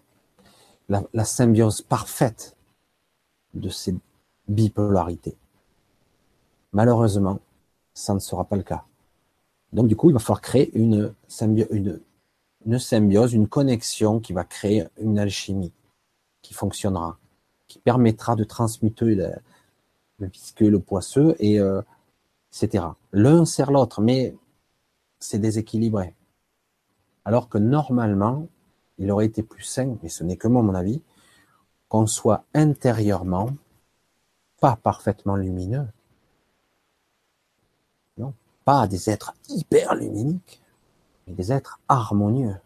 la, 0.90 1.26
symbiose 1.26 1.82
parfaite 1.82 2.58
de 3.54 3.70
ces 3.70 3.96
bipolarités. 4.48 5.38
Malheureusement, 6.74 7.40
ça 7.94 8.16
ne 8.16 8.20
sera 8.20 8.46
pas 8.46 8.56
le 8.56 8.64
cas. 8.64 8.87
Donc 9.74 9.88
du 9.88 9.96
coup, 9.96 10.10
il 10.10 10.14
va 10.14 10.20
falloir 10.20 10.42
créer 10.42 10.76
une, 10.78 11.14
une, 11.42 12.00
une 12.66 12.80
symbiose, 12.80 13.34
une 13.34 13.48
connexion 13.48 14.20
qui 14.20 14.34
va 14.34 14.44
créer 14.44 14.86
une 15.00 15.20
alchimie 15.20 15.74
qui 16.42 16.54
fonctionnera, 16.54 17.18
qui 17.68 17.80
permettra 17.80 18.36
de 18.36 18.44
transmuter 18.44 19.16
le, 19.16 19.34
le 20.60 20.80
poisseux, 20.80 21.36
et 21.40 21.60
euh, 21.60 21.82
etc. 22.52 22.86
L'un 23.12 23.46
sert 23.46 23.72
l'autre, 23.72 24.02
mais 24.02 24.36
c'est 25.20 25.40
déséquilibré. 25.40 26.16
Alors 27.26 27.50
que 27.50 27.58
normalement, 27.58 28.48
il 28.98 29.12
aurait 29.12 29.26
été 29.26 29.44
plus 29.44 29.64
sain, 29.64 29.98
mais 30.02 30.10
ce 30.10 30.24
n'est 30.24 30.38
que 30.38 30.48
moi 30.48 30.62
mon 30.62 30.74
avis, 30.74 31.02
qu'on 31.90 32.08
soit 32.08 32.46
intérieurement 32.54 33.50
pas 34.60 34.76
parfaitement 34.76 35.36
lumineux. 35.36 35.88
Pas 38.68 38.86
des 38.86 39.10
êtres 39.10 39.34
hyper 39.48 39.96
luminiques, 39.96 40.62
mais 41.26 41.32
des 41.32 41.54
êtres 41.54 41.80
harmonieux, 41.88 42.58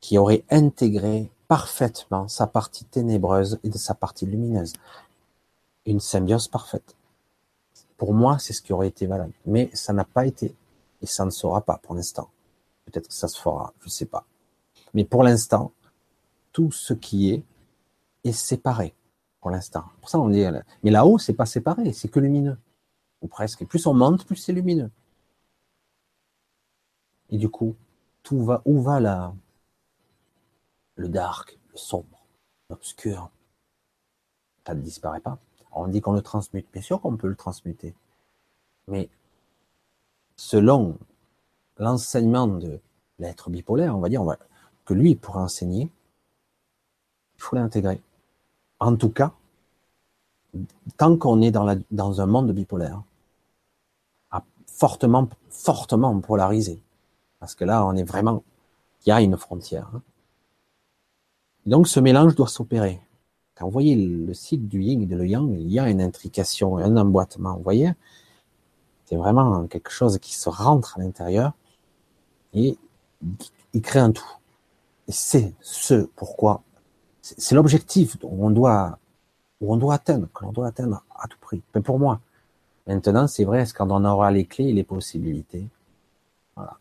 qui 0.00 0.18
auraient 0.18 0.42
intégré 0.50 1.30
parfaitement 1.46 2.26
sa 2.26 2.48
partie 2.48 2.84
ténébreuse 2.86 3.60
et 3.62 3.70
sa 3.70 3.94
partie 3.94 4.26
lumineuse. 4.26 4.72
Une 5.86 6.00
symbiose 6.00 6.48
parfaite. 6.48 6.96
Pour 7.98 8.14
moi, 8.14 8.40
c'est 8.40 8.52
ce 8.52 8.62
qui 8.62 8.72
aurait 8.72 8.88
été 8.88 9.06
valable. 9.06 9.32
Mais 9.46 9.70
ça 9.74 9.92
n'a 9.92 10.02
pas 10.02 10.26
été. 10.26 10.56
Et 11.02 11.06
ça 11.06 11.24
ne 11.24 11.30
sera 11.30 11.60
pas 11.60 11.78
pour 11.80 11.94
l'instant. 11.94 12.28
Peut-être 12.84 13.06
que 13.06 13.14
ça 13.14 13.28
se 13.28 13.40
fera, 13.40 13.72
je 13.78 13.86
ne 13.86 13.90
sais 13.90 14.06
pas. 14.06 14.24
Mais 14.92 15.04
pour 15.04 15.22
l'instant, 15.22 15.70
tout 16.50 16.72
ce 16.72 16.94
qui 16.94 17.30
est 17.30 17.44
est 18.24 18.32
séparé 18.32 18.92
pour 19.40 19.52
l'instant. 19.52 19.84
Pour 20.00 20.10
ça, 20.10 20.18
on 20.18 20.30
dit, 20.30 20.44
mais 20.82 20.90
là-haut, 20.90 21.18
c'est 21.18 21.34
pas 21.34 21.46
séparé, 21.46 21.92
c'est 21.92 22.08
que 22.08 22.18
lumineux. 22.18 22.58
Ou 23.22 23.28
presque. 23.28 23.62
Et 23.62 23.66
plus 23.66 23.86
on 23.86 23.94
monte, 23.94 24.24
plus 24.24 24.36
c'est 24.36 24.52
lumineux. 24.52 24.90
Et 27.30 27.38
du 27.38 27.48
coup, 27.48 27.76
tout 28.22 28.44
va, 28.44 28.62
où 28.64 28.80
va 28.80 29.00
le 30.96 31.08
dark, 31.08 31.58
le 31.72 31.76
sombre, 31.76 32.26
l'obscur? 32.68 33.30
Ça 34.66 34.74
ne 34.74 34.80
disparaît 34.80 35.20
pas. 35.20 35.38
On 35.72 35.86
dit 35.86 36.00
qu'on 36.00 36.12
le 36.12 36.22
transmute. 36.22 36.66
Bien 36.72 36.82
sûr 36.82 37.00
qu'on 37.00 37.16
peut 37.16 37.28
le 37.28 37.36
transmuter. 37.36 37.94
Mais 38.88 39.08
selon 40.36 40.98
l'enseignement 41.78 42.46
de 42.46 42.80
l'être 43.18 43.50
bipolaire, 43.50 43.96
on 43.96 44.00
va 44.00 44.08
dire, 44.08 44.24
que 44.84 44.94
lui 44.94 45.14
pourrait 45.14 45.42
enseigner, 45.42 45.90
il 47.36 47.42
faut 47.42 47.56
l'intégrer. 47.56 48.00
En 48.80 48.96
tout 48.96 49.10
cas, 49.10 49.32
tant 50.96 51.16
qu'on 51.16 51.40
est 51.42 51.50
dans, 51.50 51.80
dans 51.90 52.20
un 52.20 52.26
monde 52.26 52.52
bipolaire, 52.52 53.02
fortement, 54.80 55.28
fortement 55.50 56.18
polarisé, 56.20 56.82
parce 57.38 57.54
que 57.54 57.66
là, 57.66 57.84
on 57.84 57.94
est 57.96 58.02
vraiment, 58.02 58.42
il 59.04 59.10
y 59.10 59.12
a 59.12 59.20
une 59.20 59.36
frontière. 59.36 59.90
Hein. 59.94 60.00
Donc, 61.66 61.86
ce 61.86 62.00
mélange 62.00 62.34
doit 62.34 62.48
s'opérer. 62.48 62.98
Quand 63.54 63.66
vous 63.66 63.72
voyez 63.72 63.94
le 63.94 64.32
cycle 64.32 64.64
du 64.64 64.80
yin 64.80 65.02
et 65.02 65.06
de 65.06 65.16
le 65.16 65.26
yang, 65.26 65.54
il 65.54 65.70
y 65.70 65.78
a 65.78 65.90
une 65.90 66.00
intrication, 66.00 66.78
un 66.78 66.96
emboîtement. 66.96 67.56
Vous 67.56 67.62
voyez, 67.62 67.92
c'est 69.04 69.16
vraiment 69.16 69.66
quelque 69.66 69.90
chose 69.90 70.18
qui 70.18 70.34
se 70.34 70.48
rentre 70.48 70.96
à 70.96 71.02
l'intérieur 71.02 71.52
et 72.54 72.78
il 73.74 73.82
crée 73.82 74.00
un 74.00 74.12
tout. 74.12 74.32
Et 75.08 75.12
c'est 75.12 75.52
ce 75.60 76.06
pourquoi, 76.16 76.62
c'est 77.20 77.54
l'objectif 77.54 78.16
on 78.22 78.50
doit, 78.50 78.98
où 79.60 79.74
on 79.74 79.76
doit 79.76 79.94
atteindre, 79.94 80.28
que 80.32 80.42
l'on 80.42 80.52
doit 80.52 80.68
atteindre 80.68 81.04
à 81.14 81.28
tout 81.28 81.38
prix. 81.38 81.60
Mais 81.74 81.82
pour 81.82 81.98
moi, 81.98 82.20
maintenant, 82.86 83.26
c'est 83.26 83.44
vrai, 83.44 83.64
qu'on 83.76 83.90
en 83.90 84.04
aura 84.04 84.30
les 84.30 84.46
clés 84.46 84.68
et 84.68 84.72
les 84.72 84.84
possibilités? 84.84 85.66
Voilà. 86.56 86.78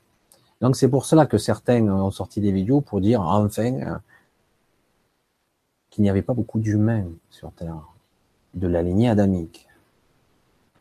Donc 0.61 0.75
c'est 0.75 0.89
pour 0.89 1.05
cela 1.05 1.25
que 1.25 1.37
certains 1.37 1.81
ont 1.87 2.11
sorti 2.11 2.41
des 2.41 2.51
vidéos 2.51 2.81
pour 2.81 3.01
dire 3.01 3.21
enfin 3.21 4.01
qu'il 5.89 6.03
n'y 6.03 6.09
avait 6.09 6.21
pas 6.21 6.33
beaucoup 6.33 6.59
d'humains 6.59 7.07
sur 7.29 7.51
Terre, 7.53 7.81
de 8.53 8.67
la 8.67 8.81
lignée 8.83 9.09
adamique. 9.09 9.67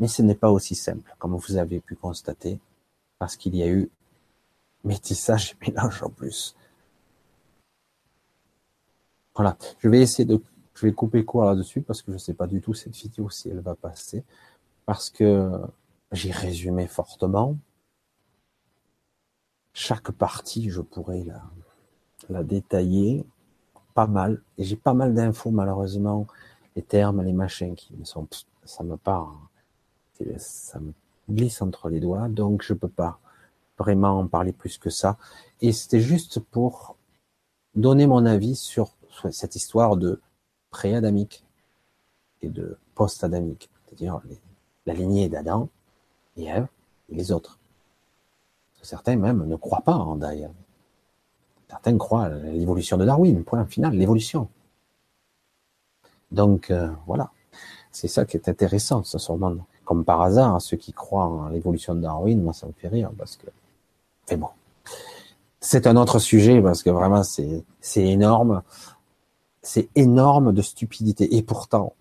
Mais 0.00 0.08
ce 0.08 0.22
n'est 0.22 0.34
pas 0.34 0.50
aussi 0.50 0.74
simple, 0.74 1.14
comme 1.18 1.36
vous 1.36 1.56
avez 1.56 1.80
pu 1.80 1.96
constater, 1.96 2.58
parce 3.18 3.36
qu'il 3.36 3.56
y 3.56 3.62
a 3.62 3.68
eu 3.68 3.90
métissage 4.84 5.56
et 5.62 5.70
mélange 5.70 6.02
en 6.02 6.10
plus. 6.10 6.54
Voilà, 9.34 9.56
je 9.78 9.88
vais 9.88 10.00
essayer 10.00 10.24
de, 10.24 10.42
je 10.74 10.86
vais 10.86 10.92
couper 10.92 11.24
quoi 11.24 11.46
là-dessus 11.46 11.80
parce 11.80 12.02
que 12.02 12.10
je 12.10 12.14
ne 12.14 12.18
sais 12.18 12.34
pas 12.34 12.46
du 12.46 12.60
tout 12.60 12.74
cette 12.74 12.96
vidéo 12.96 13.30
si 13.30 13.48
elle 13.48 13.60
va 13.60 13.74
passer, 13.74 14.24
parce 14.88 15.10
que 15.10 15.50
j'ai 16.12 16.30
résumé 16.30 16.86
fortement. 16.86 17.58
Chaque 19.74 20.10
partie, 20.12 20.70
je 20.70 20.80
pourrais 20.80 21.26
la, 22.30 22.42
détailler, 22.42 23.26
pas 23.92 24.06
mal. 24.06 24.40
Et 24.56 24.64
j'ai 24.64 24.76
pas 24.76 24.94
mal 24.94 25.12
d'infos, 25.12 25.50
malheureusement. 25.50 26.26
Les 26.74 26.80
termes, 26.80 27.22
les 27.22 27.34
machins 27.34 27.74
qui 27.74 27.94
me 27.96 28.06
sont, 28.06 28.26
ça 28.64 28.82
me 28.82 28.96
part, 28.96 29.50
ça 30.38 30.80
me 30.80 30.94
glisse 31.28 31.60
entre 31.60 31.90
les 31.90 32.00
doigts. 32.00 32.30
Donc, 32.30 32.62
je 32.62 32.72
peux 32.72 32.88
pas 32.88 33.20
vraiment 33.76 34.20
en 34.20 34.26
parler 34.26 34.52
plus 34.52 34.78
que 34.78 34.88
ça. 34.88 35.18
Et 35.60 35.72
c'était 35.72 36.00
juste 36.00 36.40
pour 36.40 36.96
donner 37.74 38.06
mon 38.06 38.24
avis 38.24 38.56
sur 38.56 38.94
cette 39.32 39.54
histoire 39.54 39.98
de 39.98 40.18
pré-adamique 40.70 41.44
et 42.40 42.48
de 42.48 42.78
post-adamique. 42.94 43.68
C'est-à-dire 43.84 44.22
la 44.88 44.94
lignée 44.94 45.28
d'Adam 45.28 45.68
et 46.36 46.46
Ève 46.46 46.66
et 47.10 47.14
les 47.14 47.30
autres. 47.30 47.58
Certains 48.82 49.16
même 49.16 49.44
ne 49.44 49.56
croient 49.56 49.82
pas 49.82 49.94
en 49.94 50.16
Daïa. 50.16 50.50
Certains 51.68 51.98
croient 51.98 52.24
à 52.24 52.30
l'évolution 52.30 52.96
de 52.96 53.04
Darwin, 53.04 53.44
point 53.44 53.66
final, 53.66 53.92
l'évolution. 53.94 54.48
Donc 56.32 56.70
euh, 56.70 56.90
voilà, 57.06 57.30
c'est 57.92 58.08
ça 58.08 58.24
qui 58.24 58.38
est 58.38 58.48
intéressant, 58.48 59.02
ce 59.02 59.32
monde. 59.32 59.60
Comme 59.84 60.04
par 60.04 60.22
hasard, 60.22 60.60
ceux 60.62 60.78
qui 60.78 60.92
croient 60.92 61.26
en 61.26 61.48
l'évolution 61.48 61.94
de 61.94 62.00
Darwin, 62.00 62.42
moi 62.42 62.54
ça 62.54 62.66
me 62.66 62.72
fait 62.72 62.88
rire 62.88 63.10
parce 63.18 63.36
que, 63.36 63.46
mais 64.30 64.36
bon, 64.36 64.48
c'est 65.60 65.86
un 65.86 65.96
autre 65.96 66.18
sujet 66.18 66.62
parce 66.62 66.82
que 66.82 66.90
vraiment 66.90 67.22
c'est 67.22 67.64
énorme, 67.96 68.62
c'est 69.60 69.90
énorme 69.94 70.52
de 70.52 70.62
stupidité 70.62 71.36
et 71.36 71.42
pourtant, 71.42 71.92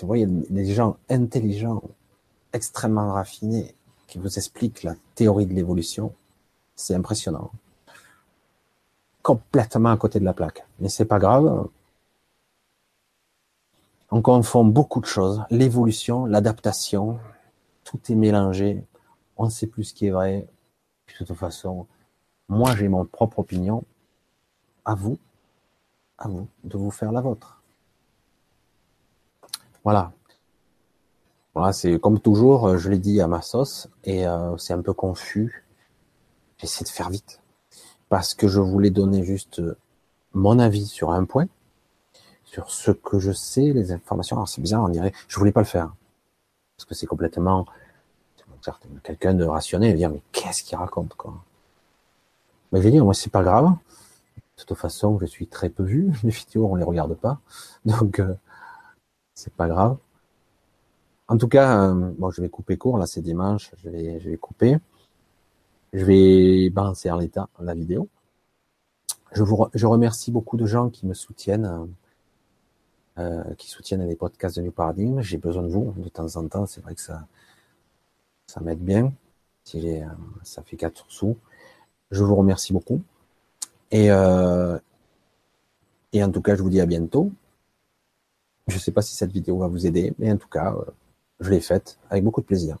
vous 0.00 0.06
voyez, 0.06 0.26
des 0.26 0.72
gens 0.72 0.96
intelligents, 1.08 1.82
extrêmement 2.52 3.12
raffinés, 3.12 3.74
qui 4.06 4.18
vous 4.18 4.38
expliquent 4.38 4.82
la 4.82 4.94
théorie 5.14 5.46
de 5.46 5.54
l'évolution, 5.54 6.14
c'est 6.74 6.94
impressionnant. 6.94 7.50
Complètement 9.22 9.90
à 9.90 9.96
côté 9.96 10.20
de 10.20 10.24
la 10.24 10.32
plaque. 10.32 10.64
Mais 10.80 10.88
c'est 10.88 11.04
pas 11.04 11.18
grave. 11.18 11.68
On 14.10 14.22
confond 14.22 14.64
beaucoup 14.64 15.00
de 15.00 15.06
choses. 15.06 15.42
L'évolution, 15.50 16.24
l'adaptation, 16.24 17.18
tout 17.84 18.00
est 18.08 18.14
mélangé. 18.14 18.82
On 19.36 19.46
ne 19.46 19.50
sait 19.50 19.66
plus 19.66 19.84
ce 19.84 19.94
qui 19.94 20.06
est 20.06 20.10
vrai. 20.10 20.46
de 21.20 21.24
toute 21.24 21.36
façon, 21.36 21.86
moi 22.48 22.74
j'ai 22.76 22.88
mon 22.88 23.04
propre 23.04 23.40
opinion. 23.40 23.84
À 24.84 24.94
vous, 24.94 25.18
à 26.16 26.28
vous 26.28 26.48
de 26.64 26.78
vous 26.78 26.90
faire 26.90 27.12
la 27.12 27.20
vôtre. 27.20 27.57
Voilà. 29.88 30.12
Voilà, 31.54 31.72
c'est 31.72 31.98
comme 31.98 32.20
toujours, 32.20 32.76
je 32.76 32.90
l'ai 32.90 32.98
dit 32.98 33.22
à 33.22 33.26
ma 33.26 33.40
sauce, 33.40 33.88
et 34.04 34.26
euh, 34.28 34.54
c'est 34.58 34.74
un 34.74 34.82
peu 34.82 34.92
confus. 34.92 35.64
J'essaie 36.58 36.84
de 36.84 36.90
faire 36.90 37.08
vite 37.08 37.40
parce 38.10 38.34
que 38.34 38.48
je 38.48 38.60
voulais 38.60 38.90
donner 38.90 39.24
juste 39.24 39.60
euh, 39.60 39.78
mon 40.34 40.58
avis 40.58 40.84
sur 40.84 41.10
un 41.10 41.24
point, 41.24 41.46
sur 42.44 42.70
ce 42.70 42.90
que 42.90 43.18
je 43.18 43.32
sais, 43.32 43.72
les 43.72 43.90
informations. 43.90 44.36
Alors 44.36 44.50
c'est 44.50 44.60
bizarre, 44.60 44.84
on 44.84 44.90
dirait, 44.90 45.14
je 45.26 45.38
voulais 45.38 45.52
pas 45.52 45.62
le 45.62 45.66
faire 45.66 45.94
parce 46.76 46.84
que 46.84 46.94
c'est 46.94 47.06
complètement 47.06 47.64
quelqu'un 49.04 49.32
de 49.32 49.46
rationnel 49.46 49.96
dire 49.96 50.10
mais 50.10 50.20
qu'est-ce 50.32 50.64
qu'il 50.64 50.76
raconte 50.76 51.14
quoi? 51.14 51.32
Mais 52.72 52.82
j'ai 52.82 52.90
dit, 52.90 53.00
moi, 53.00 53.14
c'est 53.14 53.32
pas 53.32 53.42
grave. 53.42 53.70
De 54.58 54.64
toute 54.64 54.76
façon, 54.76 55.18
je 55.18 55.24
suis 55.24 55.46
très 55.46 55.70
peu 55.70 55.82
vu. 55.82 56.12
Les 56.24 56.30
vidéos, 56.30 56.68
on 56.70 56.74
les 56.74 56.84
regarde 56.84 57.14
pas. 57.14 57.40
Donc, 57.86 58.20
euh, 58.20 58.34
c'est 59.38 59.52
pas 59.52 59.68
grave. 59.68 59.96
En 61.28 61.38
tout 61.38 61.46
cas, 61.46 61.90
euh, 61.90 62.12
bon, 62.18 62.30
je 62.30 62.42
vais 62.42 62.48
couper 62.48 62.76
court. 62.76 62.98
Là, 62.98 63.06
c'est 63.06 63.22
dimanche. 63.22 63.70
Je 63.84 63.88
vais, 63.88 64.18
je 64.18 64.30
vais 64.30 64.36
couper. 64.36 64.78
Je 65.92 66.04
vais 66.04 66.70
balancer 66.70 67.08
en 67.10 67.18
l'état 67.18 67.48
la 67.60 67.74
vidéo. 67.74 68.08
Je 69.32 69.44
vous, 69.44 69.68
je 69.74 69.86
remercie 69.86 70.32
beaucoup 70.32 70.56
de 70.56 70.66
gens 70.66 70.90
qui 70.90 71.06
me 71.06 71.14
soutiennent, 71.14 71.88
euh, 73.18 73.54
qui 73.54 73.68
soutiennent 73.68 74.06
les 74.06 74.16
podcasts 74.16 74.56
de 74.56 74.62
New 74.62 74.72
Paradigm. 74.72 75.20
J'ai 75.20 75.38
besoin 75.38 75.62
de 75.62 75.68
vous 75.68 75.94
de 75.98 76.08
temps 76.08 76.36
en 76.36 76.48
temps. 76.48 76.66
C'est 76.66 76.80
vrai 76.80 76.96
que 76.96 77.00
ça, 77.00 77.24
ça 78.46 78.60
m'aide 78.60 78.80
bien. 78.80 79.12
Si 79.62 80.02
euh, 80.02 80.06
ça 80.42 80.62
fait 80.62 80.76
quatre 80.76 81.04
sous. 81.08 81.36
Je 82.10 82.24
vous 82.24 82.34
remercie 82.34 82.72
beaucoup. 82.72 83.02
Et, 83.92 84.10
euh, 84.10 84.78
et 86.12 86.24
en 86.24 86.32
tout 86.32 86.42
cas, 86.42 86.56
je 86.56 86.62
vous 86.62 86.70
dis 86.70 86.80
à 86.80 86.86
bientôt. 86.86 87.30
Je 88.68 88.74
ne 88.74 88.78
sais 88.78 88.92
pas 88.92 89.02
si 89.02 89.16
cette 89.16 89.32
vidéo 89.32 89.58
va 89.58 89.66
vous 89.66 89.86
aider, 89.86 90.12
mais 90.18 90.30
en 90.30 90.36
tout 90.36 90.48
cas, 90.48 90.74
euh, 90.74 90.84
je 91.40 91.50
l'ai 91.50 91.60
faite 91.60 91.98
avec 92.10 92.22
beaucoup 92.22 92.42
de 92.42 92.46
plaisir. 92.46 92.76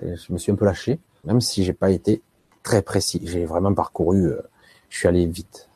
je 0.00 0.32
me 0.32 0.38
suis 0.38 0.50
un 0.50 0.54
peu 0.56 0.64
lâché, 0.64 0.98
même 1.24 1.40
si 1.40 1.64
j'ai 1.64 1.74
pas 1.74 1.90
été 1.90 2.22
très 2.62 2.82
précis. 2.82 3.20
J'ai 3.24 3.44
vraiment 3.44 3.74
parcouru, 3.74 4.26
euh, 4.26 4.40
je 4.88 4.98
suis 4.98 5.08
allé 5.08 5.26
vite. 5.26 5.68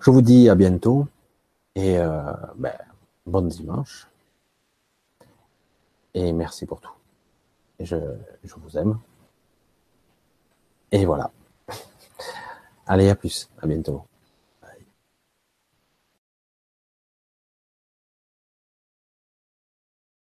Je 0.00 0.10
vous 0.10 0.22
dis 0.22 0.48
à 0.48 0.54
bientôt 0.54 1.08
et 1.74 1.98
euh, 1.98 2.32
ben, 2.56 2.76
bon 3.26 3.46
dimanche. 3.48 4.08
Et 6.14 6.32
merci 6.32 6.64
pour 6.64 6.80
tout. 6.80 6.92
je, 7.80 7.96
je 8.44 8.54
vous 8.54 8.78
aime. 8.78 8.98
Et 10.92 11.04
voilà. 11.06 11.32
Allez, 12.86 13.08
à 13.08 13.16
plus. 13.16 13.48
À 13.60 13.66
bientôt. 13.66 14.04